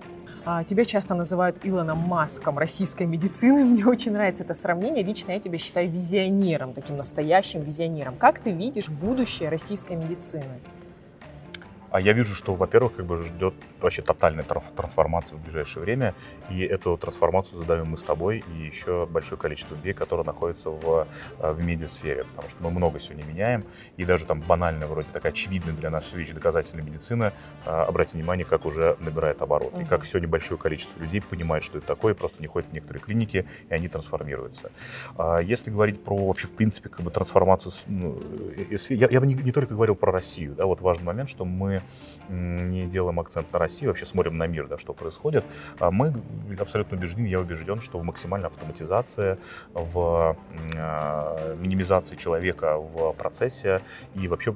А, 0.45 0.65
тебя 0.65 0.85
часто 0.85 1.15
называют 1.15 1.59
Илоном 1.63 1.99
Маском 1.99 2.59
российской 2.59 3.07
медицины. 3.07 3.65
Мне 3.65 3.87
очень 3.87 4.13
нравится 4.13 4.43
это 4.43 4.55
сравнение. 4.55 5.05
Лично 5.05 5.33
я 5.33 5.41
тебя 5.41 5.59
считаю 5.59 5.89
визионером, 5.89 6.73
таким 6.73 6.97
настоящим 6.97 7.61
визионером. 7.61 8.17
Как 8.17 8.41
ты 8.41 8.51
видишь 8.51 8.89
будущее 8.89 9.49
российской 9.51 9.97
медицины? 9.97 10.61
А 11.93 12.01
я 12.01 12.15
вижу, 12.15 12.35
что, 12.35 12.55
во-первых, 12.55 12.97
как 12.97 13.05
бы 13.05 13.19
ждет 13.19 13.53
вообще 13.81 14.01
тотальная 14.01 14.45
трансформация 14.45 15.37
в 15.37 15.43
ближайшее 15.43 15.83
время, 15.83 16.15
и 16.49 16.63
эту 16.63 16.97
трансформацию 16.97 17.61
задаем 17.61 17.89
мы 17.89 17.99
с 17.99 18.03
тобой 18.03 18.43
и 18.49 18.63
еще 18.63 19.07
большое 19.07 19.39
количество 19.39 19.75
людей, 19.75 19.93
которые 19.93 20.25
находятся 20.25 20.71
в, 20.71 21.07
э, 21.39 21.53
в 21.53 21.63
медиасфере, 21.63 22.25
потому 22.25 22.49
что 22.49 22.63
мы 22.63 22.71
много 22.71 22.99
сегодня 22.99 23.25
меняем, 23.25 23.65
и 23.99 24.07
даже 24.07 24.25
там 24.25 24.41
банальная, 24.41 24.89
вроде 24.89 25.09
такая 25.13 25.33
очевидная 25.33 25.75
для 25.75 25.91
нас 25.91 26.11
вещь 26.15 26.31
доказательная 26.31 26.83
медицина, 26.83 27.35
э, 27.67 27.71
обратите 27.71 28.17
внимание, 28.17 28.47
как 28.47 28.65
уже 28.65 28.97
набирает 29.01 29.43
оборот, 29.43 29.75
uh-huh. 29.75 29.83
и 29.83 29.85
как 29.85 30.07
сегодня 30.07 30.29
большое 30.29 30.59
количество 30.59 30.99
людей 30.99 31.21
понимает, 31.21 31.63
что 31.63 31.77
это 31.77 31.87
такое, 31.87 32.15
просто 32.15 32.41
не 32.41 32.47
ходят 32.47 32.71
в 32.71 32.73
некоторые 32.73 33.03
клиники, 33.03 33.47
и 33.69 33.75
они 33.75 33.89
трансформируются. 33.89 34.71
А 35.19 35.41
если 35.41 35.71
говорить 35.71 36.03
про 36.03 36.17
вообще, 36.17 36.47
в 36.47 36.53
принципе, 36.53 36.89
как 36.89 37.03
бы 37.03 37.11
трансформацию, 37.11 37.71
ну, 37.87 38.19
э, 38.57 38.79
я, 38.89 39.09
я 39.11 39.21
бы 39.21 39.27
не, 39.27 39.35
не 39.35 39.53
только 39.53 39.75
говорил 39.75 39.95
про 39.95 40.11
Россию, 40.11 40.55
да, 40.55 40.65
вот 40.65 40.81
важный 40.81 41.05
момент, 41.05 41.29
что 41.29 41.45
мы 41.45 41.82
не 42.29 42.87
делаем 42.87 43.18
акцент 43.21 43.53
на 43.53 43.59
Россию, 43.59 43.90
вообще 43.90 44.07
смотрим 44.07 44.38
на 44.38 44.47
мир, 44.47 44.68
да, 44.68 44.79
что 44.79 44.95
происходит, 44.95 45.45
а 45.79 45.90
мы 45.90 46.14
абсолютно 46.59 46.97
убеждены, 46.97 47.27
я 47.27 47.40
убежден, 47.40 47.81
что 47.81 47.99
в 47.99 48.05
максимальной 48.05 48.49
автоматизации, 48.49 49.38
в 49.75 50.37
минимизации 51.59 52.16
человека 52.16 52.77
в 52.79 53.12
процессе 53.14 53.81
и 54.14 54.29
вообще 54.29 54.55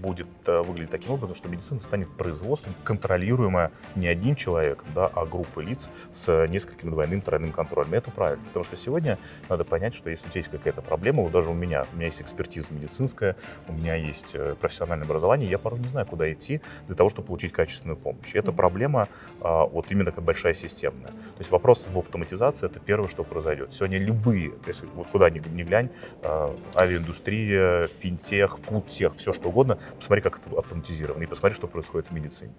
будет 0.00 0.28
э, 0.46 0.60
выглядеть 0.62 0.90
таким 0.90 1.12
образом, 1.12 1.34
что 1.34 1.48
медицина 1.48 1.80
станет 1.80 2.08
производством, 2.10 2.74
контролируемое 2.84 3.70
не 3.94 4.06
одним 4.06 4.36
человеком, 4.36 4.86
да, 4.94 5.06
а 5.06 5.26
группой 5.26 5.64
лиц 5.64 5.88
с 6.14 6.46
несколькими 6.46 6.90
двойным, 6.90 7.20
тройным 7.20 7.52
контролем. 7.52 7.94
Это 7.94 8.10
правильно, 8.10 8.44
потому 8.46 8.64
что 8.64 8.76
сегодня 8.76 9.18
надо 9.48 9.64
понять, 9.64 9.94
что 9.94 10.10
если 10.10 10.26
у 10.26 10.30
тебя 10.30 10.40
есть 10.40 10.50
какая-то 10.50 10.82
проблема, 10.82 11.22
вот 11.22 11.32
даже 11.32 11.50
у 11.50 11.54
меня, 11.54 11.84
у 11.92 11.96
меня 11.96 12.06
есть 12.06 12.22
экспертиза 12.22 12.68
медицинская, 12.70 13.36
у 13.68 13.72
меня 13.72 13.94
есть 13.94 14.34
э, 14.34 14.54
профессиональное 14.60 15.06
образование, 15.06 15.48
я 15.48 15.58
порой 15.58 15.80
не 15.80 15.88
знаю, 15.88 16.06
куда 16.06 16.32
идти 16.32 16.60
для 16.86 16.96
того, 16.96 17.10
чтобы 17.10 17.28
получить 17.28 17.52
качественную 17.52 17.96
помощь. 17.96 18.34
И 18.34 18.38
эта 18.38 18.52
проблема 18.52 19.08
а, 19.40 19.64
вот 19.64 19.86
именно 19.90 20.12
как 20.12 20.24
большая 20.24 20.54
системная. 20.54 21.08
То 21.08 21.40
есть 21.40 21.50
вопрос 21.50 21.86
в 21.92 21.98
автоматизации 21.98 22.66
это 22.66 22.80
первое, 22.80 23.08
что 23.08 23.24
произойдет. 23.24 23.72
Сегодня 23.72 23.98
любые, 23.98 24.52
если 24.66 24.86
вот 24.94 25.08
куда 25.08 25.30
ни, 25.30 25.40
ни 25.50 25.62
глянь, 25.62 25.90
а, 26.22 26.56
авиаиндустрия, 26.74 27.88
финтех, 28.00 28.58
фудтех, 28.58 29.16
все 29.16 29.32
что 29.32 29.48
угодно, 29.48 29.78
посмотри, 29.96 30.22
как 30.22 30.38
это 30.38 30.58
автоматизировано, 30.58 31.22
и 31.22 31.26
посмотри, 31.26 31.54
что 31.54 31.66
происходит 31.66 32.08
в 32.08 32.12
медицине. 32.12 32.52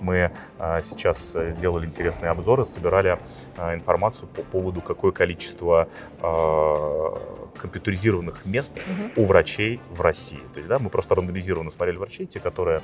Мы 0.00 0.32
а, 0.58 0.82
сейчас 0.82 1.32
э, 1.34 1.54
делали 1.60 1.86
интересные 1.86 2.30
обзоры, 2.30 2.64
собирали 2.64 3.18
а, 3.56 3.74
информацию 3.74 4.28
по 4.28 4.42
поводу, 4.42 4.80
какое 4.80 5.12
количество 5.12 5.88
а, 6.20 7.50
компьютеризированных 7.58 8.46
мест 8.46 8.72
угу. 8.72 9.22
у 9.22 9.26
врачей 9.26 9.80
в 9.90 10.00
России. 10.00 10.40
То 10.54 10.60
есть, 10.60 10.68
да, 10.68 10.78
мы 10.78 10.90
просто 10.90 11.14
рандомизированно 11.14 11.70
смотрели 11.70 11.96
врачей, 11.96 12.26
те, 12.26 12.40
которые 12.40 12.80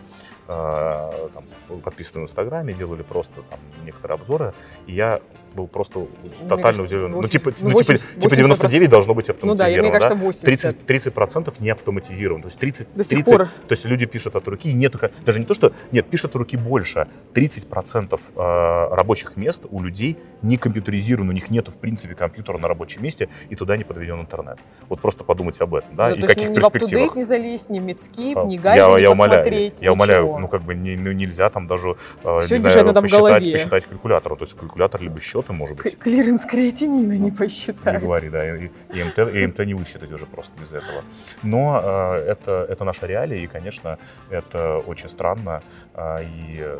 там, 0.46 1.44
подписаны 1.82 2.20
в 2.20 2.24
Инстаграме, 2.24 2.72
делали 2.72 3.02
просто 3.02 3.42
там, 3.50 3.58
некоторые 3.84 4.16
обзоры, 4.16 4.54
и 4.86 4.92
я 4.92 5.20
был 5.56 5.66
просто 5.66 5.98
мне 5.98 6.08
тотально 6.44 6.62
кажется, 6.62 6.84
удивлен. 6.84 7.12
80, 7.12 7.44
ну, 7.44 7.52
типа, 7.52 7.64
ну, 7.66 7.72
80, 7.72 8.06
ну, 8.06 8.20
типа, 8.20 8.30
типа 8.30 8.36
99 8.36 8.90
должно 8.90 9.14
быть 9.14 9.28
автоматизировано. 9.28 9.74
Ну 9.74 9.76
да, 9.76 9.82
мне 9.82 9.90
кажется, 9.90 10.14
80. 10.14 10.84
30, 10.84 11.14
30% 11.14 11.54
не 11.58 11.70
автоматизировано. 11.70 12.42
То 12.42 12.48
есть 12.48 12.58
30, 12.58 12.88
До 12.94 13.04
сих 13.04 13.24
30, 13.24 13.24
пор. 13.24 13.48
То 13.66 13.72
есть 13.72 13.84
люди 13.84 14.06
пишут 14.06 14.36
от 14.36 14.46
руки, 14.46 14.72
нету, 14.72 15.00
даже 15.24 15.40
не 15.40 15.46
то, 15.46 15.54
что, 15.54 15.72
нет, 15.90 16.06
пишут 16.06 16.30
от 16.32 16.36
руки 16.36 16.56
больше. 16.56 17.08
30% 17.34 18.20
э, 18.36 18.94
рабочих 18.94 19.36
мест 19.36 19.62
у 19.70 19.82
людей 19.82 20.18
не 20.42 20.56
компьютеризировано, 20.58 21.30
у 21.30 21.34
них 21.34 21.50
нету, 21.50 21.72
в 21.72 21.78
принципе, 21.78 22.14
компьютера 22.14 22.58
на 22.58 22.68
рабочем 22.68 23.02
месте, 23.02 23.28
и 23.48 23.56
туда 23.56 23.76
не 23.76 23.84
подведен 23.84 24.20
интернет. 24.20 24.58
Вот 24.88 25.00
просто 25.00 25.24
подумайте 25.24 25.64
об 25.64 25.74
этом, 25.74 25.96
да, 25.96 26.10
ну, 26.10 26.16
и 26.16 26.22
каких 26.22 26.50
ни 26.50 26.54
перспективах. 26.54 27.16
не 27.16 27.24
залезть, 27.24 27.70
ни 27.70 27.78
Медскип, 27.78 28.44
ни 28.44 28.58
Гайд 28.58 28.76
я, 28.76 28.98
я 28.98 29.10
умоляю, 29.10 29.72
Я 29.80 29.92
умоляю, 29.92 30.38
ну 30.38 30.48
как 30.48 30.62
бы 30.62 30.74
не, 30.74 30.96
ну, 30.96 31.12
нельзя 31.12 31.50
там 31.50 31.66
даже, 31.66 31.96
э, 32.22 32.40
Все 32.40 32.58
не 32.58 32.68
знаю, 32.68 32.94
посчитать, 32.94 33.52
посчитать 33.52 33.84
калькулятором. 33.86 34.38
То 34.38 34.44
есть 34.44 34.56
калькулятор 34.56 35.00
либо 35.02 35.20
счеты, 35.46 35.52
может 35.52 35.76
быть 35.76 35.98
клиренс 35.98 36.44
креатинина 36.44 37.18
не 37.18 37.30
посчитать. 37.30 37.94
Не 37.94 38.00
говори, 38.00 38.28
да, 38.28 38.56
и, 38.56 38.70
и, 38.92 39.04
МТ, 39.04 39.18
и 39.18 39.46
МТ 39.46 39.58
не 39.66 39.74
высчитать 39.74 40.12
уже 40.12 40.26
просто 40.26 40.52
без 40.60 40.68
этого. 40.68 41.04
Но 41.42 41.80
э, 41.82 42.32
это, 42.32 42.66
это 42.68 42.84
наша 42.84 43.06
реалия, 43.06 43.42
и, 43.42 43.46
конечно, 43.46 43.98
это 44.30 44.78
очень 44.78 45.08
странно. 45.08 45.62
Э, 45.94 46.18
и 46.22 46.76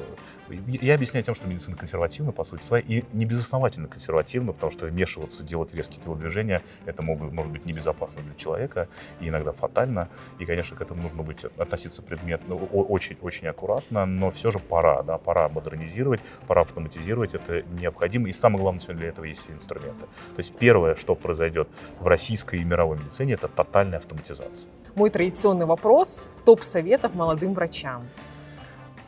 я 0.48 0.94
объясняю 0.94 1.24
тем, 1.24 1.34
что 1.34 1.46
медицина 1.46 1.76
консервативна, 1.76 2.32
по 2.32 2.44
сути 2.44 2.62
своей, 2.62 2.84
и 2.84 3.04
не 3.12 3.24
безосновательно 3.24 3.88
консервативна, 3.88 4.52
потому 4.52 4.72
что 4.72 4.86
вмешиваться, 4.86 5.42
делать 5.42 5.74
резкие 5.74 6.00
телодвижения, 6.02 6.62
это 6.84 7.02
могут, 7.02 7.32
может 7.32 7.52
быть 7.52 7.66
небезопасно 7.66 8.22
для 8.22 8.34
человека 8.34 8.88
и 9.20 9.28
иногда 9.28 9.52
фатально. 9.52 10.08
И, 10.38 10.44
конечно, 10.44 10.76
к 10.76 10.80
этому 10.80 11.02
нужно 11.02 11.22
быть, 11.22 11.44
относиться 11.44 12.02
предметно, 12.02 12.54
очень-очень 12.54 13.48
аккуратно, 13.48 14.06
но 14.06 14.30
все 14.30 14.50
же 14.50 14.58
пора, 14.58 15.02
да, 15.02 15.18
пора 15.18 15.48
модернизировать, 15.48 16.20
пора 16.46 16.62
автоматизировать, 16.62 17.34
это 17.34 17.62
необходимо. 17.80 18.28
И 18.28 18.32
самое 18.32 18.62
главное, 18.62 18.80
сегодня 18.80 19.00
для 19.00 19.08
этого 19.08 19.24
есть 19.24 19.50
инструменты. 19.50 20.06
То 20.34 20.38
есть 20.38 20.54
первое, 20.56 20.94
что 20.94 21.14
произойдет 21.14 21.68
в 22.00 22.06
российской 22.06 22.60
и 22.60 22.64
мировой 22.64 22.98
медицине, 22.98 23.34
это 23.34 23.48
тотальная 23.48 23.98
автоматизация. 23.98 24.68
Мой 24.94 25.10
традиционный 25.10 25.66
вопрос– 25.66 26.28
топ 26.44 26.62
советов 26.62 27.14
молодым 27.14 27.52
врачам. 27.52 28.06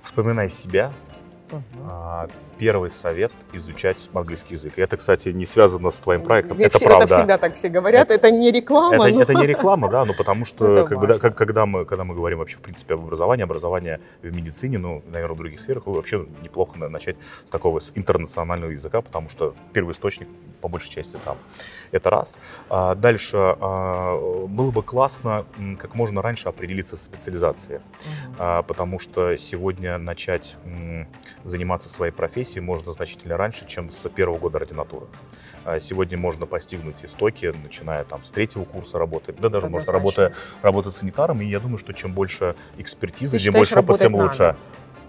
Вспоминай 0.02 0.50
себя, 0.50 0.92
啊 1.86 2.26
Первый 2.58 2.90
совет– 2.90 3.30
изучать 3.52 4.08
английский 4.12 4.54
язык. 4.54 4.78
Это, 4.78 4.96
кстати, 4.96 5.28
не 5.28 5.46
связано 5.46 5.90
с 5.90 5.98
твоим 6.00 6.22
проектом. 6.22 6.58
это 6.58 6.76
все, 6.76 6.86
правда. 6.86 7.04
Это 7.04 7.14
всегда 7.14 7.38
так 7.38 7.54
все 7.54 7.68
говорят. 7.68 8.10
Это, 8.10 8.14
это 8.14 8.30
не 8.30 8.50
реклама. 8.50 9.06
Это, 9.06 9.14
но... 9.14 9.22
это 9.22 9.34
не 9.34 9.46
реклама, 9.46 9.88
да, 9.88 10.04
но 10.04 10.12
потому 10.12 10.44
что 10.44 10.84
когда, 10.86 11.18
как, 11.18 11.36
когда, 11.36 11.66
мы, 11.66 11.84
когда 11.84 12.04
мы 12.04 12.14
говорим 12.14 12.38
вообще 12.38 12.56
в 12.56 12.60
принципе 12.60 12.94
об 12.94 13.00
образовании, 13.00 13.44
образование 13.44 14.00
в 14.22 14.34
медицине, 14.34 14.78
ну, 14.78 15.02
наверное, 15.06 15.34
в 15.34 15.38
других 15.38 15.60
сферах, 15.60 15.86
вообще 15.86 16.26
неплохо 16.42 16.78
начать 16.78 17.16
с 17.46 17.50
такого 17.50 17.78
с 17.78 17.92
интернационального 17.94 18.70
языка, 18.70 19.02
потому 19.02 19.28
что 19.28 19.54
первый 19.72 19.92
источник 19.92 20.28
по 20.60 20.68
большей 20.68 20.90
части 20.90 21.16
там. 21.24 21.38
Это 21.92 22.10
раз. 22.10 22.36
А 22.68 22.94
дальше 22.94 23.36
а, 23.36 24.46
было 24.48 24.70
бы 24.70 24.82
классно 24.82 25.46
как 25.78 25.94
можно 25.94 26.22
раньше 26.22 26.48
определиться 26.48 26.96
с 26.96 27.02
специализацией, 27.02 27.78
uh-huh. 27.78 28.34
а, 28.38 28.62
потому 28.62 28.98
что 28.98 29.36
сегодня 29.36 29.96
начать 29.98 30.56
заниматься 31.44 31.88
своей 31.88 32.12
профессией 32.12 32.47
можно 32.56 32.92
значительно 32.92 33.36
раньше, 33.36 33.66
чем 33.66 33.90
с 33.90 34.08
первого 34.08 34.38
года 34.38 34.58
ординатуры. 34.58 35.06
А 35.64 35.80
сегодня 35.80 36.16
можно 36.16 36.46
постигнуть 36.46 36.96
истоки, 37.02 37.52
начиная 37.62 38.04
там 38.04 38.24
с 38.24 38.30
третьего 38.30 38.64
курса 38.64 38.98
работы, 38.98 39.34
да 39.38 39.48
даже 39.48 39.68
можно 39.68 39.92
работать, 39.92 40.32
работать 40.62 40.96
санитаром, 40.96 41.42
и 41.42 41.46
я 41.46 41.60
думаю, 41.60 41.78
что 41.78 41.92
чем 41.92 42.12
больше 42.12 42.54
экспертизы, 42.78 43.38
чем 43.38 43.52
больше 43.52 43.78
опыта, 43.78 43.98
тем 43.98 44.14
лучше. 44.14 44.42
Надо. 44.42 44.58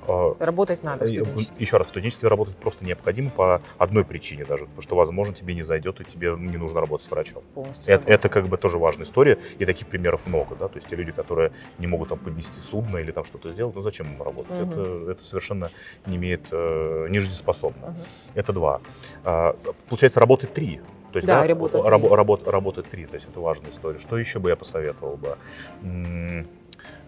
А, 0.10 0.36
работать 0.40 0.84
надо 0.84 1.06
э, 1.06 1.08
студенчестве. 1.08 1.58
Еще 1.60 1.78
раз, 1.78 1.88
в 1.88 1.90
студенчестве 1.92 2.30
работать 2.30 2.56
просто 2.58 2.84
необходимо 2.84 3.30
по 3.30 3.62
одной 3.78 4.04
причине 4.04 4.46
даже, 4.46 4.66
потому 4.66 4.82
что, 4.82 4.96
возможно, 4.96 5.34
тебе 5.34 5.54
не 5.54 5.62
зайдет, 5.62 6.02
и 6.02 6.04
тебе 6.04 6.36
не 6.38 6.58
нужно 6.58 6.80
работать 6.80 7.08
с 7.08 7.12
врачом. 7.12 7.44
Это, 7.86 8.10
это 8.10 8.30
как 8.30 8.48
бы 8.48 8.58
тоже 8.58 8.78
важная 8.78 9.06
история, 9.06 9.38
и 9.60 9.66
таких 9.66 9.88
примеров 9.88 10.26
много, 10.26 10.56
да, 10.56 10.68
то 10.68 10.78
есть 10.78 10.88
те 10.88 10.96
люди, 10.96 11.12
которые 11.12 11.52
не 11.78 11.88
могут 11.88 12.10
там 12.10 12.20
поднести 12.20 12.60
судно 12.60 12.98
или 12.98 13.12
там 13.12 13.24
что-то 13.26 13.52
сделать, 13.52 13.76
ну 13.76 13.82
зачем 13.82 14.08
им 14.08 14.22
работать? 14.22 14.52
Угу. 14.52 14.72
Это, 14.72 15.12
это 15.12 15.24
совершенно 15.24 15.70
не 16.06 16.16
имеет, 16.18 16.48
э, 16.52 17.08
не 17.10 17.20
жизнеспособно. 17.20 17.88
Угу. 17.88 17.96
Это 18.36 18.54
два. 18.54 18.82
А, 19.24 19.56
получается, 19.88 20.20
работает 20.20 20.54
три. 20.54 20.82
То 21.12 21.18
есть, 21.18 21.28
да, 21.28 21.42
да 21.42 21.48
работает, 21.48 21.86
раб, 21.86 22.02
три. 22.02 22.10
Работ, 22.10 22.48
работает 22.48 22.90
три, 22.90 23.06
то 23.06 23.16
есть 23.16 23.28
это 23.28 23.40
важная 23.40 23.72
история. 23.72 23.98
Что 24.00 24.18
еще 24.18 24.40
бы 24.40 24.50
я 24.50 24.56
посоветовал 24.56 25.18
бы? 25.18 25.38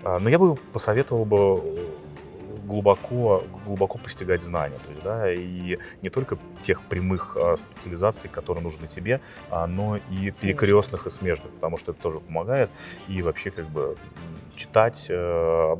А, 0.04 0.20
ну, 0.20 0.30
я 0.30 0.40
бы 0.40 0.56
посоветовал 0.56 1.26
бы 1.26 1.62
глубоко, 2.72 3.44
глубоко 3.66 3.98
постигать 3.98 4.44
знания. 4.44 4.78
То 4.86 4.92
есть, 4.92 5.04
да, 5.04 5.34
и 5.34 5.78
не 6.02 6.10
только 6.10 6.38
тех 6.62 6.82
прямых 6.84 7.36
а, 7.36 7.58
специализаций, 7.58 8.30
которые 8.30 8.64
нужны 8.64 8.88
тебе, 8.88 9.20
а, 9.50 9.68
но 9.68 9.98
и 9.98 10.32
Смежных. 10.32 10.42
перекрестных 10.42 11.08
и 11.08 11.10
смежных, 11.10 11.52
потому 11.52 11.78
что 11.78 11.92
это 11.92 12.02
тоже 12.02 12.20
помогает. 12.20 12.70
И 13.10 13.22
вообще 13.22 13.52
как 13.52 13.66
бы 13.66 13.98
читать, 14.56 15.08
э, 15.10 15.76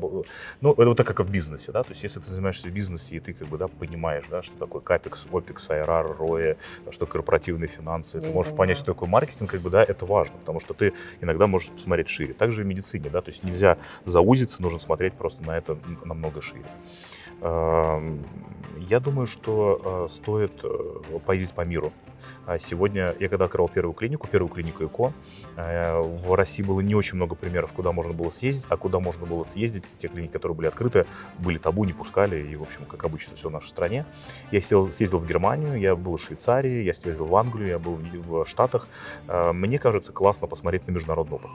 ну, 0.60 0.72
это 0.72 0.86
вот 0.86 0.96
так, 0.96 1.06
как 1.06 1.20
и 1.20 1.22
в 1.22 1.30
бизнесе, 1.30 1.72
да, 1.72 1.82
то 1.82 1.90
есть 1.90 2.02
если 2.02 2.20
ты 2.20 2.30
занимаешься 2.30 2.66
в 2.66 2.70
бизнесе, 2.70 3.16
и 3.16 3.20
ты 3.20 3.32
как 3.32 3.46
бы, 3.48 3.58
да, 3.58 3.68
понимаешь, 3.68 4.24
да, 4.28 4.42
что 4.42 4.56
такое 4.58 4.80
капекс, 4.80 5.26
опекс, 5.32 5.68
IRR, 5.68 6.18
ROE, 6.18 6.56
что 6.90 7.06
корпоративные 7.06 7.68
финансы, 7.68 8.20
ты 8.20 8.30
можешь 8.30 8.54
понять, 8.54 8.78
что 8.78 8.86
такое 8.86 9.08
маркетинг, 9.08 9.50
как 9.50 9.60
бы, 9.60 9.70
да, 9.70 9.82
это 9.82 10.04
важно, 10.06 10.36
потому 10.38 10.60
что 10.60 10.74
ты 10.74 10.92
иногда 11.20 11.46
можешь 11.46 11.68
посмотреть 11.68 12.08
шире. 12.08 12.34
Также 12.34 12.62
и 12.62 12.64
в 12.64 12.66
медицине, 12.66 13.08
да, 13.10 13.20
то 13.20 13.30
есть 13.30 13.44
нельзя 13.44 13.78
заузиться, 14.04 14.60
нужно 14.60 14.80
смотреть 14.80 15.14
просто 15.14 15.42
на 15.46 15.56
это 15.56 15.76
намного 16.04 16.42
шире. 16.42 16.64
Эм, 17.40 18.24
я 18.78 19.00
думаю, 19.00 19.26
что 19.26 20.06
э, 20.08 20.12
стоит 20.12 20.52
э, 20.62 21.18
поездить 21.24 21.52
по 21.52 21.62
миру. 21.62 21.92
А 22.44 22.58
сегодня 22.58 23.14
я 23.20 23.28
когда 23.28 23.44
открывал 23.44 23.68
первую 23.68 23.94
клинику, 23.94 24.26
первую 24.26 24.52
клинику 24.52 24.84
ЭКО, 24.84 25.12
э, 25.56 26.00
в 26.00 26.34
России 26.34 26.62
было 26.62 26.80
не 26.80 26.94
очень 26.94 27.16
много 27.16 27.34
примеров, 27.34 27.72
куда 27.72 27.92
можно 27.92 28.12
было 28.12 28.30
съездить, 28.30 28.64
а 28.68 28.76
куда 28.76 28.98
можно 28.98 29.26
было 29.26 29.44
съездить, 29.44 29.84
те 29.98 30.08
клиники, 30.08 30.32
которые 30.32 30.56
были 30.56 30.66
открыты, 30.66 31.06
были 31.38 31.58
табу, 31.58 31.84
не 31.84 31.92
пускали, 31.92 32.44
и, 32.44 32.56
в 32.56 32.62
общем, 32.62 32.84
как 32.88 33.04
обычно, 33.04 33.36
все 33.36 33.48
в 33.48 33.52
нашей 33.52 33.68
стране. 33.68 34.04
Я 34.50 34.60
съездил, 34.60 34.90
съездил 34.90 35.18
в 35.18 35.26
Германию, 35.26 35.78
я 35.78 35.94
был 35.94 36.16
в 36.16 36.20
Швейцарии, 36.20 36.82
я 36.82 36.94
съездил 36.94 37.26
в 37.26 37.36
Англию, 37.36 37.68
я 37.68 37.78
был 37.78 37.98
в 38.26 38.46
Штатах. 38.46 38.88
Мне 39.52 39.78
кажется, 39.78 40.12
классно 40.12 40.46
посмотреть 40.46 40.86
на 40.86 40.92
международный 40.92 41.36
опыт. 41.36 41.50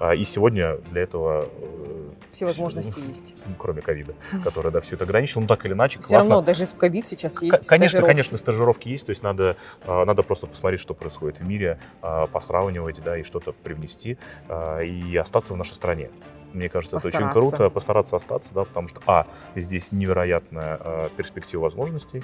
А, 0.00 0.14
и 0.14 0.24
сегодня 0.24 0.78
для 0.90 1.02
этого... 1.02 1.44
Э, 1.60 2.10
все 2.30 2.46
возможности 2.46 2.98
ну, 2.98 3.08
есть. 3.08 3.34
Кроме 3.58 3.82
ковида, 3.82 4.14
который, 4.42 4.72
да, 4.72 4.80
все 4.80 4.94
это 4.94 5.04
ограничил. 5.04 5.42
Ну, 5.42 5.46
так 5.46 5.66
или 5.66 5.74
иначе, 5.74 6.00
Все 6.00 6.16
равно, 6.16 6.40
даже 6.40 6.64
в 6.64 6.74
ковид 6.74 7.06
сейчас 7.06 7.42
есть 7.42 7.68
Конечно, 7.68 7.88
стажировки. 7.88 8.10
конечно, 8.10 8.38
стажировки 8.38 8.88
есть. 8.88 9.04
То 9.04 9.10
есть 9.10 9.22
надо, 9.22 9.56
надо 9.86 10.22
просто 10.22 10.46
посмотреть, 10.46 10.80
что 10.80 10.94
происходит 10.94 11.40
в 11.40 11.44
мире, 11.44 11.78
а, 12.00 12.26
посравнивать, 12.28 13.02
да, 13.02 13.18
и 13.18 13.22
что-то 13.24 13.52
привнести, 13.52 14.16
а, 14.48 14.80
и 14.80 15.14
остаться 15.16 15.52
в 15.52 15.56
нашей 15.58 15.74
стране. 15.74 16.10
Мне 16.54 16.70
кажется, 16.70 16.96
постараться. 16.96 17.18
это 17.18 17.38
очень 17.38 17.50
круто, 17.50 17.70
постараться 17.70 18.16
остаться, 18.16 18.50
да, 18.54 18.64
потому 18.64 18.88
что, 18.88 19.02
а, 19.06 19.26
здесь 19.54 19.92
невероятная 19.92 20.78
а, 20.80 21.08
перспектива 21.14 21.62
возможностей, 21.62 22.22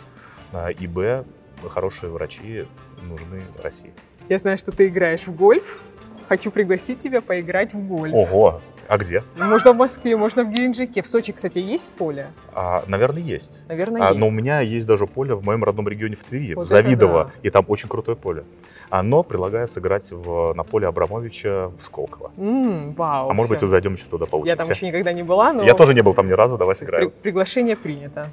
и, 0.79 0.87
б, 0.87 1.24
хорошие 1.68 2.11
врачи 2.11 2.66
нужны 3.03 3.43
России. 3.62 3.93
Я 4.29 4.39
знаю, 4.39 4.57
что 4.57 4.72
ты 4.72 4.89
играешь 4.89 5.27
в 5.27 5.35
гольф. 5.35 5.83
Хочу 6.29 6.51
пригласить 6.51 6.99
тебя 6.99 7.20
поиграть 7.20 7.72
в 7.72 7.87
гольф. 7.87 8.14
Ого, 8.14 8.61
а 8.89 8.99
где? 8.99 9.22
Можно 9.37 9.72
в 9.72 9.77
Москве, 9.77 10.16
можно 10.16 10.45
в 10.45 10.51
Геленджике. 10.51 11.03
В 11.03 11.07
Сочи, 11.07 11.33
кстати, 11.33 11.59
есть 11.59 11.93
поле? 11.93 12.29
А, 12.53 12.85
наверное, 12.87 13.22
есть. 13.22 13.61
Наверное, 13.68 14.03
а, 14.03 14.09
есть. 14.09 14.20
Но 14.20 14.29
у 14.29 14.31
меня 14.31 14.61
есть 14.61 14.87
даже 14.87 15.07
поле 15.07 15.35
в 15.35 15.45
моем 15.45 15.62
родном 15.64 15.89
регионе 15.89 16.16
в 16.16 16.24
Твери, 16.24 16.55
вот 16.55 16.66
в 16.66 16.68
Завидово. 16.68 17.24
Да. 17.24 17.31
И 17.43 17.51
там 17.51 17.64
очень 17.68 17.89
крутое 17.89 18.16
поле. 18.16 18.45
Оно 18.91 19.22
предлагает 19.22 19.70
сыграть 19.70 20.11
в, 20.11 20.53
на 20.55 20.62
поле 20.62 20.87
Абрамовича 20.87 21.72
в 21.79 21.83
Сколково. 21.83 22.31
Mm, 22.37 22.95
вау, 22.95 23.31
а 23.31 23.33
может 23.33 23.51
быть, 23.51 23.68
зайдем 23.68 23.95
еще 23.95 24.05
туда 24.07 24.27
поучимся. 24.27 24.53
Я 24.53 24.57
там 24.57 24.68
еще 24.68 24.87
никогда 24.87 25.12
не 25.12 25.24
была, 25.24 25.53
но... 25.53 25.64
Я 25.64 25.74
тоже 25.74 25.95
не 25.95 26.03
был 26.03 26.14
там 26.14 26.29
ни 26.29 26.33
разу, 26.33 26.57
давай 26.57 26.77
сыграем. 26.77 27.11
При, 27.11 27.22
приглашение 27.22 27.77
принято. 27.77 28.29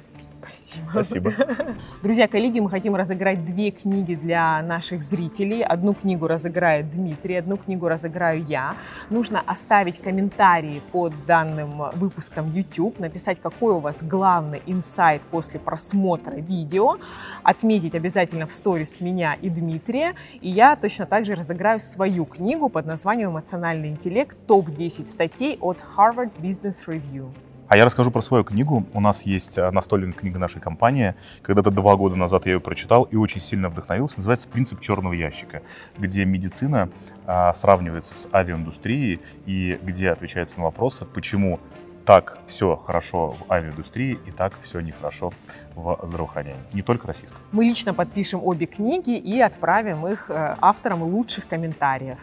Спасибо. 0.90 1.32
Друзья, 2.02 2.28
коллеги, 2.28 2.60
мы 2.60 2.70
хотим 2.70 2.94
разыграть 2.94 3.44
две 3.44 3.70
книги 3.70 4.14
для 4.14 4.62
наших 4.62 5.02
зрителей. 5.02 5.62
Одну 5.62 5.94
книгу 5.94 6.26
разыграет 6.26 6.90
Дмитрий, 6.90 7.36
одну 7.36 7.56
книгу 7.56 7.88
разыграю 7.88 8.44
я. 8.44 8.74
Нужно 9.10 9.40
оставить 9.40 10.00
комментарии 10.00 10.82
под 10.92 11.12
данным 11.26 11.90
выпуском 11.94 12.50
YouTube, 12.52 12.98
написать, 12.98 13.40
какой 13.40 13.74
у 13.74 13.78
вас 13.78 14.02
главный 14.02 14.62
инсайт 14.66 15.22
после 15.22 15.60
просмотра 15.60 16.36
видео, 16.36 16.96
отметить 17.42 17.94
обязательно 17.94 18.46
в 18.46 18.52
сторис 18.52 19.00
меня 19.00 19.34
и 19.34 19.50
Дмитрия. 19.50 20.14
И 20.40 20.48
я 20.50 20.76
точно 20.76 21.06
так 21.06 21.24
же 21.24 21.34
разыграю 21.34 21.80
свою 21.80 22.24
книгу 22.24 22.68
под 22.68 22.86
названием 22.86 23.30
«Эмоциональный 23.30 23.88
интеллект. 23.88 24.36
Топ-10 24.46 25.06
статей» 25.06 25.58
от 25.60 25.78
Harvard 25.96 26.30
Business 26.40 26.86
Review. 26.86 27.32
А 27.74 27.76
я 27.76 27.84
расскажу 27.84 28.12
про 28.12 28.22
свою 28.22 28.44
книгу. 28.44 28.86
У 28.92 29.00
нас 29.00 29.22
есть 29.22 29.58
э, 29.58 29.68
настольная 29.72 30.12
книга 30.12 30.38
нашей 30.38 30.60
компании. 30.60 31.16
Когда-то 31.42 31.72
два 31.72 31.96
года 31.96 32.14
назад 32.14 32.46
я 32.46 32.52
ее 32.52 32.60
прочитал 32.60 33.02
и 33.02 33.16
очень 33.16 33.40
сильно 33.40 33.68
вдохновился. 33.68 34.18
Называется 34.18 34.46
«Принцип 34.46 34.78
черного 34.78 35.12
ящика», 35.12 35.60
где 35.98 36.24
медицина 36.24 36.88
а, 37.26 37.52
сравнивается 37.52 38.14
с 38.14 38.28
авиаиндустрией 38.32 39.20
и 39.46 39.76
где 39.82 40.10
отвечается 40.10 40.58
на 40.58 40.66
вопросы, 40.66 41.04
почему 41.04 41.58
так 42.04 42.38
все 42.46 42.76
хорошо 42.76 43.32
в 43.32 43.50
авиаиндустрии 43.50 44.20
и 44.24 44.30
так 44.30 44.52
все 44.62 44.78
нехорошо 44.78 45.32
в 45.76 45.98
здравоохранении. 46.04 46.60
Не 46.72 46.82
только 46.82 47.06
российском. 47.06 47.38
Мы 47.52 47.64
лично 47.64 47.94
подпишем 47.94 48.40
обе 48.42 48.66
книги 48.66 49.16
и 49.16 49.40
отправим 49.40 50.06
их 50.06 50.26
э, 50.28 50.56
авторам 50.60 51.02
лучших 51.02 51.46
комментариев. 51.48 52.18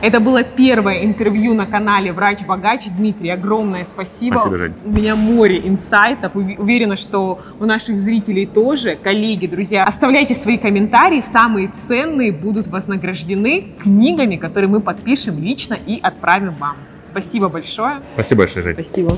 Это 0.00 0.20
было 0.20 0.42
первое 0.42 1.04
интервью 1.04 1.54
на 1.54 1.66
канале 1.66 2.12
«Врач-богач». 2.12 2.88
Дмитрий, 2.90 3.30
огромное 3.30 3.84
спасибо. 3.84 4.38
Спасибо, 4.38 4.58
Жень. 4.58 4.74
У 4.84 4.90
меня 4.90 5.16
море 5.16 5.66
инсайтов. 5.66 6.34
Уверена, 6.34 6.96
что 6.96 7.40
у 7.58 7.64
наших 7.64 7.98
зрителей 7.98 8.46
тоже. 8.46 8.96
Коллеги, 8.96 9.46
друзья, 9.46 9.84
оставляйте 9.84 10.34
свои 10.34 10.58
комментарии. 10.58 11.20
Самые 11.20 11.68
ценные 11.68 12.32
будут 12.32 12.66
вознаграждены 12.66 13.72
книгами, 13.80 14.36
которые 14.36 14.68
мы 14.68 14.80
подпишем 14.80 15.38
лично 15.38 15.74
и 15.86 15.98
отправим 16.00 16.54
вам. 16.56 16.76
Спасибо 17.00 17.48
большое. 17.48 18.00
Спасибо 18.14 18.40
большое, 18.40 18.62
Жень. 18.62 18.74
Спасибо. 18.74 19.12